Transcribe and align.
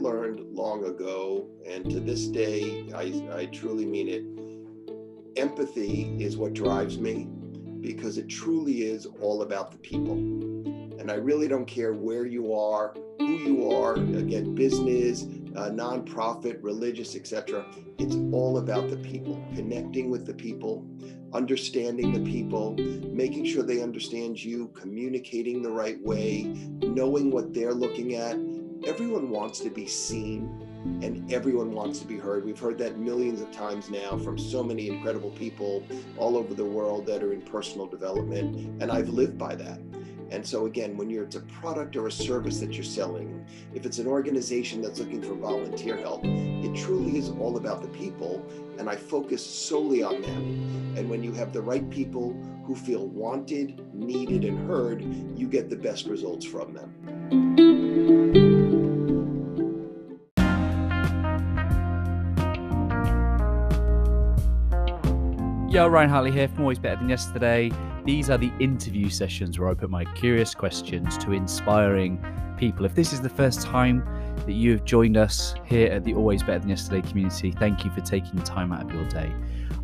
learned 0.00 0.40
long 0.54 0.84
ago, 0.84 1.48
and 1.66 1.88
to 1.90 2.00
this 2.00 2.26
day, 2.26 2.90
I, 2.94 3.38
I 3.40 3.46
truly 3.46 3.86
mean 3.86 4.08
it. 4.08 4.24
Empathy 5.38 6.16
is 6.18 6.36
what 6.36 6.54
drives 6.54 6.98
me 6.98 7.28
because 7.80 8.18
it 8.18 8.28
truly 8.28 8.82
is 8.82 9.06
all 9.20 9.42
about 9.42 9.70
the 9.70 9.78
people. 9.78 10.12
And 10.12 11.10
I 11.10 11.14
really 11.14 11.48
don't 11.48 11.66
care 11.66 11.94
where 11.94 12.26
you 12.26 12.54
are, 12.54 12.94
who 13.18 13.26
you 13.26 13.70
are, 13.70 13.94
again, 13.94 14.54
business, 14.54 15.24
uh, 15.56 15.70
nonprofit, 15.70 16.58
religious, 16.62 17.16
etc. 17.16 17.64
It's 17.98 18.16
all 18.32 18.58
about 18.58 18.90
the 18.90 18.96
people, 18.98 19.42
connecting 19.54 20.10
with 20.10 20.26
the 20.26 20.34
people, 20.34 20.86
understanding 21.32 22.12
the 22.12 22.30
people, 22.30 22.74
making 23.12 23.46
sure 23.46 23.62
they 23.62 23.82
understand 23.82 24.42
you, 24.42 24.68
communicating 24.68 25.62
the 25.62 25.70
right 25.70 26.00
way, 26.02 26.44
knowing 26.82 27.30
what 27.30 27.54
they're 27.54 27.74
looking 27.74 28.14
at. 28.14 28.36
Everyone 28.86 29.28
wants 29.28 29.60
to 29.60 29.68
be 29.68 29.86
seen 29.86 30.66
and 31.02 31.30
everyone 31.30 31.72
wants 31.72 31.98
to 31.98 32.06
be 32.06 32.16
heard. 32.16 32.46
We've 32.46 32.58
heard 32.58 32.78
that 32.78 32.98
millions 32.98 33.42
of 33.42 33.52
times 33.52 33.90
now 33.90 34.16
from 34.16 34.38
so 34.38 34.62
many 34.62 34.88
incredible 34.88 35.30
people 35.30 35.82
all 36.16 36.36
over 36.36 36.54
the 36.54 36.64
world 36.64 37.04
that 37.06 37.22
are 37.22 37.34
in 37.34 37.42
personal 37.42 37.86
development, 37.86 38.82
and 38.82 38.90
I've 38.90 39.10
lived 39.10 39.36
by 39.36 39.54
that. 39.56 39.78
And 40.30 40.46
so, 40.46 40.64
again, 40.64 40.96
when 40.96 41.10
you're 41.10 41.24
it's 41.24 41.36
a 41.36 41.40
product 41.40 41.96
or 41.96 42.06
a 42.06 42.12
service 42.12 42.60
that 42.60 42.72
you're 42.72 42.84
selling, 42.84 43.44
if 43.74 43.84
it's 43.84 43.98
an 43.98 44.06
organization 44.06 44.80
that's 44.80 44.98
looking 44.98 45.20
for 45.20 45.34
volunteer 45.34 45.96
help, 45.98 46.22
it 46.24 46.74
truly 46.74 47.18
is 47.18 47.30
all 47.30 47.58
about 47.58 47.82
the 47.82 47.88
people. 47.88 48.46
And 48.78 48.88
I 48.88 48.96
focus 48.96 49.44
solely 49.44 50.02
on 50.02 50.22
them. 50.22 50.94
And 50.96 51.10
when 51.10 51.22
you 51.22 51.32
have 51.32 51.52
the 51.52 51.60
right 51.60 51.88
people 51.90 52.32
who 52.64 52.74
feel 52.74 53.08
wanted, 53.08 53.92
needed, 53.92 54.44
and 54.44 54.66
heard, 54.66 55.02
you 55.36 55.48
get 55.48 55.68
the 55.68 55.76
best 55.76 56.06
results 56.06 56.46
from 56.46 56.72
them. 56.72 58.49
Yo, 65.70 65.86
Ryan 65.86 66.10
Hartley 66.10 66.32
here 66.32 66.48
from 66.48 66.62
Always 66.62 66.80
Better 66.80 66.96
Than 66.96 67.08
Yesterday. 67.08 67.70
These 68.04 68.28
are 68.28 68.36
the 68.36 68.50
interview 68.58 69.08
sessions 69.08 69.56
where 69.56 69.68
I 69.68 69.74
put 69.74 69.88
my 69.88 70.04
curious 70.16 70.52
questions 70.52 71.16
to 71.18 71.30
inspiring 71.30 72.18
people. 72.58 72.84
If 72.84 72.96
this 72.96 73.12
is 73.12 73.20
the 73.20 73.28
first 73.28 73.62
time 73.62 74.04
that 74.46 74.54
you 74.54 74.72
have 74.72 74.84
joined 74.84 75.16
us 75.16 75.54
here 75.64 75.92
at 75.92 76.02
the 76.02 76.12
Always 76.14 76.42
Better 76.42 76.58
Than 76.58 76.70
Yesterday 76.70 77.08
community, 77.08 77.52
thank 77.52 77.84
you 77.84 77.92
for 77.92 78.00
taking 78.00 78.42
time 78.42 78.72
out 78.72 78.82
of 78.82 78.92
your 78.92 79.08
day. 79.10 79.32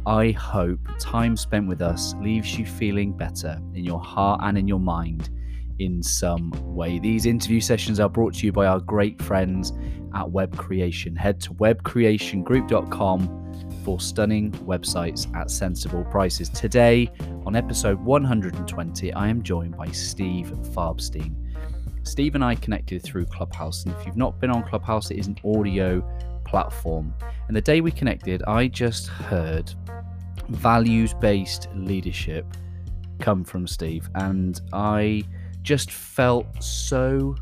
I 0.07 0.33
hope 0.33 0.81
time 0.99 1.37
spent 1.37 1.69
with 1.69 1.81
us 1.81 2.17
leaves 2.21 2.59
you 2.59 2.67
feeling 2.67 3.17
better 3.17 3.57
in 3.73 3.85
your 3.85 4.01
heart 4.01 4.41
and 4.43 4.59
in 4.59 4.67
your 4.67 4.81
mind 4.81 5.31
in 5.79 6.03
some 6.03 6.51
way. 6.65 6.99
These 6.99 7.27
interview 7.27 7.61
sessions 7.61 8.01
are 8.01 8.09
brought 8.09 8.35
to 8.35 8.47
you 8.47 8.51
by 8.51 8.67
our 8.67 8.81
great 8.81 9.23
friends 9.23 9.73
at 10.17 10.29
Web 10.29 10.57
Creation. 10.57 11.15
Head 11.15 11.41
to 11.43 11.55
webcreationgroup.com 11.55 13.47
for 13.87 14.01
stunning 14.01 14.51
websites 14.67 15.33
at 15.37 15.49
sensible 15.49 16.03
prices. 16.07 16.49
Today, 16.49 17.09
on 17.47 17.55
episode 17.55 18.01
120, 18.01 19.13
I 19.13 19.29
am 19.29 19.45
joined 19.45 19.77
by 19.77 19.93
Steve 19.93 20.47
Farbstein. 20.75 21.37
Steve 22.03 22.35
and 22.35 22.43
I 22.43 22.57
connected 22.57 23.05
through 23.05 23.27
Clubhouse, 23.27 23.85
and 23.85 23.95
if 23.95 24.05
you've 24.05 24.17
not 24.17 24.41
been 24.41 24.51
on 24.51 24.65
Clubhouse, 24.65 25.13
it 25.13 25.19
is 25.19 25.29
an 25.29 25.39
audio 25.45 26.05
platform. 26.45 27.15
And 27.47 27.57
the 27.57 27.61
day 27.61 27.81
we 27.81 27.93
connected, 27.93 28.43
I 28.49 28.67
just 28.67 29.07
heard 29.07 29.73
values 30.49 31.15
based 31.15 31.69
leadership 31.77 32.45
come 33.21 33.45
from 33.45 33.69
Steve, 33.69 34.11
and 34.17 34.61
I 34.73 35.23
just 35.63 35.93
felt 35.93 36.61
so 36.61 37.37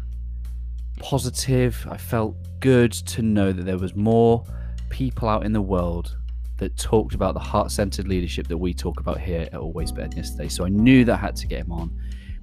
positive. 0.98 1.86
I 1.90 1.96
felt 1.96 2.36
good 2.60 2.92
to 2.92 3.22
know 3.22 3.50
that 3.50 3.64
there 3.64 3.78
was 3.78 3.96
more 3.96 4.44
people 4.90 5.26
out 5.26 5.46
in 5.46 5.54
the 5.54 5.62
world 5.62 6.18
that 6.58 6.76
talked 6.76 7.14
about 7.14 7.34
the 7.34 7.40
heart 7.40 7.70
centered 7.70 8.08
leadership 8.08 8.46
that 8.48 8.56
we 8.56 8.72
talk 8.72 9.00
about 9.00 9.20
here 9.20 9.48
at 9.52 9.54
Always 9.54 9.92
Better 9.92 10.16
Yesterday. 10.16 10.48
So 10.48 10.64
I 10.64 10.68
knew 10.68 11.04
that 11.04 11.14
I 11.14 11.16
had 11.16 11.36
to 11.36 11.46
get 11.46 11.60
him 11.60 11.72
on. 11.72 11.90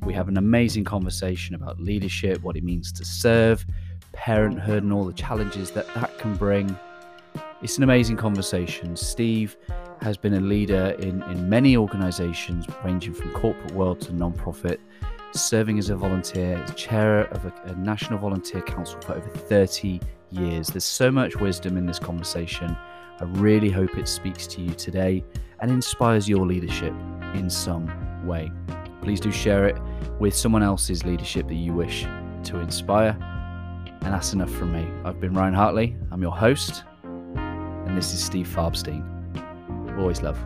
We 0.03 0.13
have 0.13 0.27
an 0.27 0.37
amazing 0.37 0.83
conversation 0.83 1.55
about 1.55 1.79
leadership, 1.79 2.41
what 2.41 2.57
it 2.57 2.63
means 2.63 2.91
to 2.93 3.05
serve, 3.05 3.65
parenthood, 4.13 4.83
and 4.83 4.91
all 4.91 5.05
the 5.05 5.13
challenges 5.13 5.71
that 5.71 5.87
that 5.93 6.17
can 6.17 6.35
bring. 6.35 6.75
It's 7.61 7.77
an 7.77 7.83
amazing 7.83 8.17
conversation. 8.17 8.95
Steve 8.95 9.55
has 10.01 10.17
been 10.17 10.33
a 10.33 10.39
leader 10.39 10.95
in, 10.99 11.21
in 11.23 11.47
many 11.47 11.77
organizations, 11.77 12.65
ranging 12.83 13.13
from 13.13 13.31
corporate 13.33 13.71
world 13.73 14.01
to 14.01 14.11
nonprofit, 14.11 14.79
serving 15.33 15.77
as 15.77 15.91
a 15.91 15.95
volunteer, 15.95 16.57
as 16.57 16.73
chair 16.73 17.25
of 17.27 17.45
a, 17.45 17.53
a 17.65 17.75
national 17.75 18.17
volunteer 18.17 18.61
council 18.61 18.99
for 19.01 19.13
over 19.13 19.29
30 19.29 20.01
years. 20.31 20.69
There's 20.69 20.83
so 20.83 21.11
much 21.11 21.35
wisdom 21.35 21.77
in 21.77 21.85
this 21.85 21.99
conversation. 21.99 22.75
I 23.21 23.25
really 23.25 23.69
hope 23.69 23.99
it 23.99 24.07
speaks 24.07 24.47
to 24.47 24.61
you 24.61 24.73
today 24.73 25.23
and 25.59 25.69
inspires 25.69 26.27
your 26.27 26.43
leadership 26.43 26.91
in 27.35 27.51
some 27.51 27.85
way. 28.25 28.51
Please 29.03 29.19
do 29.19 29.31
share 29.31 29.67
it 29.67 29.77
with 30.19 30.35
someone 30.35 30.63
else's 30.63 31.05
leadership 31.05 31.47
that 31.47 31.53
you 31.53 31.71
wish 31.71 32.07
to 32.45 32.57
inspire. 32.57 33.15
And 34.01 34.11
that's 34.11 34.33
enough 34.33 34.49
from 34.49 34.73
me. 34.73 34.87
I've 35.05 35.19
been 35.19 35.35
Ryan 35.35 35.53
Hartley, 35.53 35.95
I'm 36.09 36.23
your 36.23 36.35
host, 36.35 36.83
and 37.03 37.95
this 37.95 38.11
is 38.11 38.23
Steve 38.23 38.47
Farbstein. 38.47 39.05
Always 39.99 40.23
love. 40.23 40.39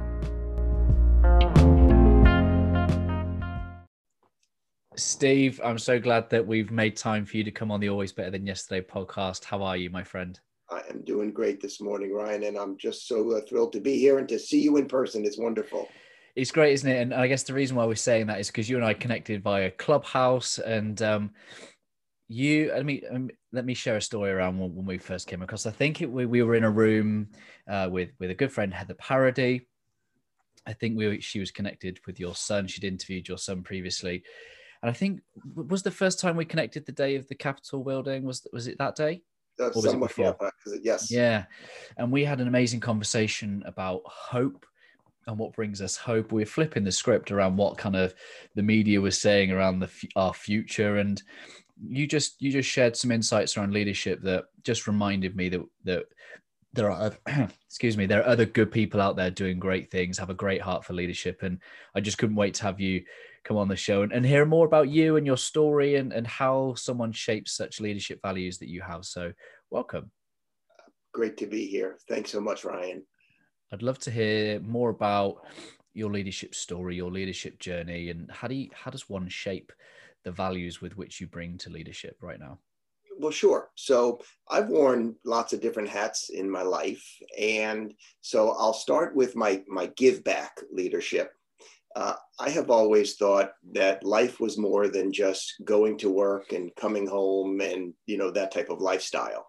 Steve, 4.97 5.61
I'm 5.63 5.79
so 5.79 5.97
glad 5.97 6.29
that 6.29 6.45
we've 6.45 6.71
made 6.71 6.97
time 6.97 7.25
for 7.25 7.37
you 7.37 7.45
to 7.45 7.51
come 7.51 7.71
on 7.71 7.79
the 7.79 7.87
Always 7.87 8.11
Better 8.11 8.31
Than 8.31 8.45
Yesterday 8.45 8.85
podcast. 8.85 9.45
How 9.45 9.63
are 9.63 9.77
you, 9.77 9.89
my 9.89 10.03
friend? 10.03 10.37
I 10.75 10.81
am 10.89 11.01
doing 11.03 11.31
great 11.31 11.61
this 11.61 11.79
morning, 11.79 12.13
Ryan, 12.13 12.43
and 12.43 12.57
I'm 12.57 12.77
just 12.77 13.07
so 13.07 13.31
uh, 13.31 13.41
thrilled 13.47 13.71
to 13.73 13.79
be 13.79 13.97
here 13.97 14.19
and 14.19 14.27
to 14.27 14.37
see 14.37 14.61
you 14.61 14.75
in 14.75 14.87
person. 14.87 15.23
It's 15.23 15.37
wonderful. 15.37 15.87
It's 16.35 16.51
great, 16.51 16.73
isn't 16.73 16.89
it? 16.89 17.01
And 17.01 17.13
I 17.13 17.27
guess 17.27 17.43
the 17.43 17.53
reason 17.53 17.77
why 17.77 17.85
we're 17.85 17.95
saying 17.95 18.27
that 18.27 18.41
is 18.41 18.47
because 18.47 18.69
you 18.69 18.75
and 18.75 18.83
I 18.83 18.93
connected 18.93 19.41
via 19.41 19.71
Clubhouse, 19.71 20.59
and 20.59 21.01
um, 21.01 21.31
you. 22.27 22.71
Let 22.73 22.85
me 22.85 23.03
um, 23.09 23.29
let 23.53 23.63
me 23.63 23.73
share 23.73 23.95
a 23.95 24.01
story 24.01 24.31
around 24.31 24.59
when, 24.59 24.75
when, 24.75 24.85
we 24.85 24.97
first 24.97 25.27
came 25.27 25.41
across. 25.41 25.65
I 25.65 25.71
think 25.71 26.01
it, 26.01 26.11
we, 26.11 26.25
we 26.25 26.43
were 26.43 26.55
in 26.55 26.65
a 26.65 26.69
room 26.69 27.29
uh, 27.69 27.87
with 27.89 28.09
with 28.19 28.31
a 28.31 28.35
good 28.35 28.51
friend 28.51 28.73
Heather 28.73 28.95
Parody. 28.95 29.67
I 30.67 30.73
think 30.73 30.97
we 30.97 31.21
she 31.21 31.39
was 31.39 31.51
connected 31.51 32.01
with 32.05 32.19
your 32.19 32.35
son. 32.35 32.67
She'd 32.67 32.83
interviewed 32.83 33.29
your 33.29 33.37
son 33.37 33.63
previously, 33.63 34.23
and 34.81 34.89
I 34.89 34.93
think 34.93 35.21
was 35.55 35.83
the 35.83 35.91
first 35.91 36.19
time 36.19 36.35
we 36.35 36.43
connected 36.43 36.85
the 36.85 36.91
day 36.91 37.15
of 37.15 37.29
the 37.29 37.35
Capitol 37.35 37.81
building. 37.81 38.25
Was 38.25 38.45
was 38.51 38.67
it 38.67 38.77
that 38.79 38.97
day? 38.97 39.21
Uh, 39.59 39.71
somewhat, 39.71 40.17
yeah, 40.17 40.33
yes. 40.81 41.11
Yeah. 41.11 41.45
And 41.97 42.11
we 42.11 42.25
had 42.25 42.41
an 42.41 42.47
amazing 42.47 42.81
conversation 42.81 43.63
about 43.66 44.01
hope 44.05 44.66
and 45.27 45.38
what 45.38 45.53
brings 45.53 45.81
us 45.81 45.95
hope. 45.95 46.31
We 46.31 46.43
are 46.43 46.47
flipping 46.47 46.83
the 46.83 46.91
script 46.91 47.31
around 47.31 47.57
what 47.57 47.77
kind 47.77 47.95
of 47.95 48.13
the 48.55 48.63
media 48.63 49.01
was 49.01 49.19
saying 49.19 49.51
around 49.51 49.79
the 49.79 49.89
our 50.16 50.33
future, 50.33 50.97
and 50.97 51.21
you 51.88 52.07
just 52.07 52.41
you 52.41 52.51
just 52.51 52.69
shared 52.69 52.95
some 52.95 53.11
insights 53.11 53.57
around 53.57 53.73
leadership 53.73 54.21
that 54.23 54.45
just 54.63 54.88
reminded 54.88 55.35
me 55.35 55.49
that 55.49 55.61
that 55.83 56.05
there 56.73 56.91
are 56.91 57.11
excuse 57.66 57.97
me 57.97 58.05
there 58.05 58.22
are 58.22 58.27
other 58.27 58.45
good 58.45 58.72
people 58.72 59.01
out 59.01 59.16
there 59.16 59.31
doing 59.31 59.59
great 59.59 59.89
things, 59.89 60.17
have 60.17 60.29
a 60.29 60.35
great 60.35 60.61
heart 60.61 60.85
for 60.85 60.93
leadership, 60.93 61.41
and 61.43 61.59
I 61.95 62.01
just 62.01 62.17
couldn't 62.17 62.35
wait 62.35 62.53
to 62.55 62.63
have 62.63 62.79
you 62.79 63.03
come 63.45 63.57
on 63.57 63.67
the 63.67 63.75
show 63.75 64.01
and, 64.01 64.11
and 64.11 64.25
hear 64.25 64.45
more 64.45 64.66
about 64.66 64.89
you 64.89 65.16
and 65.16 65.25
your 65.25 65.38
story 65.38 65.95
and, 65.95 66.11
and 66.11 66.28
how 66.28 66.73
someone 66.73 67.11
shapes 67.11 67.56
such 67.56 67.79
leadership 67.79 68.19
values 68.22 68.57
that 68.57 68.69
you 68.69 68.81
have. 68.81 69.06
So, 69.06 69.31
welcome. 69.69 70.11
Great 71.13 71.38
to 71.38 71.45
be 71.45 71.66
here. 71.67 71.97
Thanks 72.09 72.31
so 72.31 72.41
much, 72.41 72.66
Ryan. 72.66 73.03
I'd 73.72 73.84
love 73.84 74.00
to 74.00 74.11
hear 74.11 74.59
more 74.59 74.89
about 74.89 75.45
your 75.94 76.11
leadership 76.11 76.53
story, 76.53 76.95
your 76.95 77.11
leadership 77.11 77.59
journey, 77.59 78.09
and 78.09 78.29
how 78.29 78.47
do 78.47 78.55
you, 78.55 78.69
how 78.73 78.91
does 78.91 79.08
one 79.09 79.29
shape 79.29 79.72
the 80.23 80.31
values 80.31 80.81
with 80.81 80.97
which 80.97 81.22
you 81.22 81.28
bring 81.28 81.58
to 81.59 81.69
leadership 81.69 82.17
right 82.22 82.40
now? 82.40 82.59
Well, 83.17 83.31
sure. 83.31 83.69
So 83.75 84.19
I've 84.49 84.67
worn 84.67 85.16
lots 85.23 85.53
of 85.53 85.61
different 85.61 85.87
hats 85.87 86.29
in 86.29 86.49
my 86.49 86.64
life, 86.64 87.05
and 87.40 87.93
so 88.19 88.52
I'll 88.52 88.73
start 88.73 89.16
with 89.16 89.37
my 89.37 89.64
my 89.67 89.85
give 89.96 90.22
back 90.25 90.59
leadership 90.69 91.31
uh, 91.95 92.15
I 92.39 92.49
have 92.49 92.69
always 92.69 93.15
thought 93.15 93.53
that 93.71 94.03
life 94.03 94.39
was 94.39 94.57
more 94.57 94.89
than 94.89 95.13
just 95.13 95.55
going 95.63 95.97
to 95.99 96.09
work 96.09 96.51
and 96.51 96.75
coming 96.75 97.07
home 97.07 97.61
and 97.61 97.93
you 98.05 98.17
know 98.17 98.31
that 98.31 98.51
type 98.51 98.69
of 98.69 98.81
lifestyle. 98.81 99.47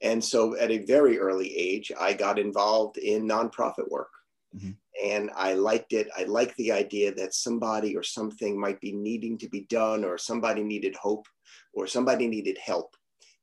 And 0.00 0.22
so 0.22 0.56
at 0.56 0.70
a 0.70 0.84
very 0.84 1.18
early 1.18 1.56
age, 1.56 1.90
I 1.98 2.12
got 2.12 2.38
involved 2.38 2.98
in 2.98 3.28
nonprofit 3.28 3.88
work. 3.90 4.10
Mm-hmm. 4.56 4.70
And 5.04 5.30
I 5.36 5.54
liked 5.54 5.92
it. 5.92 6.08
I 6.16 6.24
liked 6.24 6.56
the 6.56 6.72
idea 6.72 7.14
that 7.14 7.34
somebody 7.34 7.96
or 7.96 8.02
something 8.02 8.58
might 8.58 8.80
be 8.80 8.92
needing 8.92 9.38
to 9.38 9.48
be 9.48 9.60
done, 9.62 10.04
or 10.04 10.18
somebody 10.18 10.64
needed 10.64 10.96
hope, 10.96 11.26
or 11.72 11.86
somebody 11.86 12.26
needed 12.26 12.58
help. 12.58 12.96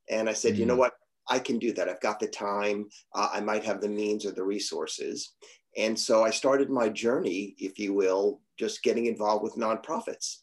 And 0.10 0.30
I 0.30 0.34
said, 0.34 0.54
mm-hmm. 0.54 0.62
you 0.62 0.66
know 0.66 0.74
mm-hmm. 0.74 0.82
what? 0.82 0.94
I 1.30 1.40
can 1.40 1.58
do 1.58 1.74
that. 1.74 1.90
I've 1.90 2.02
got 2.02 2.20
the 2.20 2.28
time. 2.28 2.88
Uh, 3.14 3.30
I 3.34 3.40
might 3.40 3.64
have 3.64 3.82
the 3.82 3.90
means 3.90 4.26
or 4.26 4.32
the 4.32 4.44
resources. 4.44 5.34
And 5.78 6.00
so 6.00 6.24
I 6.24 6.30
started 6.30 6.70
my 6.70 6.90
journey, 6.90 7.56
if 7.58 7.78
you 7.78 7.94
will, 7.94 8.42
just 8.58 8.84
getting 8.84 9.08
involved 9.08 9.44
with 9.44 9.56
nonprofits. 9.56 10.38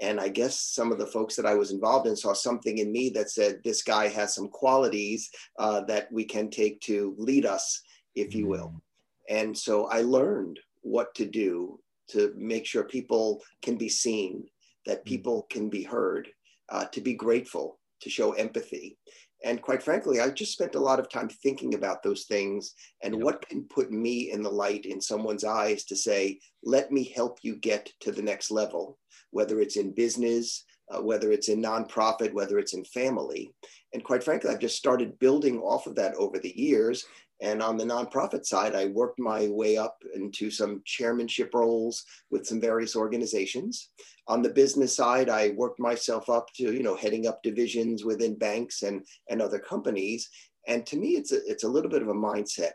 And 0.00 0.20
I 0.20 0.28
guess 0.28 0.60
some 0.60 0.92
of 0.92 0.98
the 0.98 1.06
folks 1.06 1.36
that 1.36 1.46
I 1.46 1.54
was 1.54 1.72
involved 1.72 2.06
in 2.06 2.16
saw 2.16 2.34
something 2.34 2.78
in 2.78 2.92
me 2.92 3.10
that 3.10 3.30
said, 3.30 3.60
this 3.64 3.82
guy 3.82 4.08
has 4.08 4.34
some 4.34 4.48
qualities 4.48 5.30
uh, 5.58 5.80
that 5.82 6.12
we 6.12 6.24
can 6.24 6.50
take 6.50 6.80
to 6.82 7.14
lead 7.18 7.46
us, 7.46 7.82
if 8.14 8.34
you 8.34 8.46
will. 8.46 8.68
Mm. 8.68 8.80
And 9.28 9.58
so 9.58 9.86
I 9.86 10.02
learned 10.02 10.60
what 10.82 11.14
to 11.14 11.24
do 11.24 11.80
to 12.10 12.32
make 12.36 12.66
sure 12.66 12.84
people 12.84 13.42
can 13.62 13.76
be 13.76 13.88
seen, 13.88 14.44
that 14.84 15.00
mm. 15.00 15.06
people 15.06 15.46
can 15.50 15.70
be 15.70 15.82
heard, 15.82 16.28
uh, 16.68 16.84
to 16.86 17.00
be 17.00 17.14
grateful, 17.14 17.78
to 18.02 18.10
show 18.10 18.32
empathy. 18.32 18.98
And 19.44 19.60
quite 19.60 19.82
frankly, 19.82 20.20
I 20.20 20.30
just 20.30 20.52
spent 20.52 20.74
a 20.74 20.80
lot 20.80 20.98
of 20.98 21.10
time 21.10 21.28
thinking 21.28 21.74
about 21.74 22.02
those 22.02 22.24
things 22.24 22.72
and 23.02 23.14
yep. 23.14 23.22
what 23.22 23.48
can 23.48 23.64
put 23.64 23.90
me 23.92 24.32
in 24.32 24.42
the 24.42 24.50
light 24.50 24.86
in 24.86 25.00
someone's 25.00 25.44
eyes 25.44 25.84
to 25.84 25.96
say, 25.96 26.40
let 26.64 26.90
me 26.90 27.04
help 27.14 27.38
you 27.42 27.56
get 27.56 27.90
to 28.00 28.12
the 28.12 28.22
next 28.22 28.50
level, 28.50 28.98
whether 29.30 29.60
it's 29.60 29.76
in 29.76 29.92
business, 29.92 30.64
uh, 30.90 31.02
whether 31.02 31.32
it's 31.32 31.48
in 31.48 31.62
nonprofit, 31.62 32.32
whether 32.32 32.58
it's 32.58 32.74
in 32.74 32.84
family. 32.84 33.52
And 33.92 34.02
quite 34.02 34.24
frankly, 34.24 34.50
I've 34.50 34.60
just 34.60 34.76
started 34.76 35.18
building 35.18 35.58
off 35.58 35.86
of 35.86 35.94
that 35.96 36.14
over 36.14 36.38
the 36.38 36.58
years. 36.58 37.04
And 37.42 37.62
on 37.62 37.76
the 37.76 37.84
nonprofit 37.84 38.46
side, 38.46 38.74
I 38.74 38.86
worked 38.86 39.18
my 39.18 39.48
way 39.48 39.76
up 39.76 39.98
into 40.14 40.50
some 40.50 40.82
chairmanship 40.86 41.52
roles 41.54 42.04
with 42.30 42.46
some 42.46 42.60
various 42.60 42.96
organizations. 42.96 43.90
On 44.28 44.42
the 44.42 44.48
business 44.48 44.96
side, 44.96 45.28
I 45.28 45.50
worked 45.50 45.78
myself 45.78 46.28
up 46.28 46.52
to, 46.54 46.72
you 46.72 46.82
know, 46.82 46.96
heading 46.96 47.26
up 47.26 47.42
divisions 47.42 48.04
within 48.04 48.34
banks 48.36 48.82
and, 48.82 49.04
and 49.28 49.40
other 49.40 49.58
companies. 49.58 50.28
And 50.66 50.84
to 50.86 50.96
me, 50.96 51.10
it's 51.10 51.32
a, 51.32 51.38
it's 51.46 51.64
a 51.64 51.68
little 51.68 51.90
bit 51.90 52.02
of 52.02 52.08
a 52.08 52.14
mindset, 52.14 52.72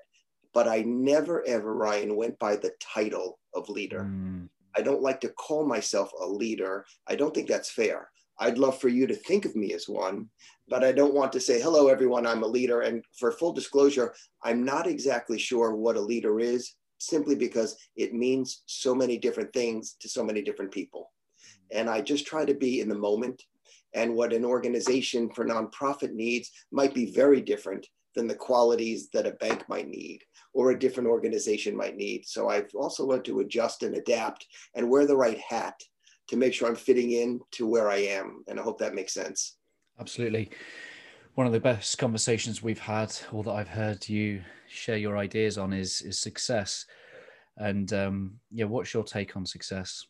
but 0.54 0.68
I 0.68 0.82
never 0.82 1.46
ever, 1.46 1.76
Ryan, 1.76 2.16
went 2.16 2.40
by 2.40 2.56
the 2.56 2.72
title 2.80 3.40
of 3.54 3.70
leader. 3.70 4.04
Mm. 4.04 4.48
I 4.78 4.82
don't 4.82 5.02
like 5.02 5.20
to 5.22 5.30
call 5.30 5.66
myself 5.66 6.12
a 6.22 6.26
leader. 6.26 6.86
I 7.08 7.16
don't 7.16 7.34
think 7.34 7.50
that's 7.50 7.70
fair. 7.70 8.10
I'd 8.40 8.58
love 8.58 8.80
for 8.80 8.88
you 8.88 9.06
to 9.08 9.14
think 9.14 9.46
of 9.46 9.56
me 9.56 9.74
as 9.74 9.88
one, 9.88 10.30
but 10.68 10.84
I 10.84 10.92
don't 10.92 11.14
want 11.14 11.32
to 11.34 11.40
say, 11.40 11.62
hello, 11.62 11.90
everyone, 11.90 12.26
I'm 12.26 12.44
a 12.44 12.48
leader. 12.48 12.82
And 12.82 13.04
for 13.20 13.32
full 13.32 13.54
disclosure, 13.54 14.14
I'm 14.42 14.64
not 14.64 14.88
exactly 14.88 15.38
sure 15.38 15.76
what 15.76 15.98
a 15.98 16.02
leader 16.02 16.40
is 16.40 16.74
simply 17.02 17.36
because 17.36 17.76
it 17.96 18.14
means 18.14 18.62
so 18.68 18.94
many 18.94 19.18
different 19.18 19.52
things 19.54 19.96
to 20.00 20.08
so 20.08 20.24
many 20.24 20.42
different 20.42 20.72
people. 20.72 21.01
And 21.72 21.90
I 21.90 22.02
just 22.02 22.26
try 22.26 22.46
to 22.46 22.54
be 22.54 22.82
in 22.82 22.90
the 22.90 22.96
moment. 22.96 23.44
And 23.94 24.16
what 24.16 24.34
an 24.34 24.46
organization 24.46 25.30
for 25.30 25.46
nonprofit 25.46 26.14
needs 26.14 26.52
might 26.72 26.94
be 26.94 27.12
very 27.12 27.42
different 27.42 27.88
than 28.16 28.28
the 28.28 28.36
qualities 28.36 29.10
that 29.14 29.28
a 29.28 29.32
bank 29.32 29.68
might 29.70 29.88
need 29.88 30.22
or 30.54 30.72
a 30.72 30.80
different 30.80 31.10
organization 31.10 31.76
might 31.76 31.96
need. 31.96 32.26
So 32.26 32.50
I've 32.50 32.70
also 32.76 33.06
learned 33.06 33.26
to 33.26 33.40
adjust 33.40 33.84
and 33.84 33.96
adapt 33.96 34.48
and 34.76 34.90
wear 34.90 35.06
the 35.06 35.16
right 35.16 35.40
hat 35.40 35.82
to 36.28 36.38
make 36.38 36.54
sure 36.54 36.68
I'm 36.68 36.76
fitting 36.76 37.12
in 37.12 37.40
to 37.52 37.68
where 37.68 37.90
I 37.90 37.98
am. 37.98 38.44
And 38.48 38.60
I 38.60 38.64
hope 38.64 38.80
that 38.80 38.96
makes 38.96 39.14
sense. 39.14 39.58
Absolutely. 40.00 40.50
One 41.36 41.48
of 41.48 41.54
the 41.54 41.60
best 41.60 41.98
conversations 41.98 42.62
we've 42.62 42.80
had, 42.80 43.14
or 43.32 43.44
that 43.44 43.52
I've 43.52 43.70
heard 43.70 44.08
you 44.10 44.42
share 44.68 44.98
your 44.98 45.18
ideas 45.18 45.58
on, 45.58 45.72
is 45.72 46.02
is 46.02 46.20
success. 46.20 46.86
And 47.58 47.92
um, 47.94 48.40
yeah, 48.52 48.66
what's 48.66 48.94
your 48.94 49.04
take 49.04 49.38
on 49.38 49.46
success? 49.46 50.06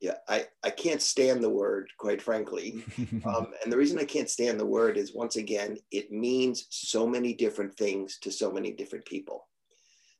Yeah, 0.00 0.14
I, 0.28 0.46
I 0.62 0.70
can't 0.70 1.02
stand 1.02 1.42
the 1.42 1.50
word, 1.50 1.88
quite 1.98 2.22
frankly. 2.22 2.84
um, 3.26 3.48
and 3.62 3.72
the 3.72 3.76
reason 3.76 3.98
I 3.98 4.04
can't 4.04 4.30
stand 4.30 4.60
the 4.60 4.66
word 4.66 4.96
is 4.96 5.14
once 5.14 5.36
again, 5.36 5.76
it 5.90 6.12
means 6.12 6.66
so 6.70 7.06
many 7.06 7.34
different 7.34 7.76
things 7.76 8.18
to 8.20 8.30
so 8.30 8.52
many 8.52 8.72
different 8.72 9.04
people. 9.06 9.48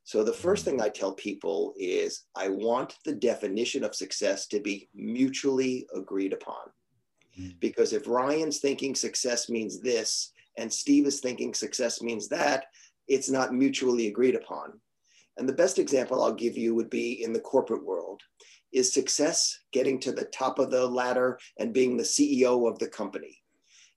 So 0.03 0.25
the 0.25 0.33
first 0.33 0.65
thing 0.65 0.81
I 0.81 0.89
tell 0.89 1.13
people 1.13 1.75
is 1.77 2.25
I 2.35 2.49
want 2.49 2.97
the 3.05 3.13
definition 3.13 3.85
of 3.85 3.95
success 3.95 4.47
to 4.49 4.59
be 4.59 4.89
mutually 4.95 5.87
agreed 5.95 6.33
upon. 6.33 6.71
Mm. 7.39 7.61
Because 7.61 7.93
if 7.93 8.09
Ryan's 8.09 8.59
thinking 8.59 8.95
success 8.95 9.49
means 9.49 9.81
this 9.81 10.33
and 10.57 10.73
Steve 10.73 11.07
is 11.07 11.21
thinking 11.21 11.55
success 11.55 12.03
means 12.03 12.29
that, 12.29 12.67
it's 13.07 13.31
not 13.31 13.55
mutually 13.55 14.09
agreed 14.09 14.35
upon. 14.35 14.81
And 15.37 15.49
the 15.49 15.53
best 15.53 15.79
example 15.79 16.23
I'll 16.23 16.35
give 16.35 16.57
you 16.57 16.75
would 16.75 16.91
be 16.91 17.23
in 17.23 17.33
the 17.33 17.41
corporate 17.41 17.85
world. 17.85 18.23
Is 18.73 18.93
success 18.93 19.59
getting 19.73 19.99
to 20.01 20.13
the 20.13 20.25
top 20.27 20.59
of 20.59 20.71
the 20.71 20.87
ladder 20.87 21.39
and 21.59 21.73
being 21.73 21.97
the 21.97 22.03
CEO 22.05 22.71
of 22.71 22.79
the 22.79 22.89
company? 22.89 23.39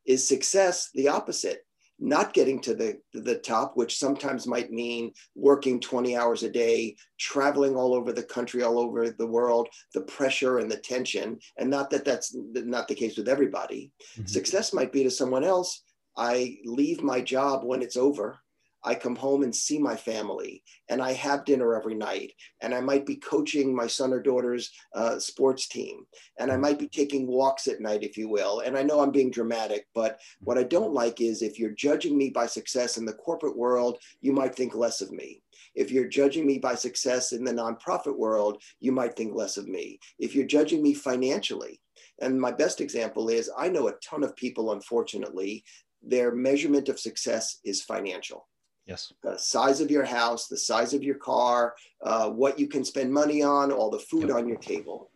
Is 0.05 0.27
success 0.27 0.89
the 0.93 1.09
opposite? 1.09 1.65
not 2.01 2.33
getting 2.33 2.59
to 2.59 2.73
the, 2.73 2.99
the 3.13 3.37
top, 3.37 3.77
which 3.77 3.99
sometimes 3.99 4.47
might 4.47 4.71
mean 4.71 5.13
working 5.35 5.79
20 5.79 6.17
hours 6.17 6.41
a 6.41 6.49
day, 6.49 6.95
traveling 7.19 7.75
all 7.75 7.93
over 7.93 8.11
the 8.11 8.23
country, 8.23 8.63
all 8.63 8.79
over 8.79 9.11
the 9.11 9.27
world, 9.27 9.69
the 9.93 10.01
pressure 10.01 10.57
and 10.57 10.69
the 10.69 10.77
tension. 10.77 11.37
And 11.57 11.69
not 11.69 11.91
that 11.91 12.03
that's 12.03 12.35
not 12.35 12.87
the 12.87 12.95
case 12.95 13.17
with 13.17 13.29
everybody. 13.29 13.91
Mm-hmm. 14.13 14.25
Success 14.25 14.73
might 14.73 14.91
be 14.91 15.03
to 15.03 15.11
someone 15.11 15.43
else. 15.43 15.83
I 16.17 16.57
leave 16.65 17.03
my 17.03 17.21
job 17.21 17.63
when 17.63 17.83
it's 17.83 17.97
over 17.97 18.39
I 18.83 18.95
come 18.95 19.15
home 19.15 19.43
and 19.43 19.55
see 19.55 19.77
my 19.77 19.95
family, 19.95 20.63
and 20.89 21.01
I 21.01 21.13
have 21.13 21.45
dinner 21.45 21.75
every 21.75 21.93
night, 21.93 22.33
and 22.61 22.73
I 22.73 22.81
might 22.81 23.05
be 23.05 23.15
coaching 23.15 23.75
my 23.75 23.87
son 23.87 24.11
or 24.11 24.21
daughter's 24.21 24.71
uh, 24.95 25.19
sports 25.19 25.67
team, 25.67 26.05
and 26.39 26.51
I 26.51 26.57
might 26.57 26.79
be 26.79 26.87
taking 26.87 27.27
walks 27.27 27.67
at 27.67 27.81
night, 27.81 28.03
if 28.03 28.17
you 28.17 28.27
will. 28.27 28.61
And 28.61 28.77
I 28.77 28.83
know 28.83 28.99
I'm 29.01 29.11
being 29.11 29.31
dramatic, 29.31 29.87
but 29.93 30.19
what 30.39 30.57
I 30.57 30.63
don't 30.63 30.93
like 30.93 31.21
is 31.21 31.41
if 31.41 31.59
you're 31.59 31.71
judging 31.71 32.17
me 32.17 32.29
by 32.29 32.47
success 32.47 32.97
in 32.97 33.05
the 33.05 33.13
corporate 33.13 33.57
world, 33.57 33.99
you 34.21 34.33
might 34.33 34.55
think 34.55 34.73
less 34.73 35.01
of 35.01 35.11
me. 35.11 35.41
If 35.75 35.91
you're 35.91 36.07
judging 36.07 36.45
me 36.45 36.57
by 36.57 36.75
success 36.75 37.31
in 37.31 37.43
the 37.43 37.53
nonprofit 37.53 38.17
world, 38.17 38.61
you 38.79 38.91
might 38.91 39.15
think 39.15 39.35
less 39.35 39.57
of 39.57 39.67
me. 39.67 39.99
If 40.19 40.35
you're 40.35 40.47
judging 40.47 40.81
me 40.81 40.93
financially, 40.93 41.79
and 42.19 42.39
my 42.39 42.51
best 42.51 42.81
example 42.81 43.29
is 43.29 43.49
I 43.57 43.69
know 43.69 43.87
a 43.87 43.93
ton 44.03 44.23
of 44.23 44.35
people, 44.35 44.71
unfortunately, 44.71 45.63
their 46.03 46.33
measurement 46.33 46.89
of 46.89 46.99
success 46.99 47.59
is 47.63 47.83
financial. 47.83 48.47
Yes. 48.85 49.13
The 49.23 49.37
size 49.37 49.79
of 49.79 49.91
your 49.91 50.03
house, 50.03 50.47
the 50.47 50.57
size 50.57 50.93
of 50.93 51.03
your 51.03 51.15
car, 51.15 51.75
uh, 52.03 52.29
what 52.29 52.59
you 52.59 52.67
can 52.67 52.83
spend 52.83 53.13
money 53.13 53.41
on, 53.41 53.71
all 53.71 53.89
the 53.89 53.99
food 53.99 54.29
yep. 54.29 54.37
on 54.37 54.47
your 54.47 54.57
table. 54.57 55.11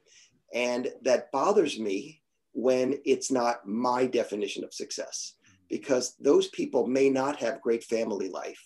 And 0.53 0.91
that 1.01 1.31
bothers 1.31 1.79
me 1.79 2.21
when 2.53 2.99
it's 3.05 3.31
not 3.31 3.67
my 3.67 4.05
definition 4.05 4.63
of 4.63 4.73
success, 4.73 5.33
because 5.69 6.15
those 6.19 6.47
people 6.49 6.87
may 6.87 7.09
not 7.09 7.37
have 7.37 7.61
great 7.61 7.83
family 7.83 8.29
life. 8.29 8.61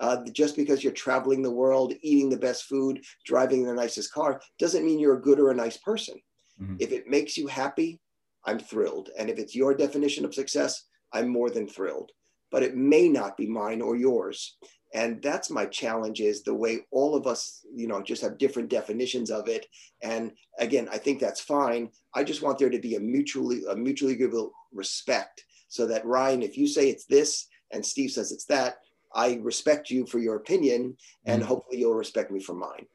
Uh, 0.00 0.24
just 0.32 0.56
because 0.56 0.82
you're 0.82 0.92
traveling 0.92 1.42
the 1.42 1.50
world, 1.50 1.92
eating 2.02 2.28
the 2.28 2.36
best 2.36 2.64
food, 2.64 3.04
driving 3.24 3.64
the 3.64 3.72
nicest 3.72 4.12
car, 4.12 4.40
doesn't 4.58 4.84
mean 4.84 4.98
you're 4.98 5.18
a 5.18 5.22
good 5.22 5.38
or 5.38 5.50
a 5.50 5.54
nice 5.54 5.76
person. 5.76 6.16
Mm-hmm. 6.60 6.76
If 6.80 6.90
it 6.90 7.06
makes 7.06 7.36
you 7.36 7.46
happy, 7.46 8.00
I'm 8.44 8.58
thrilled. 8.58 9.10
And 9.18 9.30
if 9.30 9.38
it's 9.38 9.54
your 9.54 9.74
definition 9.74 10.24
of 10.24 10.34
success, 10.34 10.84
I'm 11.12 11.28
more 11.28 11.50
than 11.50 11.68
thrilled 11.68 12.10
but 12.54 12.62
it 12.62 12.76
may 12.76 13.08
not 13.08 13.36
be 13.36 13.48
mine 13.48 13.82
or 13.82 13.96
yours. 13.96 14.58
And 14.94 15.20
that's 15.20 15.50
my 15.50 15.66
challenge 15.66 16.20
is 16.20 16.44
the 16.44 16.54
way 16.54 16.86
all 16.92 17.16
of 17.16 17.26
us, 17.26 17.66
you 17.74 17.88
know, 17.88 18.00
just 18.00 18.22
have 18.22 18.38
different 18.38 18.68
definitions 18.68 19.28
of 19.28 19.48
it. 19.48 19.66
And 20.04 20.30
again, 20.60 20.88
I 20.88 20.98
think 20.98 21.18
that's 21.18 21.40
fine. 21.40 21.90
I 22.14 22.22
just 22.22 22.42
want 22.42 22.58
there 22.58 22.70
to 22.70 22.78
be 22.78 22.94
a 22.94 23.00
mutually, 23.00 23.62
a 23.68 23.74
mutually 23.74 24.12
agreeable 24.12 24.52
respect 24.72 25.44
so 25.66 25.84
that 25.88 26.06
Ryan, 26.06 26.42
if 26.42 26.56
you 26.56 26.68
say 26.68 26.88
it's 26.88 27.06
this 27.06 27.48
and 27.72 27.84
Steve 27.84 28.12
says 28.12 28.30
it's 28.30 28.44
that, 28.44 28.76
I 29.16 29.40
respect 29.42 29.90
you 29.90 30.06
for 30.06 30.20
your 30.20 30.36
opinion 30.36 30.96
and 31.26 31.42
mm. 31.42 31.46
hopefully 31.46 31.80
you'll 31.80 31.94
respect 31.94 32.30
me 32.30 32.38
for 32.38 32.54
mine. 32.54 32.86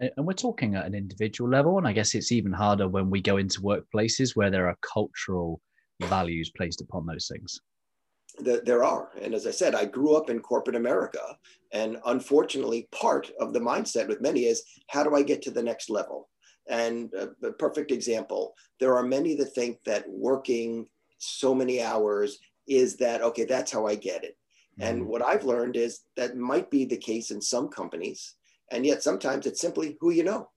And 0.00 0.26
we're 0.26 0.32
talking 0.32 0.74
at 0.74 0.84
an 0.84 0.96
individual 0.96 1.48
level. 1.48 1.78
And 1.78 1.86
I 1.86 1.92
guess 1.92 2.16
it's 2.16 2.32
even 2.32 2.52
harder 2.52 2.88
when 2.88 3.08
we 3.08 3.22
go 3.22 3.36
into 3.36 3.60
workplaces 3.60 4.34
where 4.34 4.50
there 4.50 4.66
are 4.66 4.76
cultural 4.82 5.60
values 6.00 6.50
placed 6.56 6.80
upon 6.80 7.06
those 7.06 7.28
things 7.32 7.60
that 8.40 8.64
there 8.64 8.84
are. 8.84 9.10
And 9.20 9.34
as 9.34 9.46
I 9.46 9.50
said, 9.50 9.74
I 9.74 9.84
grew 9.84 10.16
up 10.16 10.30
in 10.30 10.40
corporate 10.40 10.76
America. 10.76 11.36
And 11.72 11.98
unfortunately, 12.06 12.88
part 12.92 13.30
of 13.40 13.52
the 13.52 13.60
mindset 13.60 14.08
with 14.08 14.20
many 14.20 14.44
is 14.44 14.62
how 14.88 15.02
do 15.02 15.14
I 15.14 15.22
get 15.22 15.42
to 15.42 15.50
the 15.50 15.62
next 15.62 15.90
level? 15.90 16.28
And 16.68 17.12
a, 17.14 17.30
a 17.46 17.52
perfect 17.52 17.90
example, 17.90 18.54
there 18.78 18.96
are 18.96 19.02
many 19.02 19.34
that 19.36 19.54
think 19.54 19.78
that 19.86 20.04
working 20.08 20.86
so 21.18 21.54
many 21.54 21.82
hours 21.82 22.38
is 22.66 22.96
that, 22.98 23.22
okay, 23.22 23.44
that's 23.44 23.72
how 23.72 23.86
I 23.86 23.94
get 23.94 24.24
it. 24.24 24.36
Mm-hmm. 24.78 24.88
And 24.88 25.06
what 25.06 25.22
I've 25.22 25.44
learned 25.44 25.76
is 25.76 26.00
that 26.16 26.36
might 26.36 26.70
be 26.70 26.84
the 26.84 26.96
case 26.96 27.30
in 27.30 27.40
some 27.40 27.68
companies. 27.68 28.34
And 28.70 28.84
yet 28.84 29.02
sometimes 29.02 29.46
it's 29.46 29.60
simply 29.60 29.96
who 30.00 30.10
you 30.10 30.24
know. 30.24 30.50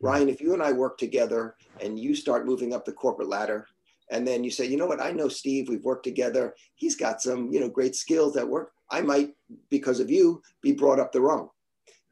Ryan, 0.00 0.28
if 0.28 0.42
you 0.42 0.52
and 0.52 0.62
I 0.62 0.72
work 0.72 0.98
together 0.98 1.56
and 1.80 1.98
you 1.98 2.14
start 2.14 2.44
moving 2.46 2.74
up 2.74 2.84
the 2.84 2.92
corporate 2.92 3.28
ladder, 3.28 3.66
and 4.10 4.26
then 4.26 4.44
you 4.44 4.50
say, 4.50 4.66
you 4.66 4.76
know 4.76 4.86
what, 4.86 5.00
I 5.00 5.10
know 5.10 5.28
Steve, 5.28 5.68
we've 5.68 5.84
worked 5.84 6.04
together. 6.04 6.54
He's 6.74 6.96
got 6.96 7.20
some, 7.20 7.50
you 7.52 7.60
know, 7.60 7.68
great 7.68 7.96
skills 7.96 8.36
at 8.36 8.48
work. 8.48 8.72
I 8.90 9.00
might, 9.00 9.34
because 9.68 9.98
of 9.98 10.10
you, 10.10 10.42
be 10.62 10.72
brought 10.72 11.00
up 11.00 11.12
the 11.12 11.20
rung. 11.20 11.48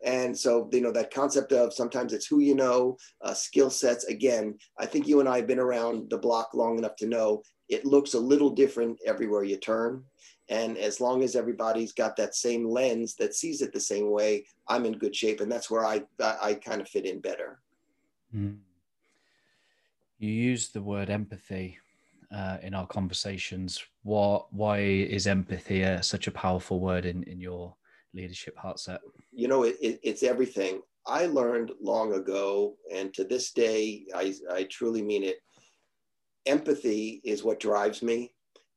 And 0.05 0.37
so, 0.37 0.69
you 0.73 0.81
know, 0.81 0.93
that 0.93 1.15
concept 1.15 1.53
of 1.53 1.73
sometimes 1.73 2.13
it's 2.13 2.27
who 2.27 2.41
you 2.41 2.55
know, 2.55 2.97
uh, 3.23 3.33
skill 3.33 3.71
sets. 3.71 4.05
Again, 4.05 4.59
I 4.79 4.87
think 4.87 5.07
you 5.07 5.21
and 5.21 5.29
I 5.29 5.37
have 5.37 5.47
been 5.47 5.61
around 5.61 6.11
the 6.11 6.19
block 6.19 6.53
long 6.53 6.79
enough 6.79 6.97
to 6.97 7.07
know 7.07 7.43
it 7.69 7.87
looks 7.87 8.15
a 8.15 8.21
little 8.21 8.51
different 8.51 8.99
everywhere 9.07 9.45
you 9.45 9.57
turn. 9.57 10.05
And 10.51 10.77
as 10.77 11.01
long 11.01 11.23
as 11.23 11.37
everybody's 11.37 11.93
got 11.93 12.17
that 12.17 12.35
same 12.35 12.69
lens 12.69 13.15
that 13.15 13.35
sees 13.35 13.63
it 13.63 13.73
the 13.73 13.81
same 13.81 14.11
way, 14.11 14.45
I'm 14.69 14.85
in 14.85 14.99
good 14.99 15.17
shape. 15.17 15.41
And 15.41 15.51
that's 15.51 15.71
where 15.71 15.87
I, 15.87 16.03
I, 16.21 16.37
I 16.43 16.55
kind 16.55 16.83
of 16.83 16.89
fit 16.89 17.07
in 17.07 17.21
better. 17.21 17.61
Mm 18.35 18.59
You 20.19 20.31
use 20.31 20.69
the 20.69 20.83
word 20.83 21.11
empathy 21.11 21.79
uh, 22.35 22.59
in 22.63 22.75
our 22.75 22.87
conversations. 22.87 23.83
What, 24.03 24.53
why 24.53 24.79
is 24.79 25.27
empathy 25.27 25.83
a, 25.83 26.03
such 26.03 26.27
a 26.27 26.33
powerful 26.33 26.81
word 26.81 27.05
in, 27.05 27.23
in 27.25 27.41
your 27.41 27.75
leadership 28.15 28.57
heart 28.57 28.79
set? 28.79 29.01
You 29.33 29.49
know, 29.49 29.65
it, 29.65 29.77
it, 29.81 30.01
it's 30.03 30.23
everything. 30.23 30.81
I 31.07 31.27
learned 31.27 31.73
long 31.81 32.15
ago, 32.15 32.77
and 32.93 33.13
to 33.15 33.25
this 33.25 33.53
day, 33.53 34.07
I, 34.15 34.35
I 34.51 34.65
truly 34.65 35.03
mean 35.03 35.23
it. 35.23 35.37
Empathy 36.47 37.21
is 37.25 37.45
what 37.45 37.61
drives 37.61 38.03
me 38.03 38.33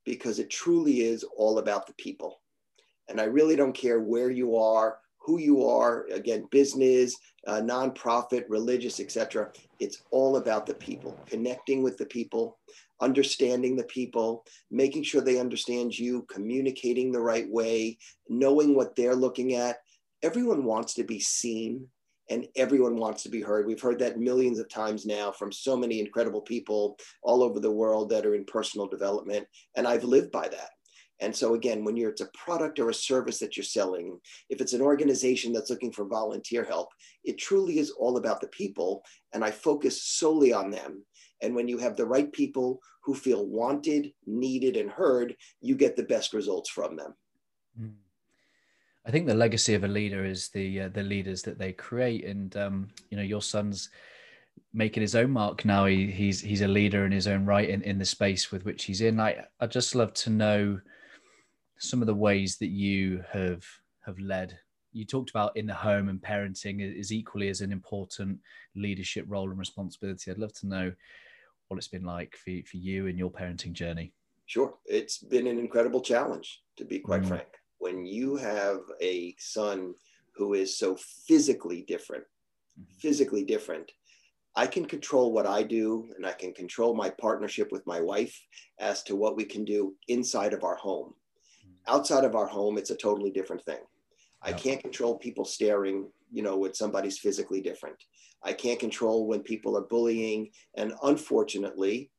because 0.06 0.39
it 0.39 0.50
truly 0.50 1.01
is 1.01 1.24
all 1.38 1.60
about 1.60 1.88
the 1.88 1.94
people. 1.94 2.41
And 3.10 3.22
I 3.22 3.25
really 3.25 3.56
don't 3.56 3.74
care 3.74 4.00
where 4.00 4.29
you 4.29 4.58
are, 4.58 5.00
who 5.27 5.39
you 5.39 5.67
are, 5.67 6.05
again, 6.13 6.48
business, 6.51 7.17
uh, 7.48 7.60
nonprofit, 7.62 8.46
religious, 8.48 9.01
etc. 9.01 9.51
It's 9.81 10.03
all 10.10 10.38
about 10.38 10.65
the 10.65 10.74
people, 10.74 11.19
connecting 11.27 11.84
with 11.84 11.98
the 11.98 12.05
people, 12.05 12.57
understanding 13.01 13.75
the 13.75 13.84
people, 13.84 14.46
making 14.72 15.03
sure 15.03 15.19
they 15.19 15.38
understand 15.38 16.00
you, 16.00 16.25
communicating 16.31 17.12
the 17.12 17.19
right 17.19 17.48
way, 17.50 17.98
knowing 18.29 18.74
what 18.74 18.96
they're 18.96 19.15
looking 19.15 19.53
at. 19.55 19.79
Everyone 20.24 20.63
wants 20.63 20.93
to 20.93 21.03
be 21.03 21.19
seen 21.19 21.88
and 22.29 22.48
everyone 22.55 22.96
wants 22.96 23.24
to 23.24 23.29
be 23.29 23.41
heard. 23.41 23.67
We've 23.67 23.81
heard 23.81 24.00
that 24.00 24.19
millions 24.19 24.60
of 24.60 24.69
times 24.69 25.05
now 25.05 25.34
from 25.34 25.51
so 25.51 25.75
many 25.75 26.00
incredible 26.00 26.41
people 26.41 26.98
all 27.22 27.43
over 27.43 27.60
the 27.60 27.69
world 27.69 28.10
that 28.12 28.25
are 28.25 28.36
in 28.36 28.46
personal 28.46 28.88
development. 28.88 29.46
And 29.75 29.86
I've 29.86 30.05
lived 30.05 30.31
by 30.31 30.48
that. 30.48 30.69
And 31.19 31.36
so 31.36 31.55
again, 31.55 31.83
when 31.83 31.97
you're 31.97 32.12
it's 32.12 32.21
a 32.21 32.29
product 32.33 32.79
or 32.79 32.89
a 32.89 32.93
service 32.93 33.39
that 33.39 33.57
you're 33.57 33.63
selling, 33.63 34.19
if 34.50 34.62
it's 34.62 34.74
an 34.74 34.81
organization 34.81 35.51
that's 35.51 35.69
looking 35.69 35.91
for 35.91 36.05
volunteer 36.05 36.63
help, 36.63 36.89
it 37.24 37.38
truly 37.38 37.79
is 37.79 37.91
all 37.91 38.17
about 38.17 38.39
the 38.41 38.47
people. 38.47 39.03
And 39.33 39.43
I 39.43 39.51
focus 39.51 40.03
solely 40.03 40.53
on 40.53 40.69
them. 40.69 41.03
And 41.41 41.55
when 41.55 41.67
you 41.67 41.77
have 41.77 41.95
the 41.95 42.05
right 42.05 42.31
people 42.31 42.79
who 43.03 43.13
feel 43.13 43.45
wanted, 43.45 44.12
needed, 44.25 44.75
and 44.75 44.89
heard, 44.89 45.36
you 45.62 45.75
get 45.75 45.95
the 45.95 46.03
best 46.03 46.33
results 46.33 46.69
from 46.69 46.95
them. 46.95 47.13
Hmm. 47.77 47.88
I 49.05 49.12
think 49.12 49.25
the 49.25 49.33
legacy 49.33 49.74
of 49.74 49.86
a 49.86 49.88
leader 49.88 50.25
is 50.25 50.50
the 50.50 50.81
uh, 50.81 50.89
the 50.89 51.03
leaders 51.03 51.41
that 51.43 51.57
they 51.57 51.71
create, 51.71 52.25
and 52.25 52.55
um, 52.57 52.89
you 53.09 53.15
know 53.15 53.24
your 53.24 53.41
son's 53.41 53.89
making 54.74 55.01
his 55.01 55.15
own 55.15 55.31
mark 55.31 55.63
now. 55.63 55.86
He, 55.86 56.12
he's 56.12 56.41
he's 56.41 56.62
a 56.62 56.67
leader 56.67 57.05
in 57.05 57.13
his 57.13 57.27
own 57.27 57.45
right 57.45 57.69
in, 57.69 57.81
in 57.83 57.97
the 57.97 58.05
space 58.05 58.51
with 58.51 58.65
which 58.65 58.83
he's 58.83 59.00
in. 59.00 59.19
I 59.19 59.45
I 59.62 59.67
just 59.67 59.95
love 59.95 60.13
to 60.15 60.29
know 60.29 60.81
some 61.79 62.01
of 62.01 62.07
the 62.07 62.15
ways 62.15 62.57
that 62.57 62.69
you 62.69 63.24
have 63.31 63.63
have 64.05 64.19
led 64.19 64.57
you 64.93 65.05
talked 65.05 65.29
about 65.29 65.55
in 65.55 65.67
the 65.67 65.74
home 65.74 66.10
and 66.10 66.22
parenting 66.22 66.81
is 66.81 67.12
equally 67.12 67.50
as 67.50 67.62
an 67.62 67.72
important 67.72 68.39
leadership 68.75 69.25
role 69.27 69.50
and 69.50 69.60
responsibility 69.60 70.31
i'd 70.31 70.38
love 70.38 70.53
to 70.53 70.67
know 70.67 70.91
what 71.67 71.77
it's 71.77 71.88
been 71.88 72.05
like 72.05 72.36
for, 72.36 72.51
for 72.69 72.77
you 72.77 73.07
in 73.07 73.17
your 73.17 73.31
parenting 73.31 73.74
journey 73.74 74.13
sure 74.46 74.74
it's 74.86 75.17
been 75.17 75.48
an 75.48 75.60
incredible 75.60 76.01
challenge 76.01 76.62
to 76.75 76.86
be 76.86 77.00
quite 77.00 77.22
mm. 77.22 77.27
frank 77.27 77.48
when 77.79 78.05
you 78.05 78.36
have 78.36 78.79
a 79.01 79.36
son 79.38 79.93
who 80.36 80.53
is 80.53 80.77
so 80.77 80.98
physically 81.27 81.84
different 81.84 82.24
mm-hmm. 82.79 82.98
physically 83.00 83.43
different 83.43 83.91
I 84.57 84.65
can 84.65 84.86
control 84.88 85.31
what 85.31 85.46
I 85.46 85.62
do 85.62 86.10
and 86.15 86.25
I 86.25 86.31
can 86.31 86.51
control 86.51 86.96
my 86.96 87.12
partnership 87.12 87.72
with 87.72 87.86
my 87.86 88.01
wife 88.01 88.36
as 88.79 89.03
to 89.03 89.15
what 89.15 89.36
we 89.36 89.46
can 89.46 89.63
do 89.63 89.93
inside 90.07 90.51
of 90.51 90.63
our 90.63 90.75
home. 90.75 91.13
Outside 91.88 92.24
of 92.24 92.36
our 92.36 92.48
home, 92.48 92.77
it's 92.77 92.89
a 92.89 92.96
totally 92.96 93.32
different 93.32 93.63
thing. 93.63 93.79
I 94.41 94.53
can't 94.53 94.82
control 94.82 95.17
people 95.17 95.46
staring, 95.46 96.08
you 96.32 96.44
know, 96.44 96.58
when 96.58 96.74
somebody's 96.74 97.17
physically 97.17 97.62
different. 97.62 97.98
I 98.44 98.53
can't 98.53 98.79
control 98.79 99.27
when 99.27 99.41
people 99.41 99.77
are 99.77 99.82
bullying. 99.82 100.51
And 100.75 100.94
unfortunately, 101.03 102.12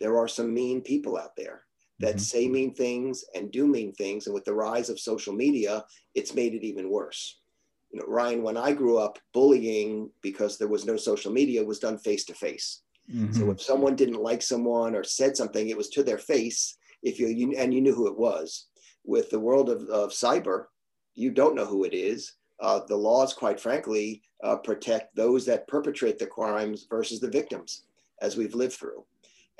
there 0.00 0.16
are 0.16 0.28
some 0.28 0.54
mean 0.54 0.80
people 0.82 1.16
out 1.16 1.36
there 1.36 1.64
that 1.98 2.16
mm-hmm. 2.16 2.18
say 2.18 2.48
mean 2.48 2.74
things 2.74 3.24
and 3.34 3.50
do 3.50 3.66
mean 3.66 3.92
things. 3.92 4.26
And 4.26 4.34
with 4.34 4.44
the 4.44 4.54
rise 4.54 4.88
of 4.88 5.00
social 5.00 5.32
media, 5.32 5.84
it's 6.14 6.34
made 6.34 6.54
it 6.54 6.64
even 6.64 6.90
worse. 6.90 7.40
You 7.90 8.00
know, 8.00 8.06
Ryan, 8.06 8.42
when 8.42 8.56
I 8.56 8.72
grew 8.72 8.98
up, 8.98 9.18
bullying 9.32 10.10
because 10.22 10.58
there 10.58 10.68
was 10.68 10.84
no 10.84 10.96
social 10.96 11.32
media 11.32 11.64
was 11.64 11.78
done 11.78 11.98
face 11.98 12.24
to 12.26 12.34
face. 12.34 12.82
So 13.32 13.50
if 13.50 13.60
someone 13.60 13.96
didn't 13.96 14.22
like 14.22 14.40
someone 14.40 14.94
or 14.96 15.04
said 15.04 15.36
something, 15.36 15.68
it 15.68 15.76
was 15.76 15.90
to 15.90 16.02
their 16.02 16.18
face. 16.18 16.78
If 17.02 17.20
you, 17.20 17.28
you 17.28 17.54
and 17.58 17.74
you 17.74 17.82
knew 17.82 17.94
who 17.94 18.06
it 18.06 18.18
was 18.18 18.68
with 19.04 19.30
the 19.30 19.40
world 19.40 19.68
of, 19.68 19.82
of 19.88 20.10
cyber, 20.10 20.64
you 21.14 21.30
don't 21.30 21.54
know 21.54 21.66
who 21.66 21.84
it 21.84 21.94
is. 21.94 22.34
Uh, 22.60 22.80
the 22.86 22.96
laws, 22.96 23.34
quite 23.34 23.60
frankly, 23.60 24.22
uh, 24.42 24.56
protect 24.56 25.14
those 25.16 25.44
that 25.46 25.68
perpetrate 25.68 26.18
the 26.18 26.26
crimes 26.26 26.86
versus 26.88 27.20
the 27.20 27.30
victims, 27.30 27.84
as 28.20 28.36
we've 28.36 28.54
lived 28.54 28.74
through. 28.74 29.04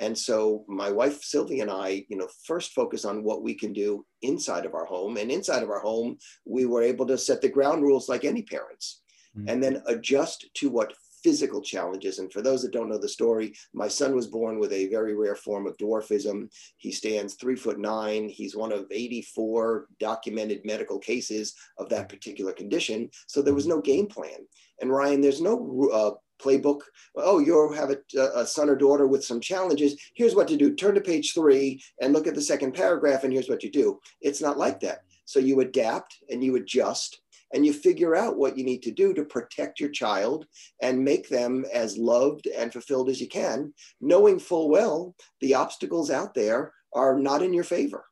And 0.00 0.16
so 0.16 0.64
my 0.68 0.90
wife 0.90 1.22
Sylvia 1.22 1.62
and 1.62 1.70
I, 1.70 2.04
you 2.08 2.16
know, 2.16 2.28
first 2.44 2.72
focus 2.72 3.04
on 3.04 3.22
what 3.22 3.42
we 3.42 3.54
can 3.54 3.72
do 3.72 4.04
inside 4.22 4.66
of 4.66 4.74
our 4.74 4.84
home. 4.84 5.16
And 5.16 5.30
inside 5.30 5.62
of 5.62 5.70
our 5.70 5.80
home, 5.80 6.18
we 6.44 6.66
were 6.66 6.82
able 6.82 7.06
to 7.06 7.18
set 7.18 7.40
the 7.40 7.48
ground 7.48 7.82
rules 7.82 8.08
like 8.08 8.24
any 8.24 8.42
parents, 8.42 9.02
mm-hmm. 9.36 9.48
and 9.48 9.62
then 9.62 9.82
adjust 9.86 10.46
to 10.54 10.68
what 10.68 10.94
physical 11.24 11.62
challenges. 11.62 12.18
And 12.18 12.30
for 12.30 12.42
those 12.42 12.62
that 12.62 12.72
don't 12.72 12.90
know 12.90 12.98
the 12.98 13.08
story, 13.08 13.54
my 13.72 13.88
son 13.88 14.14
was 14.14 14.26
born 14.26 14.60
with 14.60 14.72
a 14.72 14.88
very 14.88 15.16
rare 15.16 15.34
form 15.34 15.66
of 15.66 15.76
dwarfism. 15.78 16.48
He 16.76 16.92
stands 16.92 17.34
three 17.34 17.56
foot 17.56 17.80
nine. 17.80 18.28
He's 18.28 18.54
one 18.54 18.70
of 18.70 18.86
84 18.90 19.86
documented 19.98 20.60
medical 20.64 20.98
cases 20.98 21.54
of 21.78 21.88
that 21.88 22.10
particular 22.10 22.52
condition. 22.52 23.08
So 23.26 23.40
there 23.40 23.54
was 23.54 23.66
no 23.66 23.80
game 23.80 24.06
plan. 24.06 24.46
And 24.80 24.92
Ryan, 24.92 25.22
there's 25.22 25.40
no 25.40 25.88
uh, 25.92 26.10
playbook. 26.42 26.80
Oh, 27.16 27.38
you 27.38 27.72
have 27.72 27.90
a, 27.90 28.20
a, 28.34 28.46
son 28.46 28.68
or 28.68 28.76
daughter 28.76 29.06
with 29.06 29.24
some 29.24 29.40
challenges. 29.40 29.96
Here's 30.14 30.34
what 30.34 30.48
to 30.48 30.56
do. 30.56 30.74
Turn 30.74 30.94
to 30.94 31.00
page 31.00 31.32
three 31.32 31.82
and 32.00 32.12
look 32.12 32.26
at 32.26 32.34
the 32.34 32.42
second 32.42 32.74
paragraph, 32.74 33.24
and 33.24 33.32
here's 33.32 33.48
what 33.48 33.62
you 33.62 33.70
do. 33.70 34.00
It's 34.20 34.42
not 34.42 34.58
like 34.58 34.80
that. 34.80 35.00
So 35.24 35.38
you 35.38 35.60
adapt 35.60 36.18
and 36.28 36.44
you 36.44 36.56
adjust 36.56 37.20
and 37.54 37.64
you 37.64 37.72
figure 37.72 38.16
out 38.16 38.36
what 38.36 38.58
you 38.58 38.64
need 38.64 38.82
to 38.82 38.90
do 38.90 39.14
to 39.14 39.24
protect 39.24 39.78
your 39.78 39.88
child 39.88 40.44
and 40.82 41.02
make 41.02 41.28
them 41.28 41.64
as 41.72 41.96
loved 41.96 42.48
and 42.48 42.72
fulfilled 42.72 43.08
as 43.08 43.20
you 43.20 43.28
can, 43.28 43.72
knowing 44.00 44.40
full 44.40 44.68
well 44.68 45.14
the 45.40 45.54
obstacles 45.54 46.10
out 46.10 46.34
there 46.34 46.72
are 46.92 47.16
not 47.16 47.42
in 47.42 47.54
your 47.54 47.64
favor. 47.64 48.04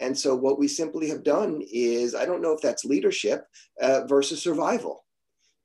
And 0.00 0.18
so, 0.18 0.34
what 0.34 0.58
we 0.58 0.66
simply 0.66 1.08
have 1.10 1.22
done 1.22 1.62
is 1.72 2.14
I 2.14 2.26
don't 2.26 2.42
know 2.42 2.52
if 2.52 2.60
that's 2.60 2.84
leadership 2.84 3.46
uh, 3.80 4.04
versus 4.06 4.42
survival. 4.42 5.04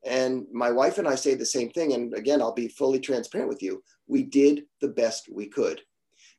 And 0.06 0.46
my 0.54 0.72
wife 0.72 1.00
and 1.00 1.08
I 1.08 1.16
say 1.16 1.34
the 1.34 1.46
same 1.46 1.72
thing. 1.72 1.94
And 1.94 2.14
again, 2.14 2.40
I'll 2.40 2.54
be 2.54 2.68
fully 2.68 3.00
transparent 3.00 3.50
with 3.50 3.64
you. 3.64 3.84
We 4.06 4.24
did 4.24 4.64
the 4.80 4.90
best 4.90 5.28
we 5.32 5.48
could 5.48 5.82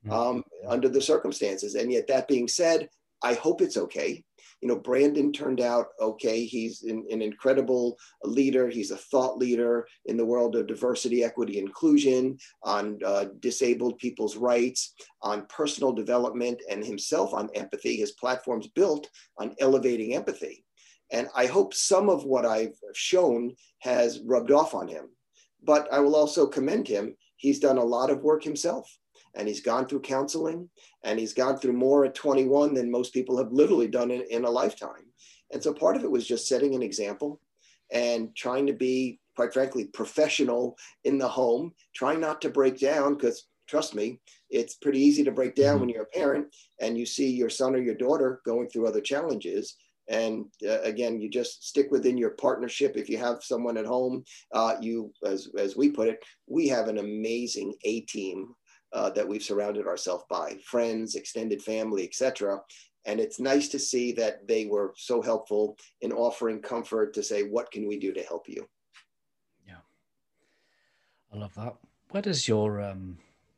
mm-hmm. 0.06 0.12
um, 0.12 0.44
under 0.68 0.88
the 0.88 1.02
circumstances. 1.02 1.74
And 1.74 1.90
yet, 1.90 2.06
that 2.06 2.28
being 2.28 2.46
said, 2.46 2.88
I 3.22 3.34
hope 3.34 3.60
it's 3.60 3.76
okay 3.76 4.24
you 4.60 4.68
know, 4.68 4.76
Brandon 4.76 5.32
turned 5.32 5.60
out 5.60 5.88
okay. 6.00 6.44
He's 6.44 6.82
an, 6.82 7.06
an, 7.10 7.22
incredible 7.22 7.96
leader. 8.24 8.68
He's 8.68 8.90
a 8.90 8.96
thought 8.96 9.38
leader 9.38 9.86
in 10.06 10.16
the 10.16 10.24
world 10.24 10.56
of 10.56 10.66
diversity, 10.66 11.22
equity, 11.22 11.58
inclusion, 11.58 12.38
on 12.62 12.98
uh, 13.04 13.26
disabled 13.38 13.98
people's 13.98 14.36
rights, 14.36 14.94
on 15.22 15.46
personal 15.46 15.92
development, 15.92 16.60
and 16.68 16.84
himself 16.84 17.34
on 17.34 17.50
empathy. 17.54 17.96
His 17.96 18.12
platform's 18.12 18.66
built 18.68 19.08
on 19.38 19.54
elevating 19.60 20.14
empathy. 20.14 20.64
And 21.10 21.28
I 21.34 21.46
hope 21.46 21.72
some 21.72 22.10
of 22.10 22.24
what 22.24 22.44
I've 22.44 22.76
shown 22.94 23.54
has 23.78 24.20
rubbed 24.20 24.50
off 24.50 24.74
on 24.74 24.88
him. 24.88 25.08
But 25.62 25.90
I 25.92 26.00
will 26.00 26.16
also 26.16 26.46
commend 26.46 26.88
him. 26.88 27.16
He's 27.36 27.60
done 27.60 27.78
a 27.78 27.84
lot 27.84 28.10
of 28.10 28.22
work 28.22 28.42
himself 28.42 28.92
and 29.34 29.48
he's 29.48 29.60
gone 29.60 29.86
through 29.86 30.00
counseling 30.00 30.68
and 31.04 31.18
he's 31.18 31.34
gone 31.34 31.58
through 31.58 31.72
more 31.72 32.04
at 32.04 32.14
21 32.14 32.74
than 32.74 32.90
most 32.90 33.12
people 33.12 33.36
have 33.38 33.52
literally 33.52 33.88
done 33.88 34.10
in, 34.10 34.22
in 34.30 34.44
a 34.44 34.50
lifetime. 34.50 35.06
And 35.52 35.62
so 35.62 35.72
part 35.72 35.96
of 35.96 36.04
it 36.04 36.10
was 36.10 36.26
just 36.26 36.48
setting 36.48 36.74
an 36.74 36.82
example 36.82 37.40
and 37.90 38.34
trying 38.36 38.66
to 38.66 38.72
be, 38.72 39.18
quite 39.36 39.52
frankly, 39.52 39.86
professional 39.86 40.76
in 41.04 41.18
the 41.18 41.28
home, 41.28 41.72
trying 41.94 42.20
not 42.20 42.40
to 42.42 42.50
break 42.50 42.78
down 42.78 43.14
because 43.14 43.46
trust 43.68 43.94
me, 43.94 44.18
it's 44.50 44.74
pretty 44.74 44.98
easy 44.98 45.22
to 45.24 45.32
break 45.32 45.54
down 45.54 45.74
mm-hmm. 45.74 45.80
when 45.80 45.88
you're 45.90 46.02
a 46.02 46.18
parent 46.18 46.54
and 46.80 46.98
you 46.98 47.06
see 47.06 47.30
your 47.30 47.50
son 47.50 47.74
or 47.74 47.78
your 47.78 47.94
daughter 47.94 48.40
going 48.44 48.68
through 48.68 48.86
other 48.86 49.00
challenges. 49.00 49.76
And 50.08 50.46
uh, 50.66 50.80
again, 50.80 51.20
you 51.20 51.28
just 51.28 51.68
stick 51.68 51.90
within 51.90 52.16
your 52.16 52.30
partnership. 52.30 52.96
If 52.96 53.10
you 53.10 53.18
have 53.18 53.42
someone 53.42 53.76
at 53.76 53.84
home, 53.84 54.24
uh, 54.52 54.76
you, 54.80 55.12
as, 55.24 55.48
as 55.58 55.76
we 55.76 55.90
put 55.90 56.08
it, 56.08 56.24
we 56.46 56.66
have 56.68 56.88
an 56.88 56.98
amazing 56.98 57.74
A 57.84 58.00
team 58.02 58.54
uh, 58.92 59.10
that 59.10 59.26
we've 59.26 59.42
surrounded 59.42 59.86
ourselves 59.86 60.24
by 60.30 60.56
friends 60.64 61.14
extended 61.14 61.62
family 61.62 62.04
etc 62.04 62.58
and 63.08 63.20
it's 63.20 63.40
nice 63.40 63.68
to 63.68 63.78
see 63.78 64.12
that 64.12 64.46
they 64.46 64.66
were 64.66 64.92
so 64.94 65.22
helpful 65.22 65.78
in 66.02 66.12
offering 66.12 66.60
comfort 66.60 67.14
to 67.14 67.22
say 67.22 67.42
what 67.42 67.70
can 67.72 67.88
we 67.88 67.98
do 67.98 68.12
to 68.12 68.22
help 68.22 68.46
you? 68.46 68.68
Yeah. 69.66 69.80
I 71.32 71.38
love 71.38 71.54
that. 71.54 71.74
Where 72.10 72.22
does 72.22 72.46
your 72.46 72.82
um, 72.82 73.16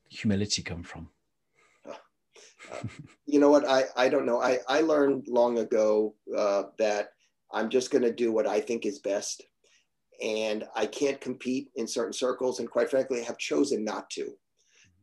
humility 0.09 0.63
come 0.63 0.85
from? 0.85 1.09
Uh, 1.85 1.95
uh, 2.73 2.87
you 3.27 3.41
know 3.41 3.51
what? 3.51 3.69
I 3.69 3.85
i 3.97 4.09
don't 4.09 4.27
know. 4.27 4.41
I 4.41 4.59
i 4.69 4.81
learned 4.83 5.27
long 5.27 5.59
ago 5.59 6.15
uh, 6.37 6.65
that 6.79 7.11
i'm 7.53 7.69
just 7.69 7.91
going 7.91 8.05
to 8.05 8.13
do 8.13 8.31
what 8.31 8.47
i 8.47 8.61
think 8.61 8.87
is 8.87 9.01
best. 9.01 9.43
And 10.23 10.65
i 10.77 10.87
can't 10.87 11.21
compete 11.21 11.71
in 11.75 11.89
certain 11.89 12.13
circles. 12.13 12.61
And 12.61 12.71
quite 12.71 12.91
frankly 12.91 13.21
I 13.21 13.25
have 13.25 13.39
chosen 13.39 13.85
not 13.85 14.11
to 14.11 14.37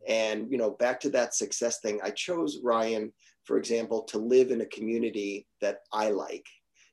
And, 0.07 0.49
you 0.51 0.57
know, 0.57 0.71
back 0.71 0.99
to 1.01 1.09
that 1.11 1.35
success 1.35 1.79
thing, 1.79 1.99
I 2.03 2.11
chose 2.11 2.59
Ryan, 2.63 3.11
for 3.45 3.57
example, 3.57 4.03
to 4.03 4.17
live 4.17 4.51
in 4.51 4.61
a 4.61 4.65
community 4.67 5.47
that 5.61 5.79
I 5.91 6.09
like, 6.09 6.45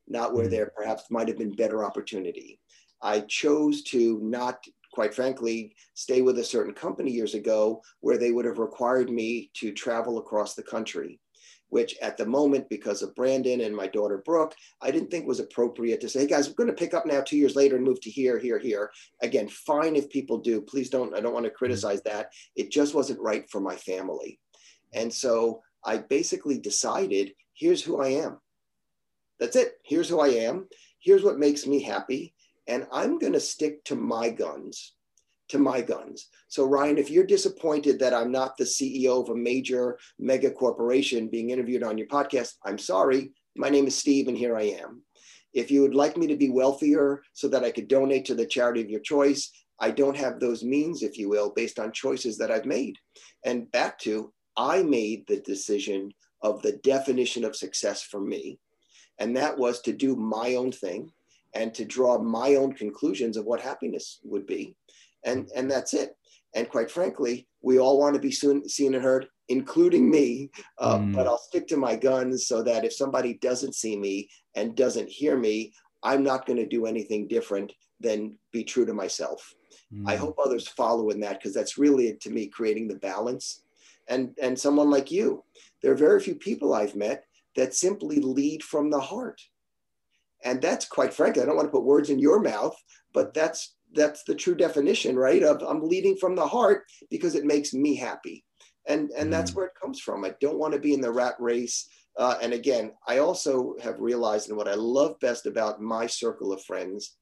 not 0.08 0.34
where 0.34 0.44
mm-hmm. 0.44 0.52
there 0.52 0.72
perhaps 0.76 1.04
might 1.10 1.28
have 1.28 1.38
been 1.38 1.54
better 1.54 1.84
opportunity. 1.84 2.58
I 3.02 3.20
chose 3.20 3.82
to 3.84 4.18
not, 4.22 4.64
quite 4.92 5.14
frankly, 5.14 5.74
stay 5.94 6.22
with 6.22 6.38
a 6.38 6.44
certain 6.44 6.74
company 6.74 7.12
years 7.12 7.34
ago 7.34 7.82
where 8.00 8.18
they 8.18 8.32
would 8.32 8.46
have 8.46 8.58
required 8.58 9.10
me 9.10 9.50
to 9.54 9.72
travel 9.72 10.18
across 10.18 10.54
the 10.54 10.62
country 10.62 11.20
which 11.74 11.98
at 12.00 12.16
the 12.16 12.24
moment, 12.24 12.68
because 12.68 13.02
of 13.02 13.16
Brandon 13.16 13.62
and 13.62 13.74
my 13.74 13.88
daughter 13.88 14.22
Brooke, 14.24 14.54
I 14.80 14.92
didn't 14.92 15.10
think 15.10 15.26
was 15.26 15.40
appropriate 15.40 16.00
to 16.02 16.08
say, 16.08 16.20
hey 16.20 16.28
guys, 16.28 16.46
we're 16.46 16.54
going 16.54 16.68
to 16.68 16.72
pick 16.72 16.94
up 16.94 17.04
now 17.04 17.20
two 17.20 17.36
years 17.36 17.56
later 17.56 17.74
and 17.74 17.84
move 17.84 18.00
to 18.02 18.10
here, 18.10 18.38
here, 18.38 18.60
here. 18.60 18.92
Again, 19.22 19.48
fine 19.48 19.96
if 19.96 20.08
people 20.08 20.38
do. 20.38 20.60
Please 20.60 20.88
don't, 20.88 21.12
I 21.16 21.20
don't 21.20 21.34
want 21.34 21.46
to 21.46 21.50
mm-hmm. 21.50 21.56
criticize 21.56 22.00
that. 22.02 22.32
It 22.54 22.70
just 22.70 22.94
wasn't 22.94 23.18
right 23.18 23.50
for 23.50 23.60
my 23.60 23.74
family. 23.74 24.38
And 24.92 25.12
so 25.12 25.62
I 25.84 25.96
basically 25.96 26.60
decided 26.60 27.32
here's 27.54 27.82
who 27.82 28.00
I 28.00 28.10
am. 28.10 28.38
That's 29.40 29.56
it. 29.56 29.72
Here's 29.82 30.08
who 30.08 30.20
I 30.20 30.28
am. 30.28 30.68
Here's 31.00 31.24
what 31.24 31.40
makes 31.40 31.66
me 31.66 31.82
happy. 31.82 32.34
And 32.68 32.86
I'm 32.92 33.18
going 33.18 33.32
to 33.32 33.40
stick 33.40 33.82
to 33.86 33.96
my 33.96 34.30
guns 34.30 34.92
to 35.48 35.58
my 35.58 35.80
guns. 35.80 36.28
So, 36.48 36.64
Ryan, 36.64 36.98
if 36.98 37.10
you're 37.10 37.26
disappointed 37.26 37.98
that 37.98 38.14
I'm 38.14 38.32
not 38.32 38.56
the 38.56 38.64
CEO 38.64 39.22
of 39.22 39.28
a 39.28 39.36
major 39.36 39.98
mega 40.18 40.50
corporation 40.50 41.28
being 41.28 41.50
interviewed 41.50 41.82
on 41.82 41.98
your 41.98 42.06
podcast, 42.06 42.54
I'm 42.64 42.78
sorry. 42.78 43.32
My 43.56 43.68
name 43.68 43.86
is 43.86 43.96
Steve, 43.96 44.28
and 44.28 44.36
here 44.36 44.56
I 44.56 44.62
am. 44.62 45.02
If 45.52 45.70
you 45.70 45.82
would 45.82 45.94
like 45.94 46.16
me 46.16 46.26
to 46.26 46.36
be 46.36 46.50
wealthier 46.50 47.22
so 47.32 47.48
that 47.48 47.62
I 47.62 47.70
could 47.70 47.88
donate 47.88 48.24
to 48.26 48.34
the 48.34 48.46
charity 48.46 48.80
of 48.80 48.90
your 48.90 49.00
choice, 49.00 49.50
I 49.78 49.90
don't 49.90 50.16
have 50.16 50.40
those 50.40 50.64
means, 50.64 51.02
if 51.02 51.18
you 51.18 51.28
will, 51.28 51.52
based 51.54 51.78
on 51.78 51.92
choices 51.92 52.38
that 52.38 52.50
I've 52.50 52.66
made. 52.66 52.96
And 53.44 53.70
back 53.70 53.98
to, 54.00 54.32
I 54.56 54.82
made 54.82 55.26
the 55.26 55.40
decision 55.40 56.12
of 56.42 56.62
the 56.62 56.72
definition 56.78 57.44
of 57.44 57.56
success 57.56 58.02
for 58.02 58.20
me. 58.20 58.58
And 59.18 59.36
that 59.36 59.56
was 59.56 59.80
to 59.82 59.92
do 59.92 60.16
my 60.16 60.54
own 60.54 60.72
thing 60.72 61.12
and 61.54 61.72
to 61.74 61.84
draw 61.84 62.18
my 62.18 62.56
own 62.56 62.72
conclusions 62.72 63.36
of 63.36 63.44
what 63.44 63.60
happiness 63.60 64.20
would 64.24 64.46
be 64.46 64.76
and 65.24 65.48
and 65.54 65.70
that's 65.70 65.94
it. 65.94 66.16
And 66.54 66.68
quite 66.68 66.90
frankly 66.90 67.48
we 67.62 67.78
all 67.78 67.98
want 67.98 68.14
to 68.14 68.20
be 68.20 68.30
soon 68.30 68.68
seen 68.68 68.94
and 68.94 69.02
heard 69.02 69.26
including 69.48 70.10
me. 70.10 70.50
Uh, 70.78 70.98
mm. 70.98 71.14
but 71.14 71.26
i'll 71.26 71.38
stick 71.38 71.66
to 71.68 71.76
my 71.76 71.96
guns 71.96 72.46
so 72.46 72.62
that 72.62 72.84
if 72.84 72.92
somebody 72.92 73.34
doesn't 73.34 73.74
see 73.74 73.96
me 73.96 74.28
and 74.54 74.76
doesn't 74.76 75.08
hear 75.08 75.36
me 75.36 75.72
i'm 76.02 76.22
not 76.22 76.46
going 76.46 76.56
to 76.56 76.66
do 76.66 76.86
anything 76.86 77.26
different 77.26 77.72
than 78.00 78.36
be 78.52 78.64
true 78.64 78.84
to 78.86 78.94
myself. 78.94 79.54
Mm. 79.92 80.08
i 80.08 80.16
hope 80.16 80.36
others 80.38 80.68
follow 80.68 81.10
in 81.10 81.20
that 81.20 81.38
because 81.38 81.54
that's 81.54 81.78
really 81.78 82.14
to 82.20 82.30
me 82.30 82.46
creating 82.46 82.88
the 82.88 82.96
balance. 82.96 83.62
And 84.06 84.36
and 84.40 84.58
someone 84.58 84.90
like 84.90 85.10
you 85.10 85.42
there 85.82 85.92
are 85.92 86.06
very 86.06 86.20
few 86.20 86.34
people 86.34 86.74
i've 86.74 86.94
met 86.94 87.24
that 87.56 87.74
simply 87.74 88.20
lead 88.20 88.62
from 88.62 88.90
the 88.90 89.00
heart. 89.00 89.40
And 90.44 90.60
that's 90.60 90.86
quite 90.86 91.14
frankly 91.14 91.42
i 91.42 91.46
don't 91.46 91.56
want 91.56 91.68
to 91.68 91.72
put 91.72 91.84
words 91.84 92.10
in 92.10 92.18
your 92.18 92.40
mouth 92.40 92.76
but 93.14 93.32
that's 93.32 93.76
that's 93.94 94.24
the 94.24 94.34
true 94.34 94.54
definition, 94.54 95.16
right? 95.16 95.42
Of 95.42 95.62
I'm 95.62 95.88
leading 95.88 96.16
from 96.16 96.34
the 96.34 96.46
heart 96.46 96.84
because 97.10 97.34
it 97.34 97.44
makes 97.44 97.72
me 97.72 97.96
happy. 97.96 98.44
And, 98.86 99.10
and 99.16 99.28
mm. 99.28 99.30
that's 99.30 99.54
where 99.54 99.66
it 99.66 99.80
comes 99.80 100.00
from. 100.00 100.24
I 100.24 100.34
don't 100.40 100.58
want 100.58 100.74
to 100.74 100.80
be 100.80 100.94
in 100.94 101.00
the 101.00 101.12
rat 101.12 101.34
race. 101.38 101.88
Uh, 102.18 102.36
and 102.42 102.52
again, 102.52 102.92
I 103.08 103.18
also 103.18 103.74
have 103.82 104.00
realized, 104.00 104.48
and 104.48 104.56
what 104.56 104.68
I 104.68 104.74
love 104.74 105.18
best 105.20 105.46
about 105.46 105.80
my 105.80 106.06
circle 106.06 106.52
of 106.52 106.62
friends, 106.64 107.16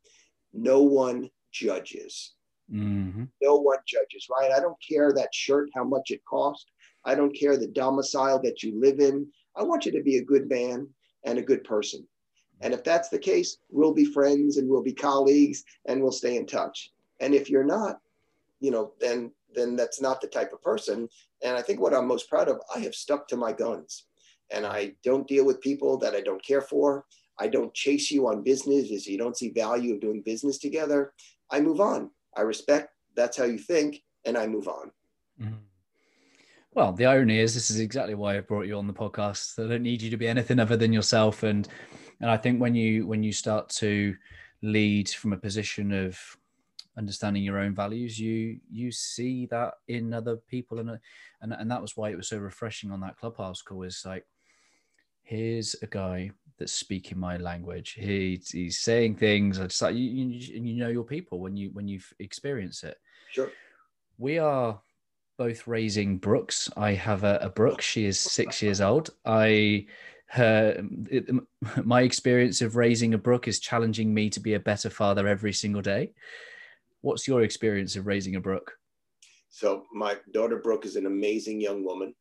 no 0.53 0.83
one 0.83 1.31
judges. 1.53 2.35
Mm-hmm. 2.73 3.25
No 3.43 3.57
one 3.57 3.79
judges, 3.87 4.27
right? 4.31 4.51
I 4.51 4.61
don't 4.61 4.77
care 4.87 5.13
that 5.13 5.35
shirt, 5.35 5.71
how 5.75 5.85
much 5.85 6.11
it 6.11 6.25
cost. 6.29 6.71
I 7.05 7.15
don't 7.15 7.37
care 7.37 7.57
the 7.57 7.69
domicile 7.69 8.41
that 8.43 8.63
you 8.63 8.79
live 8.79 9.01
in. 9.01 9.27
I 9.57 9.63
want 9.63 9.87
you 9.87 9.93
to 9.93 10.03
be 10.03 10.17
a 10.17 10.25
good 10.25 10.49
man 10.49 10.89
and 11.25 11.39
a 11.39 11.43
good 11.43 11.65
person. 11.65 12.07
And 12.63 12.73
if 12.73 12.83
that's 12.85 13.09
the 13.09 13.19
case, 13.19 13.59
we'll 13.71 13.93
be 13.93 14.05
friends 14.05 14.57
and 14.57 14.69
we'll 14.69 14.83
be 14.83 14.93
colleagues 14.93 15.65
and 15.87 16.01
we'll 16.01 16.13
stay 16.13 16.37
in 16.37 16.47
touch. 16.47 16.93
And 17.21 17.35
if 17.35 17.51
you're 17.51 17.65
not, 17.65 18.01
you 18.61 18.71
know, 18.71 18.93
then 19.01 19.33
then 19.55 19.77
that's 19.77 20.01
not 20.01 20.21
the 20.21 20.29
type 20.29 20.53
of 20.53 20.63
person. 20.63 21.09
And 21.43 21.57
I 21.57 21.63
think 21.63 21.79
what 21.79 21.93
I'm 21.93 22.07
most 22.07 22.29
proud 22.31 22.49
of, 22.49 22.61
I 22.75 22.79
have 22.81 22.95
stuck 22.95 23.29
to 23.29 23.37
my 23.37 23.53
guns. 23.53 24.07
And 24.51 24.65
I 24.65 24.95
don't 25.05 25.29
deal 25.29 25.45
with 25.45 25.61
people 25.61 25.99
that 25.99 26.15
I 26.15 26.23
don't 26.23 26.43
care 26.43 26.63
for. 26.63 27.05
I 27.39 27.49
don't 27.49 27.75
chase 27.75 28.11
you 28.11 28.29
on 28.29 28.43
business 28.43 28.91
if 28.91 29.07
you 29.07 29.19
don't 29.19 29.37
see 29.37 29.51
value 29.51 29.95
of 29.95 30.01
doing 30.01 30.23
business 30.23 30.59
together. 30.59 31.13
I 31.51 31.61
move 31.61 31.81
on. 31.81 32.11
I 32.37 32.43
respect 32.43 32.93
that's 33.15 33.37
how 33.37 33.45
you 33.45 33.59
think, 33.59 34.03
and 34.25 34.37
I 34.37 34.47
move 34.47 34.69
on. 34.69 34.91
Mm-hmm. 35.41 35.55
Well, 36.75 36.93
the 36.93 37.07
irony 37.07 37.39
is, 37.39 37.53
this 37.53 37.71
is 37.71 37.81
exactly 37.81 38.15
why 38.15 38.37
I 38.37 38.41
brought 38.41 38.67
you 38.67 38.79
on 38.79 38.87
the 38.87 38.95
podcast. 38.95 39.63
I 39.63 39.69
don't 39.69 39.83
need 39.83 40.01
you 40.01 40.11
to 40.11 40.17
be 40.17 40.27
anything 40.29 40.59
other 40.59 40.77
than 40.77 40.93
yourself. 40.93 41.43
And 41.43 41.69
and 42.23 42.31
I 42.31 42.37
think 42.37 42.61
when 42.61 42.75
you 42.75 43.07
when 43.07 43.23
you 43.23 43.33
start 43.33 43.69
to 43.71 44.17
lead 44.63 45.09
from 45.09 45.33
a 45.33 45.37
position 45.37 45.93
of 45.93 46.19
understanding 46.97 47.43
your 47.43 47.59
own 47.59 47.75
values, 47.75 48.19
you 48.19 48.61
you 48.71 48.93
see 48.93 49.47
that 49.47 49.75
in 49.89 50.15
other 50.15 50.37
people, 50.37 50.79
and 50.79 50.99
and 51.41 51.53
and 51.53 51.71
that 51.71 51.83
was 51.83 51.97
why 51.97 52.11
it 52.11 52.17
was 52.17 52.29
so 52.29 52.39
refreshing 52.39 52.93
on 52.93 53.01
that 53.01 53.17
clubhouse 53.17 53.61
call. 53.61 53.83
Is 53.83 54.05
like, 54.07 54.25
here's 55.25 55.75
a 55.83 55.87
guy 55.87 56.31
that's 56.59 56.73
speaking 56.73 57.19
my 57.19 57.39
language. 57.39 57.97
He, 57.99 58.41
he's 58.51 58.79
saying 58.79 59.17
things. 59.17 59.59
I 59.59 59.65
just 59.65 59.83
like 59.83 59.97
you, 59.97 60.05
you, 60.05 60.63
you 60.63 60.75
know 60.77 60.89
your 60.89 61.05
people 61.05 61.41
when 61.41 61.57
you 61.57 61.71
when 61.73 61.89
you've 61.89 62.13
experience 62.21 62.85
it. 62.85 62.99
Sure. 63.33 63.51
We 64.19 64.39
are 64.39 64.81
both 65.39 65.67
raising 65.67 66.19
Brooks. 66.19 66.71
I 66.77 66.93
have 66.93 67.25
a, 67.25 67.39
a 67.43 67.49
Brooke. 67.49 67.81
She 67.81 68.05
is 68.05 68.21
six 68.21 68.63
years 68.63 68.81
old. 68.81 69.11
I 69.25 69.87
her 70.33 70.83
it, 71.11 71.29
my 71.85 72.03
experience 72.03 72.63
of 72.63 72.77
raising 72.77 73.15
a 73.15 73.19
Brooke 73.19 73.49
is 73.49 73.61
challenging 73.61 74.13
me 74.13 74.31
to 74.31 74.41
be 74.41 74.55
a 74.55 74.61
better 74.61 74.91
father 74.91 75.29
every 75.29 75.53
single 75.53 75.83
day. 75.83 76.13
What's 77.03 77.29
your 77.29 77.43
experience 77.43 77.97
of 77.97 78.07
raising 78.07 78.37
a 78.37 78.41
Brooke? 78.41 78.73
So 79.51 79.85
my 79.93 80.17
daughter 80.33 80.57
brooke 80.57 80.87
is 80.87 80.97
an 80.97 81.05
amazing 81.05 81.61
young 81.61 81.85
woman. 81.85 82.15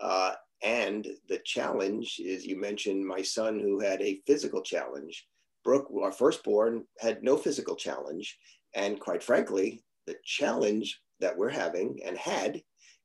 Uh, 0.00 0.32
and 0.64 1.06
the 1.28 1.38
challenge 1.44 2.18
is 2.18 2.44
you 2.44 2.60
mentioned 2.60 3.06
my 3.06 3.22
son 3.22 3.60
who 3.60 3.78
had 3.78 4.02
a 4.02 4.20
physical 4.26 4.62
challenge. 4.62 5.28
Brooke 5.62 5.88
our 6.02 6.10
firstborn 6.10 6.84
had 6.98 7.22
no 7.22 7.36
physical 7.36 7.76
challenge. 7.76 8.36
And 8.74 8.98
quite 8.98 9.22
frankly 9.22 9.84
the 10.08 10.16
challenge 10.24 11.00
that 11.20 11.36
we're 11.36 11.50
having 11.50 12.00
and 12.04 12.18
had 12.18 12.60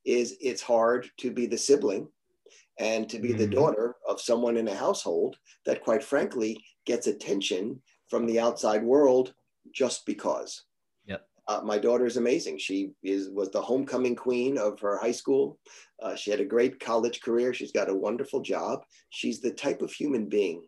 is 0.06 0.36
it's 0.42 0.64
hard 0.64 1.08
to 1.18 1.30
be 1.30 1.46
the 1.46 1.58
sibling 1.58 2.08
and 2.80 3.10
to 3.10 3.20
be 3.20 3.30
mm-hmm. 3.30 3.40
the 3.40 3.48
daughter 3.48 3.96
of 4.08 4.22
someone 4.22 4.58
in 4.58 4.68
a 4.68 4.76
household 4.76 5.38
that, 5.66 5.84
quite 5.84 6.04
frankly, 6.04 6.64
gets 6.86 7.08
attention 7.08 7.82
from 8.10 8.26
the 8.26 8.40
outside 8.40 8.84
world 8.84 9.34
just 9.74 10.06
because. 10.06 10.64
Yep. 11.06 11.28
Uh, 11.48 11.62
my 11.64 11.78
daughter 11.78 12.06
is 12.06 12.18
amazing. 12.18 12.58
She 12.58 12.92
is 13.04 13.30
was 13.30 13.50
the 13.52 13.62
homecoming 13.62 14.16
queen 14.16 14.58
of 14.58 14.80
her 14.80 14.98
high 14.98 15.12
school. 15.12 15.60
Uh, 16.02 16.16
she 16.16 16.32
had 16.32 16.40
a 16.40 16.46
great 16.46 16.80
college 16.80 17.22
career. 17.22 17.54
She's 17.54 17.72
got 17.72 17.90
a 17.90 17.96
wonderful 17.96 18.42
job. 18.42 18.84
She's 19.10 19.42
the 19.42 19.52
type 19.52 19.82
of 19.82 19.92
human 19.92 20.28
being 20.28 20.64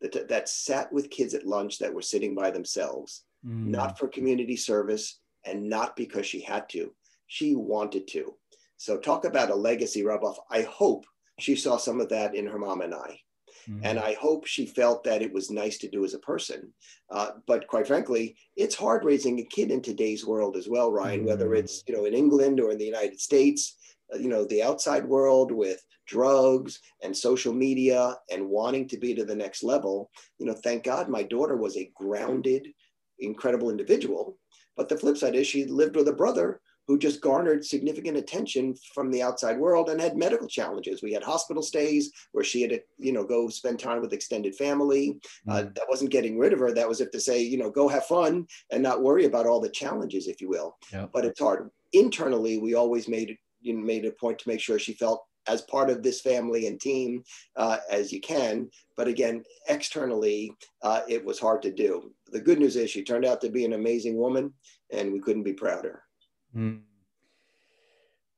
that, 0.00 0.28
that 0.28 0.48
sat 0.48 0.92
with 0.92 1.10
kids 1.10 1.34
at 1.34 1.46
lunch 1.46 1.78
that 1.78 1.92
were 1.92 2.02
sitting 2.02 2.34
by 2.34 2.50
themselves, 2.50 3.24
mm. 3.46 3.66
not 3.66 3.98
for 3.98 4.08
community 4.08 4.56
service 4.56 5.20
and 5.44 5.68
not 5.68 5.96
because 5.96 6.26
she 6.26 6.40
had 6.40 6.68
to. 6.70 6.92
She 7.26 7.54
wanted 7.54 8.08
to. 8.08 8.34
So 8.76 8.98
talk 8.98 9.24
about 9.24 9.50
a 9.50 9.54
legacy 9.54 10.02
rub 10.02 10.24
off. 10.24 10.38
I 10.50 10.62
hope 10.62 11.04
she 11.42 11.56
saw 11.56 11.76
some 11.76 12.00
of 12.00 12.08
that 12.10 12.34
in 12.34 12.46
her 12.46 12.58
mom 12.58 12.80
and 12.80 12.94
I. 12.94 13.20
Mm-hmm. 13.68 13.80
And 13.84 13.98
I 13.98 14.14
hope 14.14 14.46
she 14.46 14.66
felt 14.66 15.04
that 15.04 15.22
it 15.22 15.32
was 15.32 15.50
nice 15.50 15.78
to 15.78 15.88
do 15.88 16.04
as 16.04 16.14
a 16.14 16.18
person. 16.20 16.72
Uh, 17.10 17.32
but 17.46 17.66
quite 17.66 17.86
frankly, 17.86 18.36
it's 18.56 18.74
hard 18.74 19.04
raising 19.04 19.38
a 19.38 19.44
kid 19.44 19.70
in 19.70 19.82
today's 19.82 20.26
world 20.26 20.56
as 20.56 20.68
well, 20.68 20.90
Ryan, 20.90 21.20
mm-hmm. 21.20 21.28
whether 21.28 21.54
it's, 21.54 21.82
you 21.86 21.94
know, 21.94 22.04
in 22.04 22.14
England 22.14 22.60
or 22.60 22.70
in 22.70 22.78
the 22.78 22.84
United 22.84 23.20
States, 23.20 23.76
uh, 24.14 24.18
you 24.18 24.28
know, 24.28 24.44
the 24.44 24.62
outside 24.62 25.04
world 25.04 25.52
with 25.52 25.84
drugs 26.06 26.80
and 27.02 27.16
social 27.16 27.52
media 27.52 28.16
and 28.32 28.48
wanting 28.48 28.88
to 28.88 28.98
be 28.98 29.14
to 29.14 29.24
the 29.24 29.34
next 29.34 29.62
level. 29.62 30.10
You 30.38 30.46
know, 30.46 30.54
thank 30.54 30.84
God 30.84 31.08
my 31.08 31.22
daughter 31.22 31.56
was 31.56 31.76
a 31.76 31.90
grounded, 31.94 32.66
incredible 33.18 33.70
individual. 33.70 34.36
But 34.76 34.88
the 34.88 34.96
flip 34.96 35.16
side 35.16 35.34
is 35.34 35.46
she 35.46 35.66
lived 35.66 35.96
with 35.96 36.08
a 36.08 36.12
brother 36.12 36.60
who 36.90 36.98
just 36.98 37.20
garnered 37.20 37.64
significant 37.64 38.16
attention 38.16 38.74
from 38.92 39.12
the 39.12 39.22
outside 39.22 39.56
world 39.56 39.90
and 39.90 40.00
had 40.00 40.16
medical 40.16 40.48
challenges. 40.48 41.04
We 41.04 41.12
had 41.12 41.22
hospital 41.22 41.62
stays 41.62 42.10
where 42.32 42.42
she 42.42 42.62
had 42.62 42.70
to, 42.70 42.80
you 42.98 43.12
know, 43.12 43.22
go 43.22 43.48
spend 43.48 43.78
time 43.78 44.00
with 44.00 44.12
extended 44.12 44.56
family. 44.56 45.16
Uh, 45.48 45.52
mm-hmm. 45.52 45.68
Uh, 45.68 45.70
that 45.76 45.86
wasn't 45.88 46.10
getting 46.10 46.36
rid 46.36 46.52
of 46.52 46.58
her. 46.58 46.72
That 46.72 46.88
was 46.88 47.00
if 47.00 47.12
to 47.12 47.20
say, 47.20 47.40
you 47.40 47.58
know, 47.58 47.70
go 47.70 47.86
have 47.86 48.06
fun 48.06 48.44
and 48.72 48.82
not 48.82 49.04
worry 49.04 49.26
about 49.26 49.46
all 49.46 49.60
the 49.60 49.68
challenges, 49.68 50.26
if 50.26 50.40
you 50.40 50.48
will. 50.48 50.78
But 51.12 51.24
it's 51.24 51.38
hard. 51.38 51.70
Internally, 51.92 52.58
we 52.58 52.74
always 52.74 53.06
made 53.06 53.30
it, 53.30 53.38
you 53.60 53.74
know, 53.74 53.84
made 53.84 54.04
a 54.04 54.10
point 54.10 54.40
to 54.40 54.48
make 54.48 54.58
sure 54.60 54.80
she 54.80 54.94
felt 54.94 55.24
as 55.46 55.62
part 55.62 55.90
of 55.90 56.02
this 56.02 56.20
family 56.20 56.66
and 56.66 56.80
team 56.80 57.22
uh, 57.54 57.78
as 57.88 58.12
you 58.12 58.20
can. 58.20 58.68
But 58.96 59.06
again, 59.06 59.44
externally, 59.68 60.52
uh, 60.82 61.02
it 61.08 61.24
was 61.24 61.38
hard 61.38 61.62
to 61.62 61.70
do. 61.70 62.12
The 62.32 62.40
good 62.40 62.58
news 62.58 62.74
is 62.74 62.90
she 62.90 63.04
turned 63.04 63.24
out 63.24 63.40
to 63.42 63.48
be 63.48 63.64
an 63.64 63.74
amazing 63.74 64.16
woman, 64.16 64.52
and 64.92 65.12
we 65.12 65.20
couldn't 65.20 65.44
be 65.44 65.52
prouder. 65.52 66.02
Mm. 66.56 66.80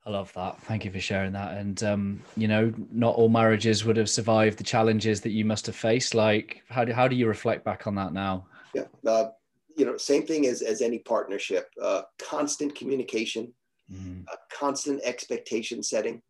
I 0.05 0.11
love 0.11 0.33
that. 0.33 0.61
Thank 0.62 0.85
you 0.85 0.90
for 0.90 1.01
sharing 1.01 1.33
that. 1.33 1.57
And 1.57 1.83
um, 1.85 2.22
you 2.37 2.48
know, 2.48 2.72
not 2.90 3.14
all 3.14 3.29
marriages 3.29 3.85
would 3.85 3.96
have 3.96 4.11
survived 4.11 4.59
the 4.59 4.64
challenges 4.64 5.20
that 5.20 5.31
you 5.31 5.44
must 5.44 5.66
have 5.66 5.77
faced. 5.77 6.14
Like, 6.14 6.62
how 6.68 6.85
do 6.85 6.92
how 6.92 7.07
do 7.07 7.14
you 7.14 7.29
reflect 7.29 7.64
back 7.64 7.87
on 7.87 7.94
that 7.94 8.12
now? 8.12 8.46
Yeah, 8.75 8.87
uh, 9.07 9.31
you 9.77 9.85
know, 9.85 9.96
same 9.96 10.27
thing 10.27 10.46
as 10.46 10.61
as 10.62 10.83
any 10.83 10.98
partnership. 10.98 11.70
Uh, 11.81 12.03
constant 12.18 12.75
communication, 12.75 13.53
mm. 13.90 14.25
constant 14.51 15.01
expectation 15.05 15.85
setting, 15.85 16.20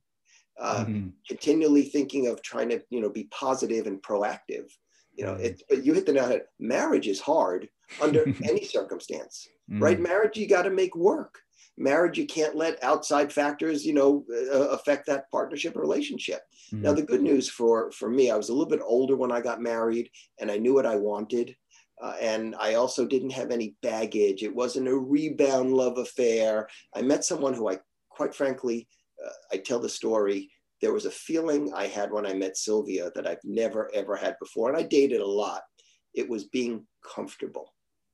uh, 0.61 0.85
mm-hmm. 0.85 1.09
continually 1.27 1.85
thinking 1.85 2.27
of 2.27 2.43
trying 2.43 2.69
to 2.69 2.83
you 2.91 3.01
know 3.01 3.11
be 3.11 3.25
positive 3.31 3.87
and 3.87 4.03
proactive. 4.03 4.71
You 5.15 5.25
know, 5.25 5.35
mm. 5.35 5.45
it, 5.45 5.63
but 5.71 5.83
you 5.83 5.95
hit 5.95 6.05
the 6.05 6.13
nail 6.13 6.29
head. 6.29 6.43
Marriage 6.61 7.09
is 7.09 7.21
hard 7.21 7.71
under 8.03 8.27
any 8.45 8.65
circumstance, 8.65 9.49
mm. 9.71 9.81
right? 9.81 9.99
Marriage, 9.99 10.37
you 10.37 10.47
got 10.47 10.63
to 10.63 10.71
make 10.71 10.95
work 10.95 11.39
marriage 11.79 12.19
you 12.19 12.27
can't 12.27 12.55
let 12.55 12.83
outside 12.85 13.33
factors 13.33 13.85
you 13.85 13.95
know 13.95 14.25
uh, 14.53 14.69
affect 14.69 15.07
that 15.07 15.31
partnership 15.31 15.77
or 15.77 15.81
relationship. 15.81 16.43
Mm-hmm. 16.73 16.83
now 16.83 16.93
the 16.93 17.03
good 17.03 17.23
news 17.23 17.49
for 17.49 17.91
for 17.93 18.11
me 18.11 18.31
i 18.31 18.37
was 18.37 18.49
a 18.49 18.53
little 18.53 18.69
bit 18.69 18.81
older 18.85 19.17
when 19.17 19.33
i 19.33 19.41
got 19.41 19.61
married 19.61 20.11
and 20.39 20.51
i 20.51 20.57
knew 20.57 20.75
what 20.75 20.87
i 20.87 20.97
wanted 20.97 21.57
uh, 22.03 22.15
and 22.21 22.55
i 22.61 22.75
also 22.75 23.07
didn't 23.07 23.31
have 23.31 23.51
any 23.51 23.75
baggage. 23.83 24.43
It 24.43 24.55
wasn't 24.55 24.89
a 24.89 24.97
rebound 24.97 25.73
love 25.73 25.99
affair. 25.99 26.69
I 26.95 27.03
met 27.03 27.25
someone 27.25 27.55
who 27.55 27.71
i 27.71 27.79
quite 28.11 28.35
frankly 28.35 28.89
uh, 29.25 29.33
i 29.53 29.57
tell 29.57 29.79
the 29.79 29.89
story. 29.89 30.51
There 30.81 30.93
was 30.93 31.07
a 31.07 31.11
feeling 31.11 31.73
i 31.75 31.87
had 31.87 32.11
when 32.13 32.27
i 32.27 32.35
met 32.35 32.57
sylvia 32.57 33.11
that 33.15 33.27
i've 33.27 33.45
never 33.45 33.91
ever 33.95 34.17
had 34.17 34.37
before 34.41 34.69
and 34.69 34.77
i 34.77 34.83
dated 34.83 35.21
a 35.21 35.27
lot. 35.27 35.63
It 36.15 36.29
was 36.29 36.45
being 36.45 36.87
comfortable. 37.15 37.73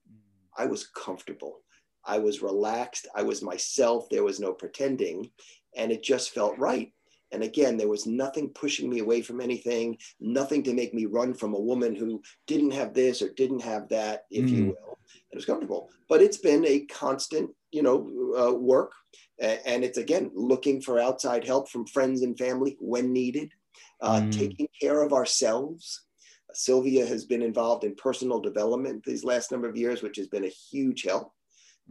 Mm. 0.08 0.62
i 0.62 0.66
was 0.66 0.86
comfortable 0.88 1.60
I 2.08 2.18
was 2.18 2.42
relaxed. 2.42 3.06
I 3.14 3.22
was 3.22 3.42
myself. 3.42 4.08
There 4.08 4.24
was 4.24 4.40
no 4.40 4.52
pretending. 4.52 5.30
And 5.76 5.92
it 5.92 6.02
just 6.02 6.30
felt 6.30 6.58
right. 6.58 6.92
And 7.30 7.42
again, 7.42 7.76
there 7.76 7.88
was 7.88 8.06
nothing 8.06 8.48
pushing 8.48 8.88
me 8.88 9.00
away 9.00 9.20
from 9.20 9.40
anything, 9.40 9.98
nothing 10.18 10.62
to 10.62 10.72
make 10.72 10.94
me 10.94 11.04
run 11.04 11.34
from 11.34 11.52
a 11.52 11.60
woman 11.60 11.94
who 11.94 12.22
didn't 12.46 12.70
have 12.70 12.94
this 12.94 13.20
or 13.20 13.28
didn't 13.28 13.60
have 13.60 13.88
that, 13.90 14.24
if 14.30 14.46
mm. 14.46 14.48
you 14.48 14.64
will. 14.68 14.98
It 15.30 15.36
was 15.36 15.44
comfortable. 15.44 15.90
But 16.08 16.22
it's 16.22 16.38
been 16.38 16.64
a 16.66 16.86
constant, 16.86 17.50
you 17.70 17.82
know, 17.82 17.98
uh, 18.38 18.54
work. 18.54 18.92
And 19.40 19.84
it's 19.84 19.98
again 19.98 20.30
looking 20.34 20.80
for 20.80 20.98
outside 20.98 21.44
help 21.44 21.68
from 21.68 21.86
friends 21.86 22.22
and 22.22 22.36
family 22.36 22.76
when 22.80 23.12
needed, 23.12 23.52
uh, 24.00 24.22
mm. 24.22 24.32
taking 24.32 24.68
care 24.80 25.02
of 25.02 25.12
ourselves. 25.12 26.06
Sylvia 26.54 27.06
has 27.06 27.26
been 27.26 27.42
involved 27.42 27.84
in 27.84 27.94
personal 27.94 28.40
development 28.40 29.04
these 29.04 29.22
last 29.22 29.52
number 29.52 29.68
of 29.68 29.76
years, 29.76 30.02
which 30.02 30.16
has 30.16 30.26
been 30.28 30.44
a 30.44 30.48
huge 30.48 31.04
help. 31.04 31.32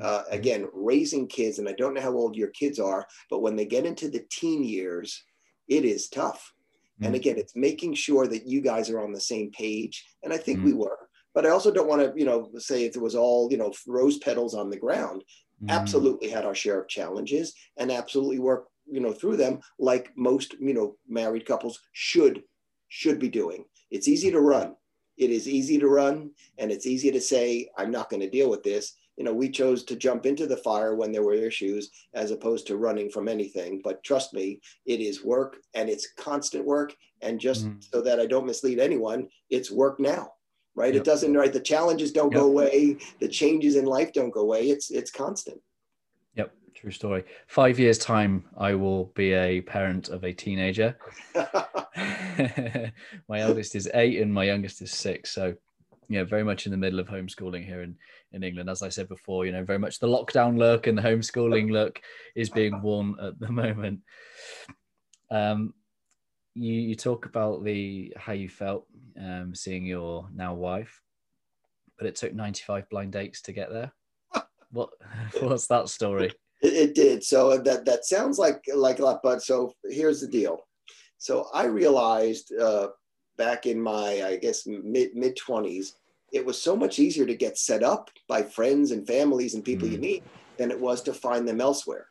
Uh, 0.02 0.24
again, 0.30 0.68
raising 0.74 1.28
kids, 1.28 1.60
and 1.60 1.68
I 1.68 1.74
don't 1.74 1.94
know 1.94 2.02
how 2.02 2.14
old 2.14 2.36
your 2.36 2.50
kids 2.50 2.80
are, 2.80 3.08
but 3.30 3.42
when 3.42 3.56
they 3.56 3.66
get 3.66 3.86
into 3.86 4.10
the 4.10 4.26
teen 4.30 4.64
years, 4.64 5.24
it 5.68 5.86
is 5.86 6.10
tough. 6.10 6.54
Mm-hmm. 6.96 7.06
And 7.06 7.16
again, 7.16 7.38
it's 7.38 7.56
making 7.56 7.94
sure 7.96 8.28
that 8.28 8.48
you 8.48 8.62
guys 8.62 8.90
are 8.90 9.04
on 9.04 9.12
the 9.12 9.20
same 9.20 9.52
page. 9.52 10.06
And 10.24 10.34
I 10.34 10.38
think 10.38 10.60
mm-hmm. 10.60 10.68
we 10.68 10.74
were. 10.74 10.98
But 11.34 11.46
I 11.46 11.50
also 11.50 11.72
don't 11.72 11.88
want 11.88 12.02
to, 12.02 12.20
you 12.20 12.26
know, 12.26 12.50
say 12.58 12.86
if 12.86 12.96
it 12.96 13.02
was 13.02 13.16
all, 13.16 13.50
you 13.52 13.58
know, 13.58 13.74
rose 13.88 14.18
petals 14.18 14.56
on 14.56 14.70
the 14.70 14.78
ground. 14.78 15.24
Mm-hmm. 15.62 15.70
Absolutely 15.70 16.30
had 16.30 16.46
our 16.46 16.56
share 16.56 16.80
of 16.80 16.88
challenges 16.88 17.54
and 17.78 17.92
absolutely 17.92 18.40
work, 18.40 18.68
you 18.90 19.00
know, 19.00 19.12
through 19.12 19.38
them 19.38 19.60
like 19.80 20.12
most, 20.16 20.56
you 20.60 20.74
know, 20.74 20.96
married 21.08 21.46
couples 21.46 21.80
should 21.94 22.44
should 22.90 23.20
be 23.20 23.30
doing. 23.30 23.66
It's 23.92 24.08
easy 24.08 24.32
to 24.32 24.40
run. 24.40 24.76
It 25.18 25.30
is 25.30 25.48
easy 25.48 25.78
to 25.80 25.88
run 25.88 26.32
and 26.58 26.72
it's 26.72 26.86
easy 26.86 27.12
to 27.12 27.20
say, 27.20 27.70
I'm 27.78 27.92
not 27.92 28.10
going 28.10 28.22
to 28.22 28.30
deal 28.30 28.50
with 28.50 28.64
this 28.64 28.94
you 29.18 29.24
know, 29.24 29.34
we 29.34 29.50
chose 29.50 29.84
to 29.84 29.96
jump 29.96 30.26
into 30.26 30.46
the 30.46 30.58
fire 30.58 30.96
when 30.96 31.12
there 31.12 31.24
were 31.24 31.34
issues 31.34 31.90
as 32.14 32.30
opposed 32.30 32.68
to 32.68 32.78
running 32.78 33.10
from 33.10 33.28
anything. 33.28 33.82
But 33.84 34.04
trust 34.04 34.34
me, 34.34 34.62
it 34.86 35.02
is 35.02 35.26
work 35.26 35.58
and 35.74 35.90
it's 35.90 36.14
constant 36.18 36.64
work. 36.64 36.96
And 37.22 37.40
just 37.40 37.66
mm-hmm. 37.66 37.80
so 37.82 38.02
that 38.02 38.20
I 38.20 38.28
don't 38.28 38.46
mislead 38.46 38.80
anyone, 38.80 39.28
it's 39.50 39.72
work 39.72 40.00
now, 40.00 40.34
right? 40.76 40.94
Yep. 40.94 41.02
It 41.02 41.06
doesn't, 41.06 41.34
right? 41.34 41.52
The 41.52 41.60
challenges 41.60 42.12
don't 42.12 42.32
yep. 42.32 42.42
go 42.42 42.48
away. 42.48 42.98
The 43.20 43.28
changes 43.28 43.76
in 43.76 43.86
life 43.86 44.14
don't 44.14 44.30
go 44.30 44.42
away. 44.42 44.70
It's, 44.70 44.92
it's 44.92 45.10
constant. 45.10 45.60
Yep. 46.36 46.54
True 46.76 46.92
story. 46.92 47.24
Five 47.48 47.80
years 47.80 47.98
time, 47.98 48.46
I 48.56 48.76
will 48.76 49.06
be 49.16 49.34
a 49.34 49.62
parent 49.62 50.10
of 50.10 50.24
a 50.24 50.32
teenager. 50.32 50.96
my 53.28 53.40
eldest 53.40 53.76
is 53.76 53.90
eight 53.96 54.22
and 54.22 54.32
my 54.32 54.44
youngest 54.44 54.84
is 54.84 54.92
six. 54.92 55.32
So 55.32 55.56
yeah, 56.10 56.24
very 56.24 56.44
much 56.44 56.66
in 56.66 56.72
the 56.72 56.78
middle 56.78 57.00
of 57.00 57.08
homeschooling 57.08 57.66
here 57.66 57.82
in, 57.82 57.96
in 58.32 58.44
England. 58.44 58.70
As 58.70 58.82
I 58.82 58.90
said 58.90 59.10
before, 59.10 59.46
you 59.46 59.52
know, 59.52 59.64
very 59.64 59.80
much 59.80 60.00
the 60.00 60.08
lockdown 60.08 60.58
look 60.58 60.88
and 60.88 60.98
the 60.98 61.02
homeschooling 61.02 61.72
look 61.72 62.02
is 62.36 62.50
being 62.50 62.82
worn 62.82 63.16
at 63.22 63.40
the 63.40 63.52
moment. 63.52 64.02
Um, 65.30 65.74
you, 66.54 66.74
you 66.74 66.96
talk 66.96 67.26
about 67.26 67.64
the 67.64 68.14
how 68.18 68.34
you 68.34 68.50
felt 68.50 68.88
um, 69.20 69.54
seeing 69.54 69.86
your 69.86 70.28
now 70.34 70.54
wife, 70.54 71.02
but 71.98 72.08
it 72.08 72.16
took 72.16 72.34
95 72.34 72.90
blind 72.90 73.12
dates 73.12 73.42
to 73.44 73.54
get 73.54 73.70
there. 73.70 73.92
what 74.72 74.90
what's 75.42 75.68
that 75.68 75.90
story? 75.90 76.32
It, 76.62 76.74
it 76.74 76.96
did. 76.96 77.24
So 77.24 77.58
that 77.58 77.86
that 77.86 78.06
sounds 78.06 78.40
like 78.40 78.64
like 78.74 79.00
a 79.00 79.04
lot, 79.04 79.20
but 79.24 79.44
so 79.44 79.74
here's 79.84 80.22
the 80.22 80.28
deal. 80.28 80.60
So 81.18 81.48
I 81.54 81.66
realized 81.66 82.54
uh, 82.54 82.90
back 83.38 83.66
in 83.66 83.80
my, 83.80 84.24
I 84.24 84.38
guess, 84.38 84.66
mid 84.66 85.16
mid 85.16 85.38
20s, 85.38 85.94
it 86.32 86.46
was 86.46 86.62
so 86.62 86.76
much 86.76 87.00
easier 87.00 87.26
to 87.26 87.36
get 87.36 87.58
set 87.58 87.84
up 87.84 88.10
by 88.28 88.44
friends 88.44 88.92
and 88.92 89.08
families 89.08 89.54
and 89.54 89.64
people 89.64 89.88
mm. 89.88 89.94
you 89.94 89.98
meet 90.00 90.24
than 90.58 90.72
it 90.72 90.80
was 90.80 91.02
to 91.04 91.14
find 91.14 91.48
them 91.48 91.62
elsewhere. 91.62 92.08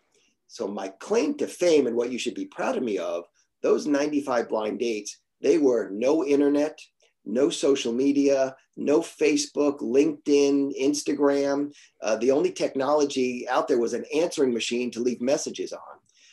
So 0.48 0.68
my 0.68 0.88
claim 0.88 1.36
to 1.38 1.46
fame 1.46 1.86
and 1.86 1.96
what 1.96 2.10
you 2.10 2.18
should 2.18 2.34
be 2.34 2.46
proud 2.46 2.76
of 2.76 2.82
me 2.82 2.98
of, 2.98 3.24
those 3.62 3.86
95 3.86 4.48
blind 4.48 4.78
dates, 4.78 5.18
they 5.40 5.58
were 5.58 5.90
no 5.90 6.24
internet, 6.24 6.78
no 7.24 7.50
social 7.50 7.92
media, 7.92 8.54
no 8.76 9.00
Facebook, 9.00 9.80
LinkedIn, 9.80 10.72
Instagram. 10.80 11.72
Uh, 12.00 12.16
the 12.16 12.30
only 12.30 12.52
technology 12.52 13.46
out 13.48 13.66
there 13.66 13.80
was 13.80 13.92
an 13.92 14.04
answering 14.14 14.54
machine 14.54 14.90
to 14.92 15.00
leave 15.00 15.20
messages 15.20 15.72
on. 15.72 15.80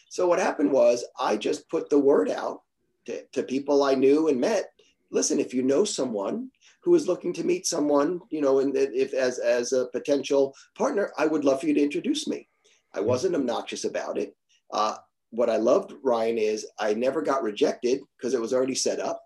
So 0.10 0.27
what 0.27 0.39
happened 0.39 0.71
was 0.71 1.03
I 1.19 1.38
just 1.38 1.67
put 1.69 1.89
the 1.89 1.99
word 1.99 2.29
out 2.29 2.62
to, 3.06 3.23
to 3.34 3.43
people 3.43 3.84
I 3.84 3.95
knew 3.95 4.27
and 4.27 4.39
met 4.39 4.72
listen, 5.13 5.39
if 5.39 5.54
you 5.54 5.63
know 5.63 5.86
someone 5.86 6.49
who 6.82 6.95
is 6.95 7.08
looking 7.08 7.32
to 7.34 7.45
meet 7.45 7.65
someone, 7.65 8.19
you 8.30 8.41
know, 8.41 8.60
and 8.60 8.76
if 8.76 9.13
as 9.13 9.39
as 9.39 9.71
a 9.71 9.88
potential 9.88 10.54
partner, 10.76 11.13
I 11.17 11.28
would 11.28 11.45
love 11.45 11.62
for 11.62 11.67
you 11.67 11.73
to 11.76 11.84
introduce 11.84 12.28
me. 12.28 12.49
I 12.93 12.99
hmm. 12.99 13.06
wasn't 13.06 13.36
obnoxious 13.36 13.86
about 13.86 14.17
it. 14.17 14.36
Uh, 14.71 14.97
what 15.30 15.49
I 15.49 15.58
loved, 15.58 15.93
Ryan, 16.04 16.38
is 16.38 16.67
I 16.80 16.93
never 16.93 17.21
got 17.21 17.43
rejected 17.43 18.02
because 18.17 18.34
it 18.34 18.41
was 18.41 18.54
already 18.54 18.76
set 18.76 18.99
up. 18.99 19.23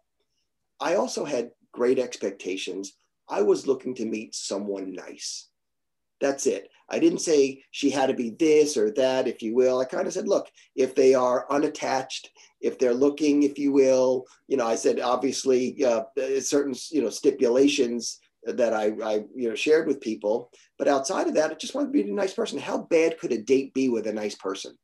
I 0.80 0.96
also 0.96 1.26
had 1.26 1.52
great 1.72 2.00
expectations. 2.00 2.94
I 3.30 3.42
was 3.42 3.68
looking 3.68 3.96
to 3.96 4.06
meet 4.06 4.36
someone 4.36 4.94
nice. 4.94 5.50
That's 6.22 6.48
it. 6.48 6.70
I 6.90 7.00
didn't 7.00 7.20
say 7.20 7.64
she 7.72 7.90
had 7.90 8.08
to 8.08 8.14
be 8.14 8.30
this 8.32 8.78
or 8.78 8.92
that, 8.92 9.28
if 9.28 9.42
you 9.42 9.56
will. 9.56 9.80
I 9.80 9.86
kind 9.86 10.08
of 10.08 10.14
said, 10.14 10.28
look, 10.28 10.50
if 10.76 10.96
they 10.96 11.14
are 11.14 11.46
unattached, 11.52 12.30
if 12.62 12.80
they're 12.80 12.94
looking, 12.94 13.44
if 13.44 13.60
you 13.60 13.72
will, 13.72 14.26
you 14.48 14.58
know, 14.58 14.66
I 14.66 14.76
said 14.76 15.00
obviously 15.00 15.84
uh, 15.84 16.04
certain 16.40 16.74
you 16.92 17.02
know 17.02 17.10
stipulations 17.10 18.20
that 18.46 18.74
I, 18.74 18.94
I 19.04 19.26
you 19.36 19.50
know 19.50 19.56
shared 19.56 19.88
with 19.88 20.02
people, 20.02 20.50
but 20.78 20.88
outside 20.88 21.28
of 21.28 21.36
that, 21.36 21.52
I 21.52 21.56
just 21.56 21.76
wanted 21.76 21.88
to 21.88 21.92
be 21.92 22.10
a 22.10 22.14
nice 22.14 22.34
person. 22.34 22.60
How 22.60 22.80
bad 22.80 23.20
could 23.20 23.32
a 23.32 23.42
date 23.42 23.74
be 23.74 23.90
with 23.90 24.08
a 24.08 24.14
nice 24.14 24.36
person? 24.36 24.78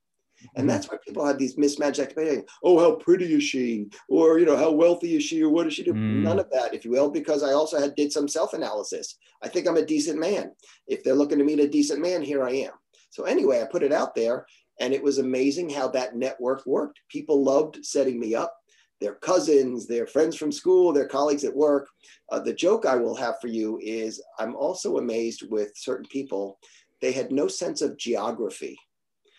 And 0.55 0.69
that's 0.69 0.89
why 0.89 0.97
people 1.05 1.25
have 1.25 1.37
these 1.37 1.57
mismatched 1.57 1.99
expectations. 1.99 2.49
Oh, 2.63 2.79
how 2.79 2.95
pretty 2.95 3.33
is 3.33 3.43
she? 3.43 3.87
Or, 4.09 4.39
you 4.39 4.45
know, 4.45 4.57
how 4.57 4.71
wealthy 4.71 5.15
is 5.15 5.23
she? 5.23 5.43
Or 5.43 5.49
what 5.49 5.63
does 5.63 5.73
she 5.73 5.83
do? 5.83 5.93
Mm. 5.93 6.23
None 6.23 6.39
of 6.39 6.49
that, 6.51 6.73
if 6.73 6.85
you 6.85 6.91
will, 6.91 7.09
because 7.09 7.43
I 7.43 7.53
also 7.53 7.79
had 7.79 7.95
did 7.95 8.11
some 8.11 8.27
self-analysis. 8.27 9.17
I 9.41 9.47
think 9.47 9.67
I'm 9.67 9.77
a 9.77 9.85
decent 9.85 10.19
man. 10.19 10.51
If 10.87 11.03
they're 11.03 11.15
looking 11.15 11.37
to 11.39 11.43
meet 11.43 11.59
a 11.59 11.67
decent 11.67 12.01
man, 12.01 12.21
here 12.21 12.43
I 12.43 12.51
am. 12.51 12.71
So 13.09 13.23
anyway, 13.23 13.61
I 13.61 13.65
put 13.65 13.83
it 13.83 13.93
out 13.93 14.15
there 14.15 14.45
and 14.79 14.93
it 14.93 15.03
was 15.03 15.19
amazing 15.19 15.69
how 15.69 15.87
that 15.89 16.15
network 16.15 16.65
worked. 16.65 16.99
People 17.09 17.43
loved 17.43 17.85
setting 17.85 18.19
me 18.19 18.33
up. 18.35 18.55
Their 19.01 19.15
cousins, 19.15 19.85
their 19.85 20.07
friends 20.07 20.35
from 20.35 20.51
school, 20.51 20.93
their 20.93 21.07
colleagues 21.07 21.43
at 21.43 21.55
work. 21.55 21.89
Uh, 22.31 22.39
the 22.39 22.53
joke 22.53 22.85
I 22.85 22.95
will 22.95 23.15
have 23.15 23.35
for 23.41 23.47
you 23.47 23.77
is 23.83 24.23
I'm 24.39 24.55
also 24.55 24.97
amazed 24.97 25.43
with 25.49 25.73
certain 25.75 26.07
people. 26.09 26.57
They 27.01 27.11
had 27.11 27.31
no 27.31 27.47
sense 27.47 27.81
of 27.81 27.97
geography. 27.97 28.77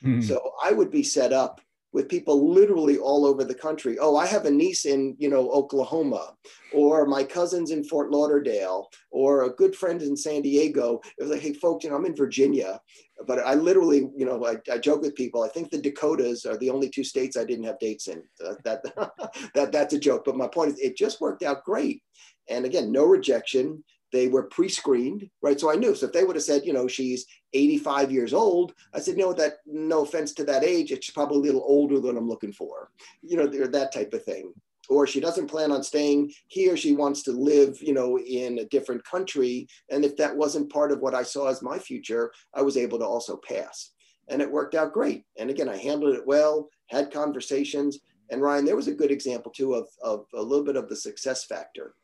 Mm-hmm. 0.05 0.23
So 0.23 0.53
I 0.63 0.73
would 0.73 0.91
be 0.91 1.03
set 1.03 1.33
up 1.33 1.61
with 1.95 2.09
people 2.09 2.53
literally 2.53 2.99
all 2.99 3.25
over 3.25 3.45
the 3.45 3.55
country. 3.55 3.97
Oh, 4.01 4.17
I 4.17 4.27
have 4.27 4.47
a 4.47 4.51
niece 4.51 4.85
in, 4.85 5.15
you 5.17 5.31
know, 5.31 5.49
Oklahoma, 5.51 6.35
or 6.73 7.07
my 7.07 7.23
cousin's 7.23 7.71
in 7.71 7.85
Fort 7.85 8.11
Lauderdale, 8.11 8.89
or 9.13 9.45
a 9.45 9.51
good 9.51 9.77
friend 9.77 10.03
in 10.03 10.17
San 10.17 10.43
Diego. 10.43 11.01
It 11.17 11.23
was 11.23 11.31
like, 11.31 11.41
hey, 11.41 11.53
folks, 11.53 11.85
you 11.85 11.91
know, 11.91 11.97
I'm 11.97 12.05
in 12.05 12.17
Virginia, 12.17 12.81
but 13.29 13.39
I 13.39 13.55
literally, 13.55 14.11
you 14.17 14.27
know, 14.27 14.45
I, 14.45 14.57
I 14.71 14.79
joke 14.79 15.03
with 15.03 15.15
people. 15.15 15.45
I 15.45 15.49
think 15.49 15.71
the 15.71 15.81
Dakotas 15.81 16.45
are 16.45 16.59
the 16.59 16.71
only 16.71 16.91
two 16.91 17.05
states 17.05 17.37
I 17.37 17.45
didn't 17.45 17.67
have 17.67 17.79
dates 17.79 18.09
in. 18.09 18.25
Uh, 18.45 18.55
that 18.65 18.83
that 19.55 19.71
that's 19.71 19.95
a 19.95 19.99
joke. 19.99 20.25
But 20.25 20.37
my 20.37 20.49
point 20.49 20.73
is, 20.73 20.81
it 20.81 20.97
just 20.97 21.21
worked 21.21 21.45
out 21.45 21.65
great. 21.65 22.03
And 22.49 22.65
again, 22.65 22.91
no 22.91 23.05
rejection. 23.05 23.85
They 24.15 24.29
were 24.29 24.45
pre-screened, 24.45 25.29
right? 25.43 25.59
So 25.59 25.73
I 25.73 25.75
knew. 25.75 25.93
So 25.97 26.07
if 26.07 26.13
they 26.13 26.23
would 26.23 26.37
have 26.37 26.45
said, 26.45 26.65
you 26.65 26.73
know, 26.73 26.87
she's 26.87 27.27
85 27.53 28.13
years 28.13 28.33
old, 28.33 28.73
I 28.95 29.01
said, 29.01 29.17
no, 29.17 29.33
that 29.33 29.55
no 29.67 30.05
offense 30.05 30.33
to 30.35 30.45
that 30.45 30.63
age, 30.63 30.93
it's 30.93 31.11
probably 31.11 31.49
a 31.49 31.53
little 31.53 31.67
older 31.67 31.99
than 31.99 32.17
I'm 32.17 32.29
looking 32.29 32.53
for, 32.53 32.91
you 33.23 33.37
know, 33.37 33.49
that 33.49 33.93
type 33.93 34.15
of 34.15 34.25
thing. 34.25 34.55
Or 34.89 35.09
she 35.09 35.19
doesn't 35.19 35.49
plan 35.49 35.73
on 35.73 35.83
staying 35.83 36.33
here. 36.47 36.77
She 36.77 36.93
wants 36.93 37.25
to 37.25 37.33
live, 37.33 37.83
you 37.83 37.93
know, 37.93 38.21
in 38.21 38.61
a 38.61 38.67
different 38.67 39.03
country. 39.05 39.67
And 39.91 40.05
if 40.05 40.17
that 40.19 40.37
wasn't 40.37 40.73
part 40.73 40.93
of 40.93 41.01
what 41.01 41.15
I 41.15 41.25
saw 41.25 41.49
as 41.49 41.61
my 41.61 41.79
future, 41.79 42.31
I 42.55 42.63
was 42.63 42.77
able 42.77 43.01
to 43.01 43.07
also 43.07 43.37
pass. 43.49 43.91
And 44.29 44.41
it 44.41 44.51
worked 44.51 44.77
out 44.77 44.93
great. 44.93 45.25
And 45.39 45.51
again, 45.51 45.69
I 45.69 45.77
handled 45.77 46.15
it 46.15 46.27
well, 46.27 46.69
had 46.87 47.13
conversations. 47.13 47.99
And 48.31 48.41
Ryan, 48.41 48.65
there 48.65 48.77
was 48.77 48.89
a 48.89 48.95
good 48.95 49.11
example 49.11 49.51
too 49.51 49.75
of, 49.75 49.89
of 50.03 50.27
a 50.35 50.41
little 50.41 50.65
bit 50.65 50.77
of 50.77 50.89
the 50.89 50.97
success 50.97 51.45
factor 51.45 51.95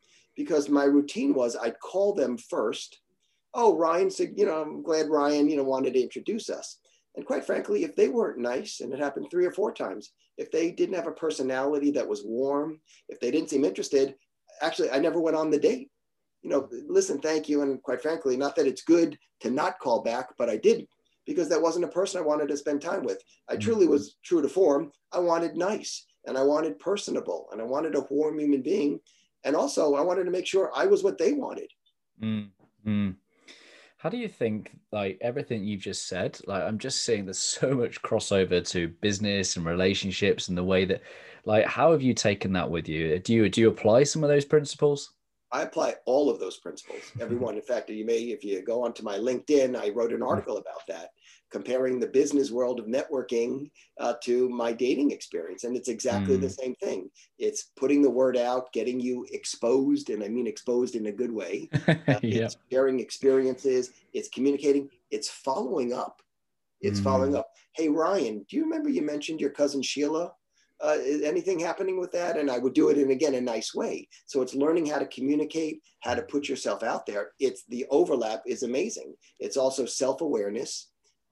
because 0.41 0.69
my 0.69 0.85
routine 0.85 1.33
was 1.33 1.55
I'd 1.55 1.79
call 1.79 2.13
them 2.13 2.37
first. 2.37 2.99
Oh, 3.53 3.77
Ryan 3.77 4.09
said, 4.09 4.33
you 4.37 4.45
know, 4.45 4.61
I'm 4.61 4.81
glad 4.81 5.09
Ryan, 5.09 5.49
you 5.49 5.57
know, 5.57 5.63
wanted 5.63 5.93
to 5.93 6.01
introduce 6.01 6.49
us. 6.49 6.77
And 7.15 7.25
quite 7.25 7.45
frankly, 7.45 7.83
if 7.83 7.95
they 7.95 8.07
weren't 8.07 8.39
nice, 8.39 8.79
and 8.79 8.93
it 8.93 8.99
happened 8.99 9.27
three 9.29 9.45
or 9.45 9.51
four 9.51 9.73
times, 9.73 10.13
if 10.37 10.49
they 10.49 10.71
didn't 10.71 10.95
have 10.95 11.07
a 11.07 11.11
personality 11.25 11.91
that 11.91 12.07
was 12.07 12.23
warm, 12.23 12.79
if 13.09 13.19
they 13.19 13.29
didn't 13.31 13.49
seem 13.49 13.65
interested, 13.65 14.15
actually, 14.61 14.89
I 14.91 14.99
never 14.99 15.19
went 15.19 15.35
on 15.35 15.51
the 15.51 15.59
date. 15.59 15.89
You 16.41 16.49
know, 16.49 16.69
listen, 16.87 17.19
thank 17.19 17.49
you. 17.49 17.61
And 17.61 17.83
quite 17.83 18.01
frankly, 18.01 18.37
not 18.37 18.55
that 18.55 18.65
it's 18.67 18.83
good 18.83 19.17
to 19.41 19.51
not 19.51 19.79
call 19.79 20.01
back, 20.01 20.29
but 20.37 20.49
I 20.49 20.57
didn't 20.57 20.89
because 21.25 21.49
that 21.49 21.61
wasn't 21.61 21.85
a 21.85 21.89
person 21.89 22.19
I 22.19 22.25
wanted 22.25 22.47
to 22.47 22.57
spend 22.57 22.81
time 22.81 23.03
with. 23.03 23.21
I 23.49 23.57
truly 23.57 23.85
Mm-hmm. 23.85 23.91
was 23.91 24.15
true 24.23 24.41
to 24.41 24.49
form. 24.49 24.91
I 25.11 25.19
wanted 25.19 25.55
nice 25.55 26.05
and 26.25 26.37
I 26.37 26.43
wanted 26.43 26.79
personable 26.79 27.49
and 27.51 27.61
I 27.61 27.65
wanted 27.65 27.95
a 27.95 28.05
warm 28.09 28.39
human 28.39 28.61
being. 28.61 28.99
And 29.43 29.55
also, 29.55 29.95
I 29.95 30.01
wanted 30.01 30.25
to 30.25 30.31
make 30.31 30.45
sure 30.45 30.71
I 30.75 30.85
was 30.85 31.03
what 31.03 31.17
they 31.17 31.33
wanted. 31.33 31.69
Mm, 32.21 32.49
mm. 32.85 33.15
How 33.97 34.09
do 34.09 34.17
you 34.17 34.27
think, 34.27 34.71
like 34.91 35.19
everything 35.21 35.63
you've 35.63 35.81
just 35.81 36.07
said, 36.07 36.39
like 36.47 36.63
I'm 36.63 36.79
just 36.79 37.03
seeing 37.03 37.25
there's 37.25 37.37
so 37.37 37.73
much 37.73 38.01
crossover 38.01 38.67
to 38.69 38.87
business 38.87 39.57
and 39.57 39.65
relationships 39.65 40.47
and 40.47 40.57
the 40.57 40.63
way 40.63 40.85
that, 40.85 41.01
like, 41.45 41.65
how 41.65 41.91
have 41.91 42.01
you 42.01 42.13
taken 42.13 42.53
that 42.53 42.69
with 42.69 42.87
you? 42.87 43.19
Do 43.19 43.33
you 43.33 43.49
do 43.49 43.61
you 43.61 43.69
apply 43.69 44.03
some 44.03 44.23
of 44.23 44.29
those 44.29 44.45
principles? 44.45 45.13
I 45.53 45.63
apply 45.63 45.95
all 46.05 46.29
of 46.29 46.39
those 46.39 46.57
principles, 46.57 47.03
everyone. 47.19 47.55
In 47.55 47.61
fact, 47.61 47.89
you 47.89 48.05
may, 48.05 48.19
if 48.19 48.43
you 48.43 48.61
go 48.63 48.83
onto 48.83 49.03
my 49.03 49.17
LinkedIn, 49.17 49.75
I 49.75 49.89
wrote 49.89 50.13
an 50.13 50.23
article 50.23 50.57
about 50.57 50.85
that, 50.87 51.09
comparing 51.51 51.99
the 51.99 52.07
business 52.07 52.51
world 52.51 52.79
of 52.79 52.85
networking 52.85 53.69
uh, 53.99 54.13
to 54.23 54.49
my 54.49 54.71
dating 54.71 55.11
experience. 55.11 55.63
And 55.63 55.75
it's 55.75 55.89
exactly 55.89 56.37
the 56.37 56.49
same 56.49 56.75
thing. 56.75 57.09
It's 57.37 57.71
putting 57.75 58.01
the 58.01 58.09
word 58.09 58.37
out, 58.37 58.71
getting 58.73 58.99
you 58.99 59.25
exposed, 59.31 60.09
and 60.09 60.23
I 60.23 60.29
mean 60.29 60.47
exposed 60.47 60.95
in 60.95 61.07
a 61.07 61.11
good 61.11 61.31
way. 61.31 61.69
Uh. 62.07 62.19
It's 62.23 62.57
sharing 62.71 62.99
experiences, 62.99 63.91
it's 64.13 64.27
communicating, 64.29 64.89
it's 65.11 65.29
following 65.29 65.93
up. 65.93 66.21
It's 66.81 66.99
Mm. 66.99 67.03
following 67.03 67.35
up. 67.35 67.47
Hey, 67.73 67.89
Ryan, 67.89 68.45
do 68.49 68.57
you 68.57 68.63
remember 68.63 68.89
you 68.89 69.01
mentioned 69.01 69.39
your 69.39 69.51
cousin 69.51 69.81
Sheila? 69.81 70.33
Uh, 70.81 70.97
anything 71.23 71.59
happening 71.59 71.99
with 71.99 72.11
that? 72.11 72.37
And 72.37 72.49
I 72.49 72.57
would 72.57 72.73
do 72.73 72.89
it 72.89 72.97
in, 72.97 73.11
again, 73.11 73.35
a 73.35 73.41
nice 73.41 73.75
way. 73.75 74.07
So 74.25 74.41
it's 74.41 74.55
learning 74.55 74.87
how 74.87 74.99
to 74.99 75.05
communicate, 75.05 75.81
how 76.01 76.15
to 76.15 76.23
put 76.23 76.49
yourself 76.49 76.83
out 76.83 77.05
there. 77.05 77.31
It's 77.39 77.63
the 77.69 77.85
overlap 77.89 78.41
is 78.45 78.63
amazing. 78.63 79.13
It's 79.39 79.57
also 79.57 79.85
self 79.85 80.21
awareness, 80.21 80.89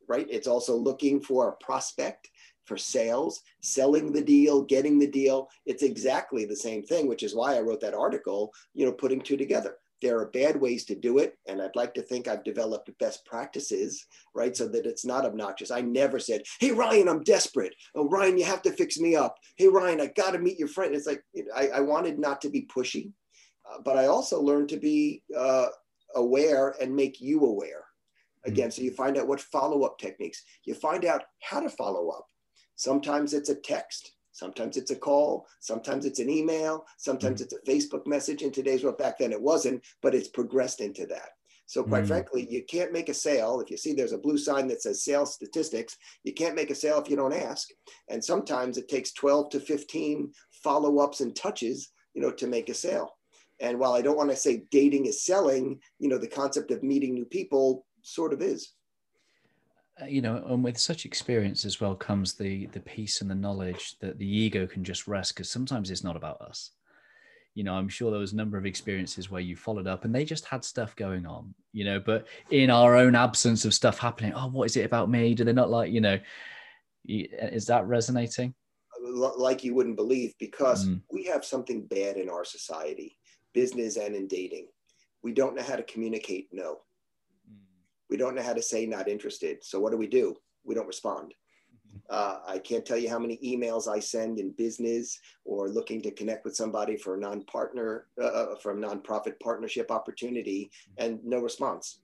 right? 0.08 0.28
It's 0.30 0.48
also 0.48 0.76
looking 0.76 1.20
for 1.20 1.50
a 1.50 1.64
prospect 1.64 2.30
for 2.66 2.78
sales, 2.78 3.42
selling 3.62 4.14
the 4.14 4.22
deal, 4.22 4.62
getting 4.64 5.00
the 5.00 5.08
deal. 5.08 5.50
It's 5.66 5.82
exactly 5.82 6.46
the 6.46 6.56
same 6.56 6.84
thing, 6.84 7.08
which 7.08 7.24
is 7.24 7.36
why 7.36 7.56
I 7.58 7.62
wrote 7.62 7.82
that 7.82 7.96
article, 7.96 8.54
you 8.76 8.86
know, 8.86 8.92
putting 8.92 9.22
two 9.22 9.38
together. 9.38 9.76
There 10.02 10.20
are 10.20 10.28
bad 10.28 10.60
ways 10.60 10.86
to 10.86 10.96
do 10.96 11.18
it. 11.18 11.38
And 11.48 11.62
I'd 11.62 11.76
like 11.76 11.94
to 11.96 12.02
think 12.02 12.28
I've 12.28 12.44
developed 12.44 12.90
best 13.00 13.26
practices, 13.26 14.06
right? 14.34 14.56
So 14.56 14.68
that 14.70 14.86
it's 14.86 15.06
not 15.06 15.26
obnoxious. 15.26 15.72
I 15.72 15.82
never 15.82 16.20
said, 16.20 16.44
Hey, 16.60 16.72
Ryan, 16.72 17.10
I'm 17.10 17.24
desperate. 17.24 17.74
Oh, 17.96 18.08
Ryan, 18.08 18.38
you 18.38 18.46
have 18.46 18.62
to 18.64 18.72
fix 18.72 19.00
me 19.00 19.16
up. 19.16 19.38
Hey, 19.58 19.68
Ryan, 19.68 20.02
I 20.02 20.08
got 20.08 20.32
to 20.32 20.40
meet 20.40 20.60
your 20.60 20.68
friend. 20.68 20.96
It's 20.96 21.08
like, 21.08 21.24
you 21.34 21.46
know, 21.46 21.52
I, 21.56 21.68
I 21.68 21.80
wanted 21.82 22.20
not 22.20 22.42
to 22.42 22.50
be 22.50 22.68
pushy, 22.74 23.12
uh, 23.70 23.80
but 23.84 23.98
I 23.98 24.06
also 24.06 24.42
learned 24.42 24.70
to 24.70 24.78
be 24.78 25.24
uh, 25.38 25.68
aware 26.16 26.76
and 26.82 26.96
make 26.96 27.22
you 27.22 27.42
aware. 27.46 27.86
Again, 28.46 28.72
so 28.72 28.82
you 28.82 28.92
find 28.92 29.18
out 29.18 29.28
what 29.28 29.42
follow 29.42 29.84
up 29.84 29.98
techniques, 29.98 30.44
you 30.64 30.74
find 30.74 31.04
out 31.06 31.24
how 31.42 31.60
to 31.60 31.70
follow 31.70 32.10
up. 32.10 32.28
Sometimes 32.76 33.34
it's 33.34 33.50
a 33.50 33.56
text, 33.56 34.14
sometimes 34.32 34.78
it's 34.78 34.92
a 34.92 34.96
call, 34.96 35.48
sometimes 35.60 36.06
it's 36.06 36.20
an 36.20 36.30
email, 36.30 36.86
sometimes 36.98 37.42
it's 37.42 37.54
a 37.54 37.62
Facebook 37.70 38.06
message. 38.08 38.42
In 38.42 38.52
today's 38.52 38.84
world, 38.84 38.98
back 38.98 39.18
then 39.18 39.32
it 39.32 39.42
wasn't, 39.42 39.84
but 40.02 40.16
it's 40.16 40.28
progressed 40.28 40.82
into 40.82 41.06
that. 41.08 41.30
So, 41.66 41.84
quite 41.84 42.06
Mm. 42.06 42.08
frankly, 42.08 42.48
you 42.50 42.64
can't 42.64 42.92
make 42.92 43.10
a 43.10 43.14
sale. 43.14 43.60
If 43.60 43.70
you 43.70 43.78
see 43.78 43.94
there's 43.94 44.12
a 44.12 44.18
blue 44.18 44.40
sign 44.40 44.68
that 44.70 44.82
says 44.82 45.04
sales 45.04 45.36
statistics, 45.36 45.96
you 46.24 46.34
can't 46.34 46.56
make 46.56 46.72
a 46.72 46.76
sale 46.76 47.00
if 47.00 47.10
you 47.10 47.16
don't 47.16 47.34
ask. 47.34 47.70
And 48.08 48.24
sometimes 48.24 48.78
it 48.80 48.88
takes 48.88 49.12
12 49.14 49.52
to 49.52 49.60
15 49.60 50.34
follow 50.64 50.98
ups 50.98 51.22
and 51.22 51.36
touches, 51.36 51.92
you 52.16 52.22
know, 52.24 52.32
to 52.32 52.48
make 52.48 52.70
a 52.70 52.74
sale. 52.74 53.18
And 53.60 53.78
while 53.78 53.94
I 53.94 54.02
don't 54.02 54.18
want 54.18 54.32
to 54.32 54.36
say 54.36 54.64
dating 54.72 55.06
is 55.06 55.24
selling, 55.24 55.80
you 56.00 56.10
know, 56.10 56.18
the 56.18 56.28
concept 56.28 56.72
of 56.72 56.82
meeting 56.82 57.14
new 57.14 57.26
people 57.26 57.86
sort 58.02 58.34
of 58.34 58.42
is. 58.42 58.74
Uh, 60.02 60.06
you 60.06 60.22
know 60.22 60.44
and 60.48 60.64
with 60.64 60.78
such 60.78 61.06
experience 61.06 61.66
as 61.66 61.82
well 61.82 61.96
comes 61.96 62.34
the 62.34 62.68
the 62.68 62.80
peace 62.80 63.22
and 63.22 63.30
the 63.30 63.36
knowledge 63.36 63.98
that 64.00 64.18
the 64.18 64.28
ego 64.28 64.66
can 64.68 64.84
just 64.84 65.08
rest 65.08 65.34
because 65.34 65.50
sometimes 65.50 65.90
it's 65.92 66.04
not 66.04 66.16
about 66.16 66.40
us 66.42 66.72
you 67.56 67.64
know 67.64 67.74
i'm 67.74 67.90
sure 67.90 68.12
there 68.12 68.20
was 68.20 68.34
a 68.34 68.36
number 68.36 68.58
of 68.58 68.66
experiences 68.66 69.30
where 69.32 69.42
you 69.42 69.56
followed 69.56 69.88
up 69.88 70.06
and 70.06 70.14
they 70.14 70.24
just 70.24 70.46
had 70.46 70.64
stuff 70.64 70.96
going 70.96 71.26
on 71.26 71.54
you 71.74 71.84
know 71.84 72.00
but 72.00 72.28
in 72.52 72.70
our 72.70 72.96
own 72.96 73.16
absence 73.16 73.66
of 73.66 73.74
stuff 73.74 73.98
happening 74.00 74.34
oh 74.36 74.48
what 74.48 74.66
is 74.66 74.78
it 74.78 74.86
about 74.86 75.10
me 75.10 75.34
do 75.34 75.44
they 75.44 75.54
not 75.54 75.70
like 75.70 75.92
you 75.92 76.02
know 76.02 76.20
is 77.06 77.66
that 77.66 77.88
resonating 77.88 78.54
like 79.02 79.64
you 79.64 79.74
wouldn't 79.74 79.96
believe 79.96 80.34
because 80.40 80.88
Mm. 80.88 81.02
we 81.12 81.24
have 81.26 81.44
something 81.46 81.86
bad 81.88 82.18
in 82.18 82.30
our 82.30 82.46
society, 82.46 83.18
business 83.54 83.98
and 83.98 84.16
in 84.16 84.28
dating. 84.28 84.68
We 85.24 85.34
don't 85.34 85.56
know 85.56 85.64
how 85.64 85.76
to 85.76 85.84
communicate 85.84 86.50
no. 86.52 86.80
We 88.10 88.18
don't 88.18 88.36
know 88.36 88.42
how 88.42 88.54
to 88.54 88.62
say 88.62 88.86
not 88.86 89.08
interested. 89.08 89.64
So 89.64 89.80
what 89.80 89.92
do 89.92 89.98
we 89.98 90.08
do? 90.08 90.36
We 90.64 90.76
don't 90.76 90.88
respond. 90.88 91.34
Uh, 92.10 92.40
I 92.48 92.60
can't 92.60 92.86
tell 92.86 92.98
you 92.98 93.10
how 93.10 93.20
many 93.20 93.38
emails 93.44 93.88
I 93.88 94.00
send 94.00 94.40
in 94.40 94.52
business 94.52 95.20
or 95.46 95.70
looking 95.70 96.02
to 96.04 96.12
connect 96.12 96.46
with 96.46 96.56
somebody 96.56 96.98
for 96.98 97.16
a 97.16 97.20
non-partner, 97.20 98.08
uh, 98.22 98.56
for 98.62 98.72
a 98.72 98.76
nonprofit 98.76 99.40
partnership 99.40 99.92
opportunity, 99.92 100.72
and 100.98 101.20
no 101.24 101.40
response. 101.40 102.00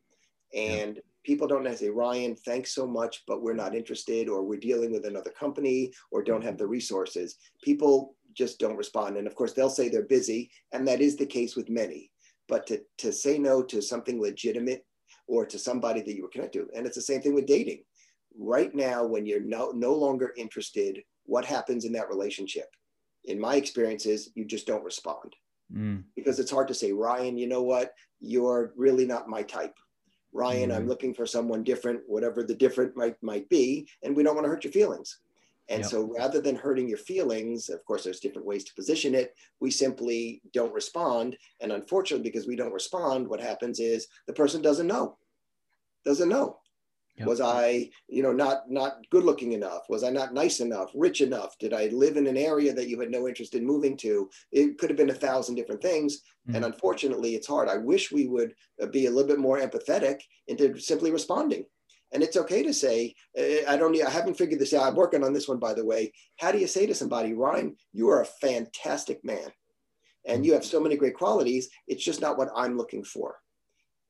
And 0.53 1.01
people 1.23 1.47
don't 1.47 1.77
say, 1.77 1.89
Ryan, 1.89 2.35
thanks 2.35 2.73
so 2.73 2.85
much, 2.85 3.23
but 3.27 3.41
we're 3.41 3.53
not 3.53 3.75
interested, 3.75 4.29
or 4.29 4.43
we're 4.43 4.59
dealing 4.59 4.91
with 4.91 5.05
another 5.05 5.31
company, 5.31 5.91
or 6.11 6.23
don't 6.23 6.43
have 6.43 6.57
the 6.57 6.67
resources. 6.67 7.37
People 7.63 8.15
just 8.33 8.59
don't 8.59 8.77
respond. 8.77 9.17
And 9.17 9.27
of 9.27 9.35
course, 9.35 9.53
they'll 9.53 9.69
say 9.69 9.89
they're 9.89 10.03
busy, 10.03 10.51
and 10.71 10.87
that 10.87 11.01
is 11.01 11.15
the 11.15 11.25
case 11.25 11.55
with 11.55 11.69
many. 11.69 12.11
But 12.47 12.67
to, 12.67 12.81
to 12.99 13.11
say 13.11 13.39
no 13.39 13.63
to 13.63 13.81
something 13.81 14.21
legitimate 14.21 14.85
or 15.27 15.45
to 15.45 15.57
somebody 15.57 16.01
that 16.01 16.15
you 16.15 16.23
were 16.23 16.29
connected 16.29 16.67
to, 16.67 16.77
and 16.77 16.85
it's 16.85 16.95
the 16.95 17.01
same 17.01 17.21
thing 17.21 17.33
with 17.33 17.45
dating. 17.47 17.83
Right 18.37 18.73
now, 18.75 19.05
when 19.05 19.25
you're 19.25 19.39
no, 19.41 19.71
no 19.71 19.93
longer 19.93 20.33
interested, 20.37 21.01
what 21.25 21.45
happens 21.45 21.85
in 21.85 21.93
that 21.93 22.09
relationship? 22.09 22.67
In 23.23 23.39
my 23.39 23.55
experiences, 23.55 24.31
you 24.35 24.45
just 24.45 24.67
don't 24.67 24.83
respond 24.83 25.35
Mm, 25.73 26.03
because 26.15 26.37
it's 26.39 26.51
hard 26.51 26.67
to 26.67 26.75
say, 26.75 26.91
Ryan, 26.91 27.39
you 27.39 27.47
know 27.47 27.63
what? 27.63 27.91
You're 28.19 28.71
really 28.77 29.07
not 29.07 29.27
my 29.27 29.41
type. 29.41 29.73
Ryan, 30.31 30.71
I'm 30.71 30.85
Mm. 30.85 30.89
looking 30.89 31.13
for 31.15 31.25
someone 31.25 31.63
different, 31.63 32.03
whatever 32.07 32.43
the 32.43 32.53
different 32.53 32.95
might 32.95 33.15
might 33.23 33.49
be, 33.49 33.87
and 34.03 34.15
we 34.15 34.21
don't 34.21 34.35
want 34.35 34.45
to 34.45 34.49
hurt 34.49 34.63
your 34.63 34.73
feelings. 34.73 35.21
And 35.67 35.81
Yep. 35.81 35.89
so 35.91 36.01
rather 36.03 36.39
than 36.41 36.55
hurting 36.55 36.87
your 36.87 36.97
feelings, 36.99 37.69
of 37.69 37.83
course, 37.85 38.03
there's 38.03 38.19
different 38.19 38.47
ways 38.47 38.63
to 38.65 38.73
position 38.75 39.15
it. 39.15 39.33
We 39.59 39.71
simply 39.71 40.41
don't 40.53 40.73
respond. 40.73 41.37
And 41.59 41.71
unfortunately, 41.71 42.29
because 42.29 42.47
we 42.47 42.55
don't 42.55 42.71
respond, 42.73 43.27
what 43.27 43.39
happens 43.41 43.79
is 43.79 44.07
the 44.27 44.33
person 44.33 44.61
doesn't 44.61 44.87
know. 44.87 45.17
Doesn't 46.03 46.29
know. 46.29 46.59
Yep. 47.17 47.27
Was 47.27 47.39
I, 47.39 47.89
you 48.09 48.21
know, 48.21 48.33
not 48.33 48.69
not 48.69 48.97
good 49.09 49.23
looking 49.23 49.53
enough? 49.53 49.83
Was 49.87 50.03
I 50.03 50.09
not 50.09 50.33
nice 50.33 50.59
enough, 50.59 50.91
rich 50.93 51.21
enough? 51.21 51.57
Did 51.57 51.73
I 51.73 51.87
live 51.87 52.17
in 52.17 52.27
an 52.27 52.35
area 52.35 52.73
that 52.73 52.89
you 52.89 52.99
had 52.99 53.09
no 53.09 53.25
interest 53.25 53.55
in 53.55 53.65
moving 53.65 53.95
to? 53.97 54.29
It 54.51 54.77
could 54.77 54.89
have 54.89 54.97
been 54.97 55.09
a 55.09 55.13
thousand 55.13 55.55
different 55.55 55.81
things. 55.81 56.21
And 56.53 56.63
Mm. 56.63 56.73
unfortunately, 56.73 57.33
it's 57.35 57.47
hard. 57.47 57.69
I 57.69 57.77
wish 57.77 58.11
we 58.11 58.27
would 58.27 58.53
uh, 58.81 58.87
be 58.87 59.05
a 59.05 59.09
little 59.09 59.27
bit 59.29 59.39
more 59.39 59.59
empathetic 59.59 60.19
into 60.47 60.77
simply 60.77 61.09
responding. 61.09 61.65
And 62.13 62.23
it's 62.23 62.37
okay 62.37 62.63
to 62.63 62.73
say, 62.73 63.15
uh, 63.37 63.69
I 63.69 63.77
don't, 63.77 63.99
I 64.01 64.09
haven't 64.09 64.37
figured 64.37 64.59
this 64.59 64.73
out. 64.73 64.83
I'm 64.83 64.95
working 64.95 65.23
on 65.23 65.33
this 65.33 65.47
one, 65.47 65.59
by 65.59 65.73
the 65.73 65.85
way. 65.85 66.13
How 66.37 66.51
do 66.51 66.59
you 66.59 66.67
say 66.67 66.85
to 66.85 66.95
somebody, 66.95 67.33
Ryan, 67.33 67.75
you 67.93 68.09
are 68.09 68.21
a 68.21 68.25
fantastic 68.25 69.23
man 69.23 69.51
and 70.25 70.45
you 70.45 70.53
have 70.53 70.65
so 70.65 70.79
many 70.79 70.95
great 70.95 71.15
qualities. 71.15 71.69
It's 71.87 72.03
just 72.03 72.21
not 72.21 72.37
what 72.37 72.49
I'm 72.55 72.77
looking 72.77 73.03
for. 73.03 73.35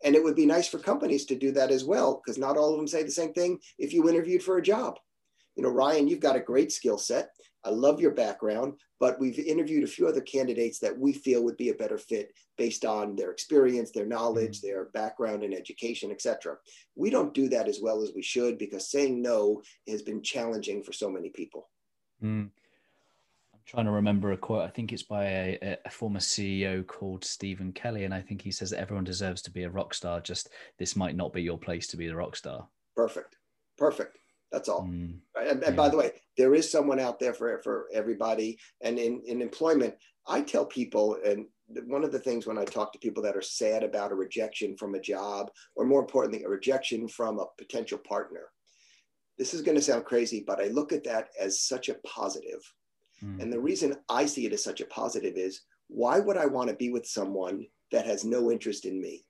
And 0.04 0.16
it 0.16 0.24
would 0.24 0.36
be 0.36 0.46
nice 0.46 0.68
for 0.68 0.78
companies 0.78 1.26
to 1.26 1.36
do 1.36 1.52
that 1.54 1.72
as 1.72 1.84
well, 1.84 2.22
because 2.24 2.38
not 2.38 2.58
all 2.58 2.72
of 2.72 2.78
them 2.78 2.88
say 2.88 3.04
the 3.04 3.12
same 3.12 3.34
thing 3.34 3.60
if 3.80 3.94
you 3.94 4.08
interviewed 4.08 4.44
for 4.44 4.58
a 4.58 4.64
job. 4.64 4.98
you 5.56 5.64
know, 5.64 5.70
Ryan, 5.70 6.08
you've 6.08 6.20
got 6.20 6.36
a 6.36 6.42
great 6.42 6.72
skill 6.72 6.98
set. 6.98 7.30
I 7.66 7.70
love 7.70 8.00
your 8.00 8.12
background, 8.12 8.76
but 9.00 9.20
we've 9.20 9.40
interviewed 9.40 9.84
a 9.84 9.88
few 9.88 10.08
other 10.08 10.22
candidates 10.22 10.80
that 10.80 10.98
we 10.98 11.14
feel 11.14 11.44
would 11.44 11.58
be 11.58 11.70
a 11.70 11.76
better 11.76 11.98
fit 11.98 12.32
based 12.58 12.86
on 12.86 13.16
their 13.16 13.32
experience, 13.32 13.92
their 13.92 14.06
knowledge, 14.06 14.60
mm-hmm. 14.60 14.68
their 14.68 14.86
background 14.94 15.44
in 15.44 15.54
education, 15.54 16.12
etc. 16.12 16.58
We 16.96 17.10
don't 17.10 17.34
do 17.34 17.50
that 17.50 17.68
as 17.68 17.80
well 17.82 18.04
as 18.04 18.12
we 18.16 18.22
should 18.22 18.58
because 18.58 18.92
saying 18.92 19.22
no 19.22 19.64
has 19.88 20.04
been 20.04 20.22
challenging 20.22 20.84
for 20.84 20.94
so 20.94 21.10
many 21.10 21.30
people. 21.30 21.70
Mm. 22.24 22.50
I'm 23.54 23.60
trying 23.66 23.86
to 23.86 23.92
remember 23.92 24.32
a 24.32 24.38
quote. 24.38 24.62
I 24.62 24.70
think 24.70 24.94
it's 24.94 25.04
by 25.04 25.26
a, 25.26 25.78
a, 25.86 25.90
former 25.90 26.20
CEO 26.20 26.86
called 26.86 27.26
Stephen 27.26 27.74
Kelly, 27.74 28.04
and 28.04 28.14
I 28.14 28.22
think 28.22 28.42
he 28.42 28.52
says 28.52 28.70
that 28.70 28.80
everyone 28.80 29.04
deserves 29.04 29.42
to 29.44 29.52
be 29.52 29.64
a 29.64 29.70
rock 29.70 29.94
star. 29.96 30.22
Just 30.22 30.50
this 30.78 30.96
might 30.96 31.16
not 31.16 31.34
be 31.34 31.42
your 31.42 31.58
place 31.58 31.88
to 31.88 31.98
be 31.98 32.08
the 32.08 32.16
rock 32.16 32.36
star. 32.36 32.68
Perfect. 32.96 33.38
Perfect. 33.78 34.18
That's 34.52 34.70
all. 34.70 34.84
Mm, 34.84 35.18
right? 35.36 35.48
And, 35.48 35.64
and 35.64 35.76
by 35.76 35.90
the 35.90 35.98
way, 35.98 36.12
there 36.38 36.56
is 36.56 36.72
someone 36.72 37.00
out 37.00 37.20
there 37.20 37.34
for, 37.34 37.62
for 37.64 37.88
everybody. 37.94 38.58
And 38.82 38.98
in, 38.98 39.22
in 39.26 39.42
employment, 39.42 39.96
I 40.28 40.42
tell 40.42 40.66
people, 40.66 41.18
and 41.26 41.46
one 41.86 42.04
of 42.04 42.12
the 42.12 42.20
things 42.20 42.46
when 42.46 42.58
I 42.58 42.66
talk 42.66 42.94
to 42.94 43.00
people 43.00 43.24
that 43.24 43.36
are 43.36 43.42
sad 43.42 43.84
about 43.84 44.12
a 44.12 44.16
rejection 44.16 44.78
from 44.78 44.96
a 44.96 45.02
job, 45.02 45.50
or 45.76 45.86
more 45.86 46.00
importantly, 46.00 46.44
a 46.44 46.50
rejection 46.50 47.08
from 47.08 47.40
a 47.40 47.46
potential 47.58 47.98
partner, 47.98 48.52
this 49.38 49.54
is 49.54 49.62
going 49.62 49.76
to 49.76 49.82
sound 49.82 50.06
crazy, 50.06 50.44
but 50.46 50.62
I 50.62 50.68
look 50.68 50.94
at 50.94 51.04
that 51.04 51.30
as 51.40 51.62
such 51.62 51.90
a 51.90 51.96
positive. 52.06 52.62
Mm. 53.24 53.42
And 53.42 53.54
the 53.54 53.60
reason 53.60 53.98
I 54.10 54.26
see 54.26 54.46
it 54.46 54.54
as 54.54 54.64
such 54.64 54.82
a 54.82 54.86
positive 54.86 55.36
is 55.36 55.62
why 55.88 56.20
would 56.20 56.38
I 56.38 56.46
want 56.46 56.70
to 56.70 56.76
be 56.76 56.90
with 56.90 57.06
someone 57.06 57.66
that 57.92 58.06
has 58.06 58.24
no 58.24 58.52
interest 58.52 58.86
in 58.86 59.02
me? 59.02 59.26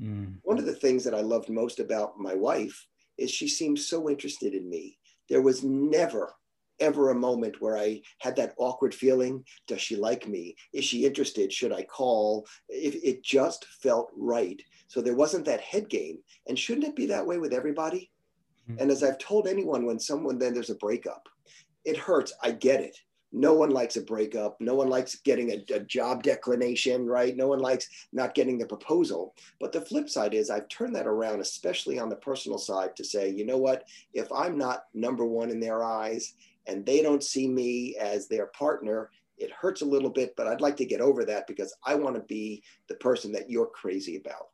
Mm. 0.00 0.36
One 0.42 0.58
of 0.58 0.66
the 0.66 0.74
things 0.74 1.04
that 1.04 1.14
I 1.14 1.20
loved 1.20 1.48
most 1.48 1.80
about 1.80 2.18
my 2.18 2.34
wife 2.34 2.86
is 3.18 3.30
she 3.30 3.48
seemed 3.48 3.78
so 3.78 4.08
interested 4.08 4.54
in 4.54 4.68
me. 4.68 4.98
There 5.28 5.42
was 5.42 5.62
never, 5.62 6.34
ever 6.80 7.10
a 7.10 7.14
moment 7.14 7.60
where 7.60 7.76
I 7.76 8.00
had 8.20 8.36
that 8.36 8.54
awkward 8.56 8.94
feeling. 8.94 9.44
Does 9.66 9.80
she 9.80 9.96
like 9.96 10.26
me? 10.28 10.56
Is 10.72 10.84
she 10.84 11.04
interested? 11.04 11.52
Should 11.52 11.72
I 11.72 11.82
call? 11.82 12.46
It, 12.68 12.94
it 13.04 13.22
just 13.22 13.66
felt 13.82 14.10
right. 14.16 14.60
So 14.86 15.02
there 15.02 15.16
wasn't 15.16 15.44
that 15.46 15.60
head 15.60 15.88
game. 15.88 16.18
And 16.46 16.58
shouldn't 16.58 16.86
it 16.86 16.96
be 16.96 17.06
that 17.06 17.26
way 17.26 17.38
with 17.38 17.52
everybody? 17.52 18.10
Mm-hmm. 18.70 18.80
And 18.80 18.90
as 18.90 19.02
I've 19.02 19.18
told 19.18 19.46
anyone, 19.46 19.84
when 19.84 19.98
someone 19.98 20.38
then 20.38 20.54
there's 20.54 20.70
a 20.70 20.76
breakup, 20.76 21.28
it 21.84 21.96
hurts. 21.96 22.32
I 22.42 22.52
get 22.52 22.80
it 22.80 22.96
no 23.32 23.52
one 23.52 23.70
likes 23.70 23.96
a 23.96 24.00
breakup. 24.00 24.60
No 24.60 24.74
one 24.74 24.88
likes 24.88 25.16
getting 25.16 25.50
a, 25.50 25.74
a, 25.74 25.80
job 25.80 26.22
declination 26.22 27.06
right? 27.06 27.36
No 27.36 27.48
one 27.48 27.58
likes 27.58 27.88
not 28.12 28.34
getting 28.34 28.58
the 28.58 28.66
proposal. 28.66 29.34
But 29.60 29.72
the 29.72 29.80
flip 29.80 30.08
side 30.08 30.34
is 30.34 30.50
i've 30.50 30.68
turned 30.68 30.94
that 30.96 31.06
around 31.06 31.40
especially 31.40 31.98
on 31.98 32.08
the 32.08 32.16
personal 32.16 32.58
side 32.58 32.96
to 32.96 33.04
say 33.04 33.30
you 33.30 33.44
know 33.44 33.58
what? 33.58 33.84
If 34.14 34.30
i'm 34.32 34.56
not 34.56 34.84
number 34.94 35.24
one 35.24 35.50
in 35.50 35.60
their 35.60 35.84
eyes 35.84 36.34
and 36.66 36.84
they 36.84 37.02
don't 37.02 37.24
see 37.24 37.48
me 37.48 37.96
as 37.96 38.28
their 38.28 38.46
partner 38.46 39.10
it 39.38 39.50
hurts 39.52 39.82
a 39.82 39.86
little 39.86 40.10
bit 40.10 40.34
but 40.36 40.46
i'd 40.46 40.60
like 40.60 40.76
to 40.76 40.84
get 40.84 41.00
over 41.00 41.24
that 41.24 41.46
because 41.46 41.74
i 41.84 41.94
want 41.94 42.14
to 42.14 42.22
be 42.22 42.62
the 42.88 42.94
person 42.96 43.32
that 43.32 43.48
you're 43.48 43.66
crazy 43.66 44.16
about 44.16 44.48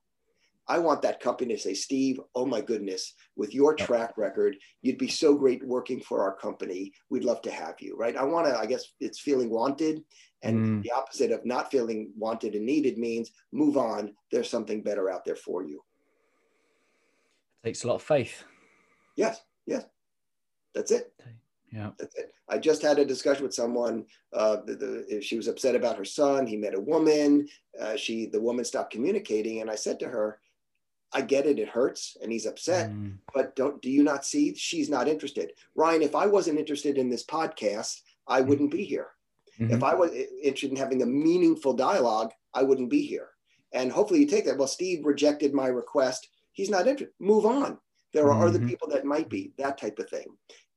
I 0.67 0.79
want 0.79 1.03
that 1.03 1.21
company 1.21 1.55
to 1.55 1.61
say, 1.61 1.75
Steve, 1.75 2.21
oh 2.35 2.47
my 2.47 2.61
goodness, 2.61 3.15
with 3.37 3.55
your 3.55 3.75
track 3.75 4.17
record, 4.17 4.57
you'd 4.81 4.99
be 4.99 5.09
so 5.09 5.35
great 5.35 5.63
working 5.67 6.01
for 6.01 6.23
our 6.23 6.35
company. 6.35 6.93
We'd 7.11 7.25
love 7.25 7.43
to 7.43 7.51
have 7.51 7.75
you, 7.81 7.97
right? 7.99 8.17
I 8.17 8.25
want 8.25 8.47
to, 8.47 8.59
I 8.59 8.65
guess 8.65 8.85
it's 8.99 9.21
feeling 9.21 9.51
wanted. 9.51 10.03
And 10.43 10.81
mm. 10.81 10.83
the 10.83 10.93
opposite 10.93 11.33
of 11.33 11.45
not 11.45 11.71
feeling 11.71 12.13
wanted 12.17 12.55
and 12.55 12.65
needed 12.65 12.97
means 12.99 13.31
move 13.53 13.77
on. 13.77 14.15
There's 14.33 14.49
something 14.49 14.83
better 14.83 15.11
out 15.11 15.25
there 15.25 15.37
for 15.37 15.63
you. 15.63 15.83
It 17.63 17.69
takes 17.69 17.85
a 17.85 17.89
lot 17.89 17.97
of 17.97 18.03
faith. 18.03 18.45
Yes, 19.17 19.43
yes. 19.67 19.85
That's 20.75 20.91
it. 20.91 21.13
Yeah. 21.73 21.91
That's 21.99 22.15
it. 22.17 22.33
I 22.49 22.59
just 22.59 22.83
had 22.83 22.99
a 22.99 23.05
discussion 23.05 23.43
with 23.43 23.55
someone. 23.55 24.05
Uh, 24.33 24.59
the, 24.67 25.07
the, 25.09 25.23
she 25.23 25.37
was 25.37 25.49
upset 25.49 25.75
about 25.75 25.97
her 25.97 26.05
son. 26.05 26.47
He 26.47 26.57
met 26.57 26.75
a 26.75 26.81
woman. 26.81 27.49
Uh, 27.81 27.97
she, 27.97 28.27
the 28.27 28.41
woman 28.41 28.65
stopped 28.65 28.93
communicating. 28.93 29.61
And 29.61 29.71
I 29.71 29.75
said 29.75 29.99
to 30.01 30.09
her, 30.09 30.41
I 31.15 31.21
get 31.23 31.47
it, 31.47 31.59
it 31.59 31.69
hurts 31.69 32.17
and 32.21 32.31
he's 32.33 32.47
upset, 32.47 32.91
mm. 32.91 33.17
but 33.33 33.55
don't 33.57 33.81
do 33.81 33.91
you 33.91 34.03
not 34.03 34.25
see 34.27 34.55
she's 34.55 34.91
not 34.91 35.09
interested? 35.09 35.53
Ryan, 35.75 36.03
if 36.03 36.15
I 36.15 36.27
wasn't 36.27 36.59
interested 36.59 36.99
in 36.99 37.09
this 37.09 37.25
podcast, 37.25 38.01
I 38.27 38.43
mm. 38.43 38.47
wouldn't 38.47 38.73
be 38.73 38.85
here. 38.85 39.09
Mm-hmm. 39.61 39.73
If 39.73 39.85
I 39.85 39.95
was 39.95 40.11
interested 40.43 40.71
in 40.71 40.77
having 40.77 41.03
a 41.03 41.07
meaningful 41.07 41.75
dialogue, 41.75 42.33
I 42.53 42.65
wouldn't 42.65 42.91
be 42.91 43.07
here. 43.07 43.29
And 43.73 43.91
hopefully 43.91 44.21
you 44.21 44.27
take 44.27 44.45
that. 44.47 44.59
Well, 44.59 44.69
Steve 44.69 45.05
rejected 45.05 45.55
my 45.55 45.69
request. 45.69 46.29
He's 46.53 46.71
not 46.71 46.87
interested. 46.87 47.15
Move 47.21 47.47
on. 47.47 47.79
There 48.13 48.31
are 48.31 48.35
mm-hmm. 48.35 48.57
other 48.57 48.67
people 48.67 48.89
that 48.89 49.05
might 49.05 49.29
be, 49.29 49.53
that 49.59 49.79
type 49.79 49.99
of 49.99 50.09
thing. 50.09 50.27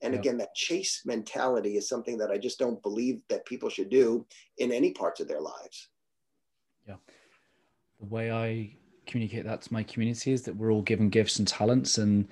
And 0.01 0.13
again, 0.13 0.37
that 0.37 0.53
chase 0.53 1.01
mentality 1.05 1.77
is 1.77 1.89
something 1.89 2.17
that 2.19 2.31
I 2.31 2.37
just 2.37 2.59
don't 2.59 2.81
believe 2.83 3.19
that 3.29 3.45
people 3.45 3.69
should 3.69 3.89
do 3.89 4.25
in 4.57 4.71
any 4.71 4.91
parts 4.91 5.19
of 5.19 5.27
their 5.27 5.41
lives. 5.41 5.89
Yeah. 6.87 6.95
The 7.99 8.05
way 8.05 8.31
I 8.31 8.75
communicate 9.07 9.45
that 9.45 9.61
to 9.61 9.73
my 9.73 9.83
community 9.83 10.31
is 10.31 10.43
that 10.43 10.55
we're 10.55 10.71
all 10.71 10.81
given 10.81 11.09
gifts 11.09 11.39
and 11.39 11.47
talents 11.47 11.97
and 11.97 12.27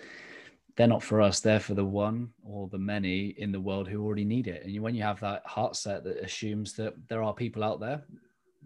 they're 0.75 0.88
not 0.88 1.03
for 1.03 1.21
us 1.21 1.39
they're 1.39 1.59
for 1.59 1.73
the 1.73 1.85
one 1.85 2.29
or 2.43 2.67
the 2.67 2.77
many 2.77 3.27
in 3.38 3.51
the 3.51 3.59
world 3.59 3.88
who 3.88 4.03
already 4.03 4.25
need 4.25 4.47
it 4.47 4.63
and 4.65 4.81
when 4.81 4.93
you 4.95 5.03
have 5.03 5.19
that 5.19 5.45
heart 5.45 5.75
set 5.75 6.03
that 6.03 6.17
assumes 6.17 6.73
that 6.73 6.93
there 7.07 7.23
are 7.23 7.33
people 7.33 7.63
out 7.63 7.79
there 7.79 8.03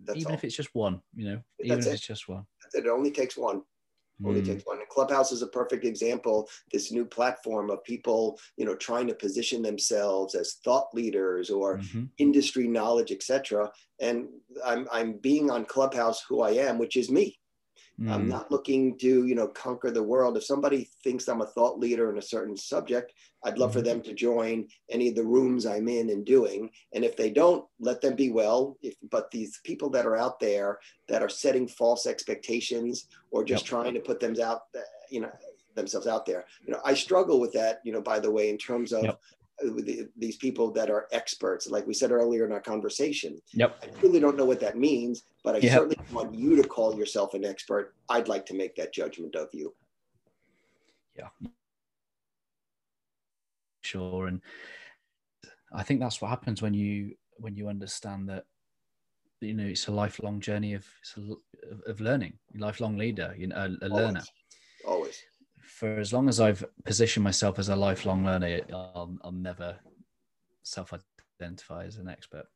That's 0.03 0.19
even 0.19 0.31
all. 0.31 0.37
if 0.37 0.43
it's 0.43 0.55
just 0.55 0.73
one 0.73 1.01
you 1.15 1.29
know 1.29 1.41
even 1.59 1.77
That's 1.77 1.87
if 1.87 1.93
it. 1.93 1.95
it's 1.95 2.07
just 2.07 2.27
one 2.27 2.45
it 2.73 2.87
only 2.87 3.11
takes 3.11 3.37
one 3.37 3.61
only 4.25 4.41
mm. 4.41 4.45
takes 4.45 4.65
one. 4.65 4.79
And 4.79 4.89
Clubhouse 4.89 5.31
is 5.31 5.41
a 5.41 5.47
perfect 5.47 5.85
example. 5.85 6.49
This 6.71 6.91
new 6.91 7.05
platform 7.05 7.69
of 7.69 7.83
people, 7.83 8.39
you 8.57 8.65
know, 8.65 8.75
trying 8.75 9.07
to 9.07 9.13
position 9.13 9.61
themselves 9.61 10.35
as 10.35 10.55
thought 10.65 10.87
leaders 10.93 11.49
or 11.49 11.77
mm-hmm. 11.77 12.05
industry 12.17 12.67
knowledge, 12.67 13.11
etc. 13.11 13.71
And 14.01 14.27
I'm 14.65 14.87
I'm 14.91 15.13
being 15.13 15.49
on 15.49 15.65
Clubhouse 15.65 16.23
who 16.27 16.41
I 16.41 16.51
am, 16.51 16.77
which 16.77 16.97
is 16.97 17.09
me. 17.09 17.38
Mm. 18.01 18.12
I'm 18.12 18.27
not 18.27 18.49
looking 18.49 18.97
to, 18.99 19.25
you 19.25 19.35
know, 19.35 19.47
conquer 19.47 19.91
the 19.91 20.03
world. 20.03 20.38
If 20.38 20.45
somebody 20.45 20.89
thinks 21.03 21.27
I'm 21.27 21.41
a 21.41 21.45
thought 21.45 21.79
leader 21.79 22.09
in 22.09 22.17
a 22.17 22.21
certain 22.21 22.55
subject, 22.55 23.13
I'd 23.43 23.57
love 23.57 23.73
for 23.73 23.79
mm-hmm. 23.79 23.88
them 23.88 24.01
to 24.03 24.13
join 24.13 24.67
any 24.89 25.09
of 25.09 25.15
the 25.15 25.25
rooms 25.25 25.65
I'm 25.65 25.88
in 25.88 26.09
and 26.09 26.25
doing. 26.25 26.69
And 26.93 27.03
if 27.03 27.17
they 27.17 27.29
don't, 27.29 27.65
let 27.79 28.01
them 28.01 28.15
be 28.15 28.29
well. 28.29 28.77
If, 28.81 28.95
but 29.09 29.31
these 29.31 29.59
people 29.63 29.89
that 29.91 30.05
are 30.05 30.15
out 30.15 30.39
there 30.39 30.79
that 31.07 31.21
are 31.21 31.29
setting 31.29 31.67
false 31.67 32.05
expectations 32.05 33.07
or 33.31 33.43
just 33.43 33.65
yep. 33.65 33.69
trying 33.69 33.93
to 33.95 33.99
put 33.99 34.19
them 34.19 34.35
out, 34.41 34.62
you 35.09 35.21
know, 35.21 35.31
themselves 35.75 36.07
out 36.07 36.25
there, 36.25 36.45
you 36.65 36.71
know, 36.71 36.79
I 36.85 36.93
struggle 36.93 37.39
with 37.39 37.53
that. 37.53 37.81
You 37.83 37.91
know, 37.91 38.01
by 38.01 38.19
the 38.19 38.31
way, 38.31 38.49
in 38.49 38.57
terms 38.57 38.93
of 38.93 39.03
yep 39.03 39.19
Uh, 39.65 39.71
these 40.17 40.37
people 40.37 40.71
that 40.71 40.89
are 40.89 41.07
experts, 41.11 41.69
like 41.69 41.85
we 41.85 41.93
said 41.93 42.11
earlier 42.11 42.45
in 42.45 42.51
our 42.51 42.61
conversation. 42.61 43.39
Yep. 43.53 43.83
I 43.83 44.01
really 44.01 44.19
don't 44.19 44.37
know 44.37 44.45
what 44.45 44.59
that 44.61 44.77
means, 44.77 45.23
but 45.43 45.55
I 45.55 45.59
yep. 45.59 45.73
certainly 45.73 45.97
want 46.11 46.33
you 46.33 46.55
to 46.61 46.67
call 46.67 46.95
yourself 46.95 47.33
an 47.33 47.45
expert. 47.45 47.93
I'd 48.09 48.27
like 48.27 48.45
to 48.47 48.53
make 48.53 48.75
that 48.75 48.93
judgment 48.93 49.35
of 49.35 49.49
you. 49.53 49.73
Yeah. 51.17 51.29
Sure. 53.81 54.27
And 54.27 54.41
I 55.73 55.83
think 55.83 55.99
that's 55.99 56.21
what 56.21 56.29
happens 56.29 56.61
when 56.61 56.73
you 56.73 57.15
when 57.37 57.55
you 57.55 57.69
understand 57.69 58.27
that 58.29 58.45
you 59.39 59.53
know 59.53 59.65
it's 59.65 59.87
a 59.87 59.91
lifelong 59.91 60.39
journey 60.41 60.73
of 60.73 60.85
of 61.87 62.01
learning, 62.01 62.33
lifelong 62.55 62.97
leader, 62.97 63.33
you 63.37 63.47
know, 63.47 63.55
a, 63.55 63.85
a 63.85 63.89
learner. 63.89 64.23
Always 64.85 65.23
for 65.79 65.97
as 65.97 66.11
long 66.11 66.27
as 66.27 66.41
I've 66.41 66.65
positioned 66.83 67.23
myself 67.23 67.57
as 67.57 67.69
a 67.69 67.75
lifelong 67.75 68.25
learner, 68.25 68.59
I'll, 68.73 69.15
I'll 69.23 69.31
never 69.31 69.77
self-identify 70.63 71.85
as 71.85 71.95
an 71.95 72.09
expert. 72.09 72.47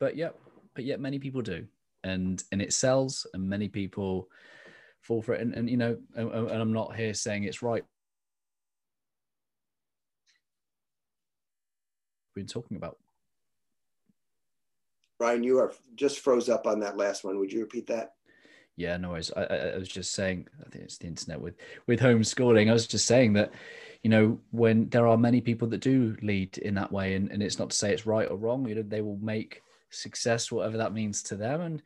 But 0.00 0.16
yeah, 0.16 0.30
but 0.74 0.82
yet 0.82 0.98
many 0.98 1.20
people 1.20 1.40
do, 1.40 1.68
and 2.02 2.42
and 2.50 2.60
it 2.60 2.72
sells, 2.72 3.28
and 3.32 3.48
many 3.48 3.68
people 3.68 4.28
fall 5.02 5.22
for 5.22 5.34
it. 5.34 5.40
And, 5.40 5.54
and 5.54 5.70
you 5.70 5.76
know, 5.76 5.96
and, 6.16 6.28
and 6.28 6.60
I'm 6.60 6.72
not 6.72 6.96
here 6.96 7.14
saying 7.14 7.44
it's 7.44 7.62
right. 7.62 7.84
We've 12.34 12.44
been 12.44 12.52
talking 12.52 12.76
about. 12.76 12.98
Ryan, 15.20 15.44
you 15.44 15.60
are 15.60 15.72
just 15.94 16.18
froze 16.18 16.48
up 16.48 16.66
on 16.66 16.80
that 16.80 16.96
last 16.96 17.22
one. 17.22 17.38
Would 17.38 17.52
you 17.52 17.60
repeat 17.60 17.86
that? 17.86 18.15
Yeah, 18.76 18.98
no 18.98 19.10
worries. 19.10 19.32
I, 19.34 19.42
I, 19.42 19.78
was 19.78 19.88
just 19.88 20.12
saying, 20.12 20.48
I 20.60 20.68
think 20.68 20.84
it's 20.84 20.98
the 20.98 21.06
internet 21.06 21.40
with 21.40 21.54
with 21.86 22.00
homeschooling. 22.00 22.68
I 22.68 22.74
was 22.74 22.86
just 22.86 23.06
saying 23.06 23.32
that, 23.32 23.52
you 24.02 24.10
know, 24.10 24.38
when 24.50 24.88
there 24.90 25.06
are 25.06 25.16
many 25.16 25.40
people 25.40 25.66
that 25.68 25.80
do 25.80 26.14
lead 26.22 26.58
in 26.58 26.74
that 26.74 26.92
way, 26.92 27.14
and, 27.14 27.30
and 27.30 27.42
it's 27.42 27.58
not 27.58 27.70
to 27.70 27.76
say 27.76 27.92
it's 27.92 28.06
right 28.06 28.30
or 28.30 28.36
wrong. 28.36 28.68
You 28.68 28.76
know, 28.76 28.82
they 28.82 29.00
will 29.00 29.16
make 29.16 29.62
success 29.88 30.52
whatever 30.52 30.76
that 30.76 30.92
means 30.92 31.22
to 31.24 31.36
them, 31.36 31.62
and 31.62 31.82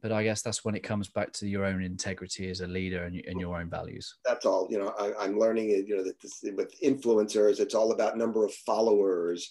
but 0.00 0.12
I 0.12 0.22
guess 0.22 0.42
that's 0.42 0.64
when 0.64 0.74
it 0.74 0.82
comes 0.82 1.08
back 1.08 1.32
to 1.34 1.48
your 1.48 1.64
own 1.64 1.82
integrity 1.82 2.48
as 2.50 2.60
a 2.60 2.66
leader 2.66 3.04
and, 3.04 3.16
and 3.26 3.40
your 3.40 3.58
own 3.58 3.68
values. 3.68 4.16
That's 4.24 4.46
all. 4.46 4.68
You 4.70 4.78
know, 4.78 4.94
I, 4.98 5.24
am 5.24 5.38
learning. 5.38 5.70
You 5.70 5.96
know 5.96 6.04
that 6.04 6.20
this, 6.20 6.44
with 6.54 6.72
influencers, 6.80 7.60
it's 7.60 7.74
all 7.74 7.92
about 7.92 8.16
number 8.16 8.44
of 8.44 8.54
followers, 8.54 9.50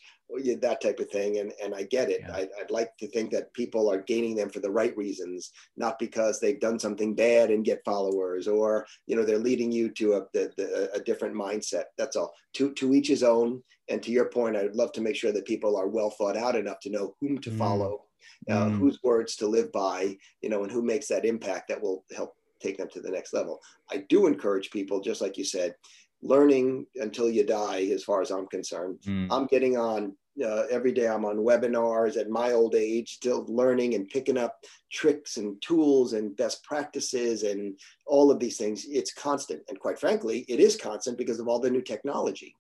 that 0.61 0.81
type 0.81 0.99
of 0.99 1.09
thing. 1.09 1.39
And 1.39 1.51
and 1.61 1.75
I 1.75 1.83
get 1.83 2.09
it. 2.09 2.21
Yeah. 2.21 2.35
I, 2.35 2.47
would 2.59 2.71
like 2.71 2.95
to 2.97 3.07
think 3.07 3.31
that 3.31 3.53
people 3.53 3.91
are 3.91 4.01
gaining 4.01 4.35
them 4.35 4.49
for 4.49 4.59
the 4.59 4.71
right 4.71 4.95
reasons, 4.95 5.51
not 5.75 5.99
because 5.99 6.39
they've 6.39 6.59
done 6.59 6.79
something 6.79 7.13
bad 7.13 7.51
and 7.51 7.65
get 7.65 7.85
followers, 7.85 8.47
or 8.47 8.85
you 9.05 9.15
know 9.15 9.25
they're 9.25 9.37
leading 9.37 9.71
you 9.71 9.89
to 9.91 10.13
a 10.13 10.21
the, 10.33 10.89
a 10.93 10.99
different 10.99 11.35
mindset. 11.35 11.85
That's 11.97 12.15
all. 12.15 12.33
To 12.55 12.73
to 12.73 12.93
each 12.93 13.07
his 13.07 13.23
own. 13.23 13.63
And 13.89 14.03
to 14.03 14.11
your 14.11 14.25
point, 14.25 14.57
I'd 14.57 14.75
love 14.75 14.91
to 14.93 15.01
make 15.01 15.15
sure 15.15 15.31
that 15.31 15.45
people 15.45 15.77
are 15.77 15.87
well 15.87 16.09
thought 16.09 16.35
out 16.35 16.57
enough 16.57 16.81
to 16.81 16.89
know 16.89 17.15
whom 17.21 17.37
to 17.37 17.49
mm. 17.49 17.57
follow 17.57 18.06
uh, 18.49 18.65
mm. 18.65 18.77
whose 18.77 18.99
words 19.03 19.35
to 19.37 19.47
live 19.47 19.71
by, 19.71 20.15
you 20.41 20.49
know, 20.49 20.63
and 20.63 20.71
who 20.71 20.81
makes 20.81 21.07
that 21.07 21.25
impact 21.25 21.67
that 21.69 21.81
will 21.81 22.03
help 22.15 22.35
take 22.61 22.77
them 22.77 22.89
to 22.89 23.01
the 23.01 23.11
next 23.11 23.33
level. 23.33 23.59
I 23.91 24.05
do 24.09 24.27
encourage 24.27 24.71
people, 24.71 24.99
just 24.99 25.21
like 25.21 25.37
you 25.37 25.43
said, 25.43 25.75
learning 26.21 26.85
until 26.95 27.29
you 27.29 27.45
die, 27.45 27.87
as 27.93 28.03
far 28.03 28.21
as 28.21 28.31
I'm 28.31 28.47
concerned. 28.47 28.99
Mm. 29.05 29.27
I'm 29.29 29.45
getting 29.45 29.77
on 29.77 30.15
uh, 30.43 30.63
every 30.69 30.91
day. 30.91 31.07
I'm 31.07 31.25
on 31.25 31.37
webinars 31.37 32.17
at 32.17 32.29
my 32.29 32.51
old 32.51 32.75
age, 32.75 33.15
still 33.15 33.45
learning 33.47 33.95
and 33.95 34.09
picking 34.09 34.37
up 34.37 34.57
tricks 34.91 35.37
and 35.37 35.61
tools 35.61 36.13
and 36.13 36.35
best 36.35 36.63
practices 36.63 37.43
and 37.43 37.79
all 38.05 38.31
of 38.31 38.39
these 38.39 38.57
things. 38.57 38.85
It's 38.89 39.13
constant. 39.13 39.61
And 39.69 39.79
quite 39.79 39.99
frankly, 39.99 40.45
it 40.47 40.59
is 40.59 40.75
constant 40.75 41.17
because 41.17 41.39
of 41.39 41.47
all 41.47 41.59
the 41.59 41.69
new 41.69 41.81
technology 41.81 42.55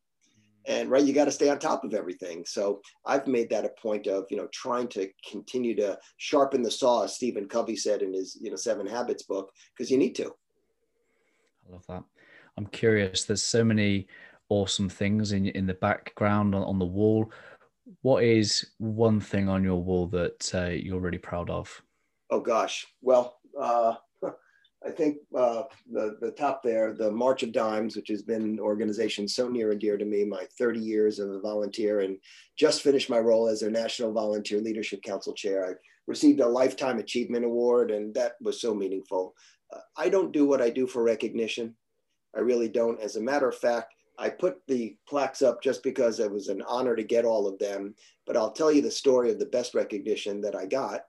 and 0.67 0.89
right 0.89 1.05
you 1.05 1.13
got 1.13 1.25
to 1.25 1.31
stay 1.31 1.49
on 1.49 1.57
top 1.57 1.83
of 1.83 1.93
everything. 1.93 2.43
So 2.45 2.81
i've 3.05 3.27
made 3.27 3.49
that 3.49 3.65
a 3.65 3.81
point 3.81 4.07
of 4.07 4.25
you 4.29 4.37
know 4.37 4.47
trying 4.53 4.87
to 4.89 5.09
continue 5.29 5.75
to 5.75 5.97
sharpen 6.17 6.61
the 6.61 6.71
saw 6.71 7.03
as 7.03 7.15
stephen 7.15 7.47
covey 7.47 7.75
said 7.75 8.01
in 8.01 8.13
his 8.13 8.37
you 8.41 8.49
know 8.49 8.55
seven 8.55 8.85
habits 8.85 9.23
book 9.23 9.51
because 9.75 9.89
you 9.89 9.97
need 9.97 10.15
to. 10.15 10.25
I 10.25 11.73
love 11.73 11.85
that. 11.87 12.03
I'm 12.57 12.67
curious 12.67 13.23
there's 13.23 13.43
so 13.43 13.63
many 13.63 14.07
awesome 14.49 14.89
things 14.89 15.31
in 15.31 15.47
in 15.47 15.65
the 15.65 15.73
background 15.73 16.53
on, 16.55 16.63
on 16.63 16.79
the 16.79 16.85
wall. 16.85 17.31
What 18.01 18.23
is 18.23 18.71
one 18.79 19.19
thing 19.21 19.47
on 19.47 19.63
your 19.63 19.81
wall 19.81 20.07
that 20.07 20.51
uh, 20.53 20.67
you're 20.67 20.99
really 20.99 21.17
proud 21.17 21.49
of? 21.49 21.81
Oh 22.29 22.41
gosh. 22.41 22.85
Well 23.01 23.37
uh, 23.59 23.95
I 24.85 24.91
think 24.91 25.17
uh, 25.35 25.63
the, 25.91 26.17
the 26.21 26.31
top 26.31 26.61
there, 26.63 26.93
the 26.93 27.11
March 27.11 27.41
of 27.41 27.51
Dimes, 27.51 27.95
which 27.95 28.09
has 28.09 28.21
been 28.21 28.43
an 28.43 28.59
organization 28.59 29.27
so 29.27 29.47
near 29.47 29.71
and 29.71 29.81
dear 29.81 29.97
to 29.97 30.05
me, 30.05 30.23
my 30.23 30.45
30 30.57 30.79
years 30.79 31.19
of 31.19 31.31
a 31.31 31.39
volunteer, 31.39 32.01
and 32.01 32.17
just 32.57 32.83
finished 32.83 33.09
my 33.09 33.17
role 33.17 33.47
as 33.47 33.59
their 33.59 33.71
National 33.71 34.13
Volunteer 34.13 34.59
Leadership 34.61 35.01
Council 35.01 35.33
Chair. 35.33 35.65
I 35.65 35.73
received 36.05 36.41
a 36.41 36.47
Lifetime 36.47 36.99
Achievement 36.99 37.43
Award, 37.43 37.89
and 37.89 38.13
that 38.13 38.33
was 38.39 38.61
so 38.61 38.73
meaningful. 38.73 39.33
Uh, 39.73 39.79
I 39.97 40.09
don't 40.09 40.31
do 40.31 40.45
what 40.45 40.61
I 40.61 40.69
do 40.69 40.85
for 40.85 41.03
recognition. 41.03 41.75
I 42.35 42.41
really 42.41 42.69
don't. 42.69 43.01
As 43.01 43.15
a 43.15 43.21
matter 43.21 43.49
of 43.49 43.57
fact, 43.57 43.93
I 44.19 44.29
put 44.29 44.57
the 44.67 44.95
plaques 45.07 45.41
up 45.41 45.61
just 45.61 45.83
because 45.83 46.19
it 46.19 46.31
was 46.31 46.49
an 46.49 46.61
honor 46.67 46.95
to 46.95 47.03
get 47.03 47.25
all 47.25 47.47
of 47.47 47.59
them. 47.59 47.95
But 48.25 48.37
I'll 48.37 48.51
tell 48.51 48.71
you 48.71 48.81
the 48.81 48.91
story 48.91 49.31
of 49.31 49.39
the 49.39 49.45
best 49.45 49.73
recognition 49.73 50.41
that 50.41 50.55
I 50.55 50.65
got. 50.65 51.01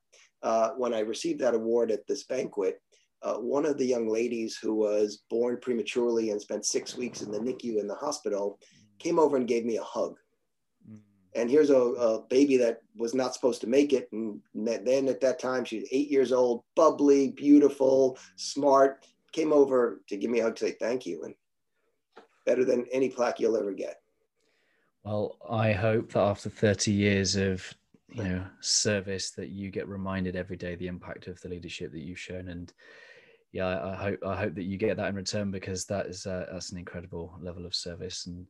Uh, 0.43 0.71
when 0.77 0.95
I 0.95 1.01
received 1.01 1.41
that 1.41 1.55
award 1.55 1.91
at 1.91 2.07
this 2.07 2.25
banquet, 2.25 2.81
uh, 3.23 3.35
one 3.35 3.67
of 3.67 3.79
the 3.79 3.87
young 3.87 4.09
ladies 4.09 4.57
who 4.57 4.75
was 4.75 5.23
born 5.29 5.59
prematurely 5.61 6.31
and 6.31 6.41
spent 6.41 6.65
six 6.65 6.97
weeks 6.97 7.23
in 7.23 7.31
the 7.31 7.39
NICU 7.39 7.81
in 7.81 7.89
the 7.89 7.95
hospital 7.95 8.59
came 8.99 9.19
over 9.19 9.37
and 9.37 9.49
gave 9.49 9.65
me 9.65 9.77
a 9.77 9.83
hug. 9.83 10.17
Mm. 10.91 10.99
And 11.35 11.51
here's 11.51 11.71
a, 11.71 11.77
a, 11.77 12.23
baby 12.29 12.57
that 12.59 12.83
was 12.97 13.15
not 13.15 13.35
supposed 13.35 13.61
to 13.63 13.67
make 13.67 13.93
it. 13.93 14.09
And 14.13 14.41
then 14.55 15.09
at 15.09 15.21
that 15.21 15.39
time, 15.39 15.65
she 15.65 15.81
was 15.81 15.89
eight 15.91 16.11
years 16.11 16.33
old, 16.33 16.63
bubbly, 16.75 17.29
beautiful, 17.29 18.19
smart, 18.37 19.05
came 19.33 19.53
over 19.53 20.01
to 20.09 20.17
give 20.17 20.31
me 20.31 20.41
a 20.41 20.45
hug 20.45 20.57
to 20.57 20.67
say 20.67 20.73
thank 20.73 21.07
you. 21.07 21.25
And 21.25 21.35
better 22.49 22.65
than 22.65 22.87
any 22.93 23.11
plaque 23.11 23.39
you'll 23.39 23.59
ever 23.59 23.73
get. 23.73 24.01
Well, 25.05 25.37
I 25.49 25.73
hope 25.73 26.13
that 26.13 26.21
after 26.21 26.49
30 26.49 26.93
years 26.93 27.37
of 27.37 27.75
you 28.11 28.25
know 28.25 28.45
service 28.61 29.33
that 29.33 29.51
you 29.51 29.71
get 29.71 29.87
reminded 29.87 30.35
every 30.35 30.57
day 30.57 30.75
the 30.75 30.87
impact 30.87 31.27
of 31.27 31.39
the 31.43 31.49
leadership 31.49 31.93
that 31.93 32.01
you've 32.01 32.19
shown 32.19 32.49
and 32.49 32.73
yeah, 33.53 33.83
I 33.83 33.95
hope 33.95 34.21
I 34.27 34.37
hope 34.37 34.55
that 34.55 34.65
you 34.65 34.77
get 34.77 34.97
that 34.99 35.09
in 35.09 35.15
return 35.15 35.51
because 35.51 35.87
that 35.87 36.07
is 36.07 36.27
uh, 36.27 36.47
that's 36.53 36.71
an 36.71 36.79
incredible 36.79 37.39
level 37.41 37.65
of 37.65 37.75
service, 37.75 38.27
and 38.27 38.47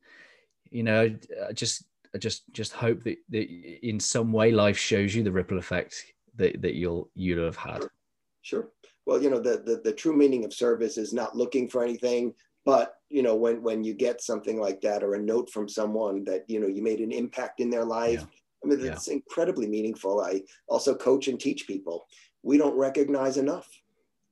you 0.70 0.82
know, 0.82 1.14
I 1.48 1.52
just 1.52 1.84
I 2.14 2.18
just 2.18 2.42
just 2.52 2.72
hope 2.72 3.04
that, 3.04 3.18
that 3.30 3.48
in 3.86 4.00
some 4.00 4.32
way 4.32 4.50
life 4.50 4.76
shows 4.76 5.14
you 5.14 5.22
the 5.22 5.32
ripple 5.32 5.58
effect 5.58 6.04
that, 6.36 6.60
that 6.62 6.74
you'll 6.74 7.10
you'll 7.14 7.44
have 7.44 7.56
had. 7.56 7.80
Sure. 7.80 7.90
sure. 8.42 8.68
Well, 9.06 9.22
you 9.22 9.30
know, 9.30 9.40
the, 9.40 9.62
the 9.64 9.80
the 9.84 9.92
true 9.92 10.16
meaning 10.16 10.44
of 10.44 10.52
service 10.52 10.98
is 10.98 11.12
not 11.12 11.36
looking 11.36 11.68
for 11.68 11.84
anything, 11.84 12.34
but 12.64 12.94
you 13.08 13.22
know, 13.22 13.36
when 13.36 13.62
when 13.62 13.84
you 13.84 13.94
get 13.94 14.20
something 14.20 14.60
like 14.60 14.80
that 14.80 15.04
or 15.04 15.14
a 15.14 15.22
note 15.22 15.48
from 15.50 15.68
someone 15.68 16.24
that 16.24 16.44
you 16.48 16.58
know 16.58 16.66
you 16.66 16.82
made 16.82 17.00
an 17.00 17.12
impact 17.12 17.60
in 17.60 17.70
their 17.70 17.84
life. 17.84 18.20
Yeah. 18.20 18.26
I 18.64 18.66
mean, 18.66 18.84
it's 18.84 19.06
yeah. 19.06 19.14
incredibly 19.14 19.68
meaningful. 19.68 20.20
I 20.20 20.42
also 20.66 20.92
coach 20.92 21.28
and 21.28 21.38
teach 21.38 21.68
people. 21.68 22.08
We 22.42 22.58
don't 22.58 22.76
recognize 22.76 23.36
enough 23.36 23.68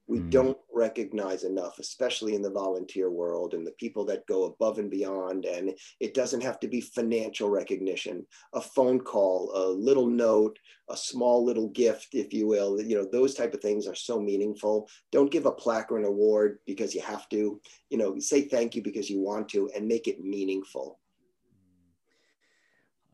we 0.08 0.20
mm. 0.20 0.30
don't 0.30 0.58
recognize 0.72 1.44
enough, 1.44 1.78
especially 1.78 2.34
in 2.34 2.42
the 2.42 2.50
volunteer 2.50 3.10
world 3.10 3.54
and 3.54 3.66
the 3.66 3.72
people 3.72 4.04
that 4.04 4.26
go 4.26 4.44
above 4.44 4.78
and 4.78 4.90
beyond. 4.90 5.44
And 5.44 5.72
it 6.00 6.14
doesn't 6.14 6.42
have 6.42 6.60
to 6.60 6.68
be 6.68 6.80
financial 6.80 7.50
recognition, 7.50 8.24
a 8.54 8.60
phone 8.60 9.00
call, 9.00 9.50
a 9.54 9.66
little 9.68 10.06
note, 10.06 10.58
a 10.88 10.96
small 10.96 11.44
little 11.44 11.68
gift, 11.70 12.08
if 12.12 12.32
you 12.32 12.46
will. 12.46 12.80
You 12.80 12.96
know, 12.96 13.08
those 13.10 13.34
type 13.34 13.52
of 13.54 13.60
things 13.60 13.86
are 13.86 13.94
so 13.94 14.20
meaningful. 14.20 14.88
Don't 15.10 15.30
give 15.30 15.46
a 15.46 15.52
plaque 15.52 15.90
or 15.90 15.98
an 15.98 16.04
award 16.04 16.58
because 16.66 16.94
you 16.94 17.00
have 17.02 17.28
to. 17.30 17.60
You 17.90 17.98
know, 17.98 18.18
say 18.18 18.42
thank 18.42 18.76
you 18.76 18.82
because 18.82 19.10
you 19.10 19.20
want 19.20 19.48
to 19.50 19.70
and 19.74 19.88
make 19.88 20.06
it 20.06 20.22
meaningful. 20.22 21.00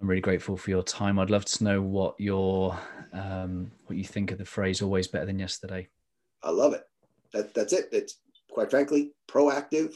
I'm 0.01 0.09
really 0.09 0.21
grateful 0.21 0.57
for 0.57 0.71
your 0.71 0.83
time. 0.83 1.19
I'd 1.21 1.31
love 1.31 1.45
to 1.45 1.65
know 1.65 1.81
what 1.81 2.19
your 2.19 2.77
um, 3.13 3.71
what 3.87 3.97
you 3.97 4.05
think 4.05 4.33
of 4.33 4.39
the 4.39 4.45
phrase 4.45 4.83
"always 4.83 5.07
better 5.07 5.27
than 5.27 5.39
yesterday." 5.39 5.89
I 6.43 6.51
love 6.51 6.75
it. 6.75 6.87
That, 7.33 7.55
that's 7.55 7.73
it. 7.73 7.89
It's 7.93 8.19
quite 8.51 8.71
frankly 8.71 9.13
proactive, 9.29 9.95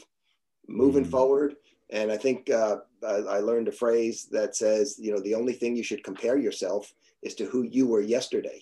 moving 0.67 1.05
mm. 1.05 1.11
forward. 1.11 1.55
And 1.89 2.11
I 2.11 2.17
think 2.17 2.49
uh, 2.49 2.77
I, 3.05 3.13
I, 3.13 3.39
learned 3.39 3.69
a 3.69 3.71
phrase 3.71 4.27
that 4.31 4.55
says, 4.55 4.97
you 4.99 5.13
know, 5.13 5.21
the 5.21 5.35
only 5.35 5.53
thing 5.53 5.75
you 5.75 5.83
should 5.83 6.03
compare 6.03 6.37
yourself 6.37 6.91
is 7.23 7.33
to 7.35 7.45
who 7.45 7.63
you 7.63 7.87
were 7.87 8.01
yesterday. 8.01 8.61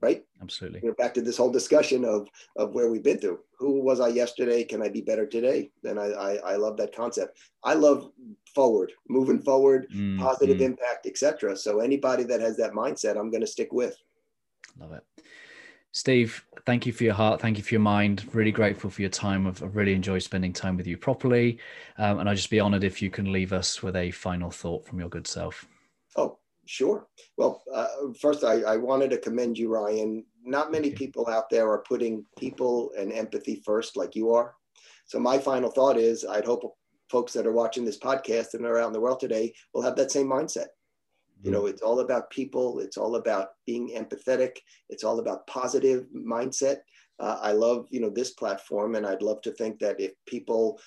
Right? 0.00 0.24
Absolutely. 0.40 0.80
You 0.82 0.88
know, 0.88 0.94
back 0.94 1.12
to 1.14 1.22
this 1.22 1.36
whole 1.36 1.50
discussion 1.50 2.04
of 2.04 2.28
of 2.54 2.72
where 2.72 2.88
we've 2.88 3.02
been 3.02 3.18
through. 3.18 3.40
Who 3.58 3.80
was 3.80 3.98
I 3.98 4.08
yesterday? 4.08 4.62
Can 4.62 4.80
I 4.80 4.88
be 4.88 5.00
better 5.00 5.26
today? 5.26 5.72
And 5.82 5.98
I 5.98 6.06
I, 6.06 6.34
I 6.52 6.56
love 6.56 6.76
that 6.76 6.94
concept. 6.94 7.36
I 7.64 7.74
love 7.74 8.12
forward, 8.54 8.92
moving 9.08 9.40
forward, 9.40 9.88
mm, 9.92 10.16
positive 10.20 10.58
mm. 10.58 10.66
impact, 10.66 11.06
etc. 11.06 11.56
So 11.56 11.80
anybody 11.80 12.22
that 12.24 12.40
has 12.40 12.56
that 12.58 12.74
mindset, 12.74 13.18
I'm 13.18 13.30
going 13.30 13.40
to 13.40 13.46
stick 13.46 13.72
with. 13.72 13.96
Love 14.78 14.92
it. 14.92 15.02
Steve, 15.92 16.44
thank 16.66 16.86
you 16.86 16.92
for 16.92 17.04
your 17.04 17.14
heart. 17.14 17.40
Thank 17.40 17.56
you 17.56 17.62
for 17.62 17.74
your 17.74 17.80
mind. 17.80 18.24
Really 18.34 18.52
grateful 18.52 18.90
for 18.90 19.00
your 19.00 19.10
time. 19.10 19.46
I've, 19.46 19.62
I've 19.62 19.74
really 19.74 19.94
enjoyed 19.94 20.22
spending 20.22 20.52
time 20.52 20.76
with 20.76 20.86
you 20.86 20.96
properly. 20.96 21.58
Um, 21.96 22.20
and 22.20 22.28
I'd 22.28 22.36
just 22.36 22.50
be 22.50 22.60
honored 22.60 22.84
if 22.84 23.00
you 23.00 23.10
can 23.10 23.32
leave 23.32 23.52
us 23.52 23.82
with 23.82 23.96
a 23.96 24.10
final 24.10 24.50
thought 24.50 24.86
from 24.86 25.00
your 25.00 25.08
good 25.08 25.26
self. 25.26 25.66
Oh, 26.16 26.38
sure. 26.66 27.08
Well, 27.36 27.62
uh, 27.72 27.86
first, 28.20 28.44
I, 28.44 28.60
I, 28.62 28.76
wanted 28.76 29.10
to 29.10 29.18
commend 29.18 29.56
you, 29.56 29.68
Ryan. 29.68 30.24
Not 30.44 30.70
many 30.70 30.90
people 30.90 31.26
out 31.28 31.48
there 31.50 31.70
are 31.70 31.82
putting 31.88 32.24
people 32.38 32.92
and 32.98 33.12
empathy 33.12 33.62
first 33.64 33.96
like 33.96 34.14
you 34.14 34.32
are. 34.34 34.54
So, 35.06 35.18
my 35.18 35.38
final 35.38 35.70
thought 35.70 35.96
is 35.96 36.24
I'd 36.24 36.44
hope 36.44 36.76
folks 37.10 37.32
that 37.32 37.46
are 37.46 37.52
watching 37.52 37.84
this 37.84 37.98
podcast 37.98 38.54
and 38.54 38.64
around 38.64 38.92
the 38.92 39.00
world 39.00 39.20
today 39.20 39.54
will 39.72 39.82
have 39.82 39.96
that 39.96 40.12
same 40.12 40.26
mindset. 40.26 40.66
You 41.42 41.52
know, 41.52 41.66
it's 41.66 41.82
all 41.82 42.00
about 42.00 42.30
people. 42.30 42.80
It's 42.80 42.96
all 42.96 43.16
about 43.16 43.50
being 43.64 43.90
empathetic. 43.90 44.58
It's 44.88 45.04
all 45.04 45.20
about 45.20 45.46
positive 45.46 46.06
mindset. 46.14 46.78
Uh, 47.20 47.38
I 47.40 47.52
love, 47.52 47.86
you 47.90 48.00
know, 48.00 48.10
this 48.10 48.30
platform, 48.30 48.94
and 48.94 49.06
I'd 49.06 49.22
love 49.22 49.40
to 49.42 49.52
think 49.52 49.78
that 49.80 50.00
if 50.00 50.12
people 50.26 50.80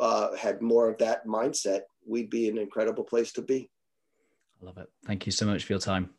uh, 0.00 0.34
had 0.36 0.62
more 0.62 0.88
of 0.88 0.98
that 0.98 1.26
mindset, 1.26 1.82
we'd 2.06 2.30
be 2.30 2.48
an 2.48 2.58
incredible 2.58 3.04
place 3.04 3.32
to 3.32 3.42
be. 3.42 3.70
I 4.60 4.66
love 4.66 4.78
it. 4.78 4.88
Thank 5.06 5.26
you 5.26 5.32
so 5.32 5.46
much 5.46 5.64
for 5.64 5.72
your 5.72 5.80
time. 5.80 6.10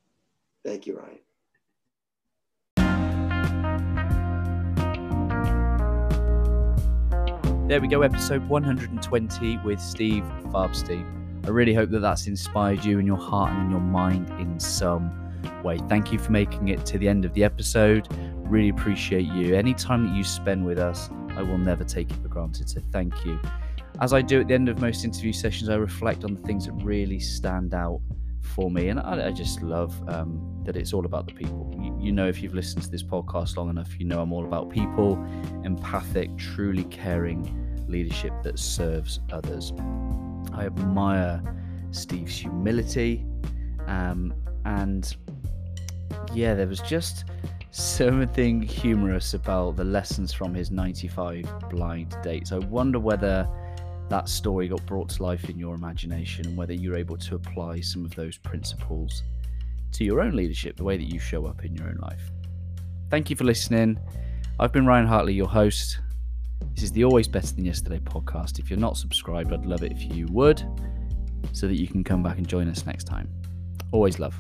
Thank 0.66 0.86
you, 0.88 0.98
Ryan. 0.98 1.20
There 7.68 7.80
we 7.80 7.88
go, 7.88 8.02
episode 8.02 8.48
120 8.50 9.58
with 9.60 9.80
Steve 9.80 10.24
Farbstein. 10.48 11.23
I 11.46 11.50
really 11.50 11.74
hope 11.74 11.89
that 11.89 12.00
that's 12.00 12.28
inspired 12.28 12.86
you 12.86 13.00
in 13.00 13.06
your 13.06 13.18
heart 13.18 13.52
and 13.52 13.66
in 13.66 13.72
your 13.72 13.82
mind 13.82 14.30
in 14.39 14.60
some 14.60 15.12
way. 15.62 15.78
Thank 15.89 16.14
you 16.14 16.20
for 16.20 16.32
making 16.32 16.70
it 16.70 16.86
to 16.86 16.98
the 16.98 17.10
end 17.10 17.26
of 17.26 17.34
the 17.34 17.44
episode. 17.44 18.08
Really 18.38 18.70
appreciate 18.70 19.26
you. 19.26 19.56
Any 19.56 19.74
time 19.74 20.08
that 20.08 20.16
you 20.16 20.24
spend 20.24 20.66
with 20.66 20.80
us, 20.80 21.10
I 21.36 21.41
will 21.41 21.58
never 21.58 21.84
take 21.84 22.12
it 22.12 22.18
for 22.22 22.30
granted. 22.30 22.70
So 22.70 22.82
thank 22.91 23.26
you. 23.26 23.39
As 24.00 24.14
I 24.14 24.22
do 24.22 24.39
at 24.41 24.48
the 24.48 24.54
end 24.54 24.70
of 24.70 24.80
most 24.80 25.04
interview 25.04 25.34
sessions, 25.34 25.70
I 25.70 25.76
reflect 25.76 26.24
on 26.24 26.36
the 26.36 26.41
things 26.41 26.66
that 26.66 26.74
really 26.74 27.20
stand 27.20 27.74
out 27.74 28.00
for 28.41 28.72
me. 28.72 28.88
And 28.88 29.00
I, 29.00 29.28
I 29.28 29.32
just 29.32 29.62
love 29.62 29.94
um, 30.08 30.62
that 30.66 30.78
it's 30.78 30.94
all 30.94 31.06
about 31.06 31.28
the 31.28 31.34
people. 31.34 31.74
You, 31.78 31.98
you, 32.00 32.12
know, 32.12 32.28
if 32.28 32.41
you've 32.41 32.56
listened 32.56 32.84
to 32.84 32.89
this 32.89 33.04
podcast 33.04 33.58
long 33.58 33.70
enough, 33.70 34.00
you 34.00 34.06
know 34.06 34.22
I'm 34.22 34.32
all 34.32 34.46
about 34.46 34.70
people, 34.70 35.16
empathic, 35.64 36.38
truly 36.38 36.86
caring 36.86 37.60
leadership 37.88 38.34
that 38.44 38.60
serves 38.60 39.20
others. 39.32 39.74
I 40.54 40.66
admire 40.66 41.41
Steve's 41.91 42.38
humility. 42.38 43.26
Um, 43.88 44.34
and 44.66 45.16
yeah, 46.34 46.54
there 46.54 46.68
was 46.68 46.80
just 46.82 47.26
something 47.72 48.62
humorous 48.62 49.34
about 49.34 49.76
the 49.76 49.84
lessons 49.84 50.32
from 50.32 50.54
his 50.54 50.72
95 50.72 51.45
blind 51.70 52.16
dates. 52.22 52.51
I 52.51 52.60
wonder 52.60 52.99
whether 52.99 53.47
that 54.10 54.30
story 54.30 54.68
got 54.68 54.86
brought 54.86 55.10
to 55.10 55.24
life 55.24 55.49
in 55.49 55.58
your 55.58 55.74
imagination 55.76 56.45
and 56.47 56.58
whether 56.58 56.74
you're 56.74 56.95
able 56.95 57.18
to 57.18 57.36
apply 57.36 57.82
some 57.82 58.06
of 58.06 58.14
those 58.16 58.38
principles 58.38 59.24
to 59.93 60.04
your 60.04 60.22
own 60.22 60.36
leadership, 60.36 60.78
the 60.78 60.84
way 60.84 60.97
that 60.97 61.12
you 61.12 61.20
show 61.20 61.45
up 61.45 61.66
in 61.66 61.76
your 61.76 61.88
own 61.88 61.97
life. 62.01 62.32
Thank 63.10 63.30
you 63.30 63.36
for 63.36 63.43
listening. 63.43 63.99
I've 64.60 64.72
been 64.72 64.86
Ryan 64.86 65.08
Hartley, 65.08 65.34
your 65.34 65.47
host. 65.47 65.99
This 66.76 66.84
is 66.84 66.91
the 66.91 67.03
Always 67.03 67.28
Better 67.28 67.53
Than 67.53 67.66
Yesterday 67.66 67.99
podcast. 67.99 68.59
If 68.59 68.70
you're 68.70 68.80
not 68.80 68.97
subscribed, 68.97 69.53
I'd 69.53 69.66
love 69.66 69.84
it 69.84 69.91
if 69.91 70.16
you 70.16 70.28
would 70.28 70.64
so 71.51 71.68
that 71.68 71.76
you 71.76 71.88
can 71.88 72.03
come 72.03 72.24
back 72.24 72.38
and 72.38 72.47
join 72.47 72.68
us 72.68 72.86
next 72.86 73.03
time. 73.03 73.30
Always 73.91 74.20
love. 74.20 74.36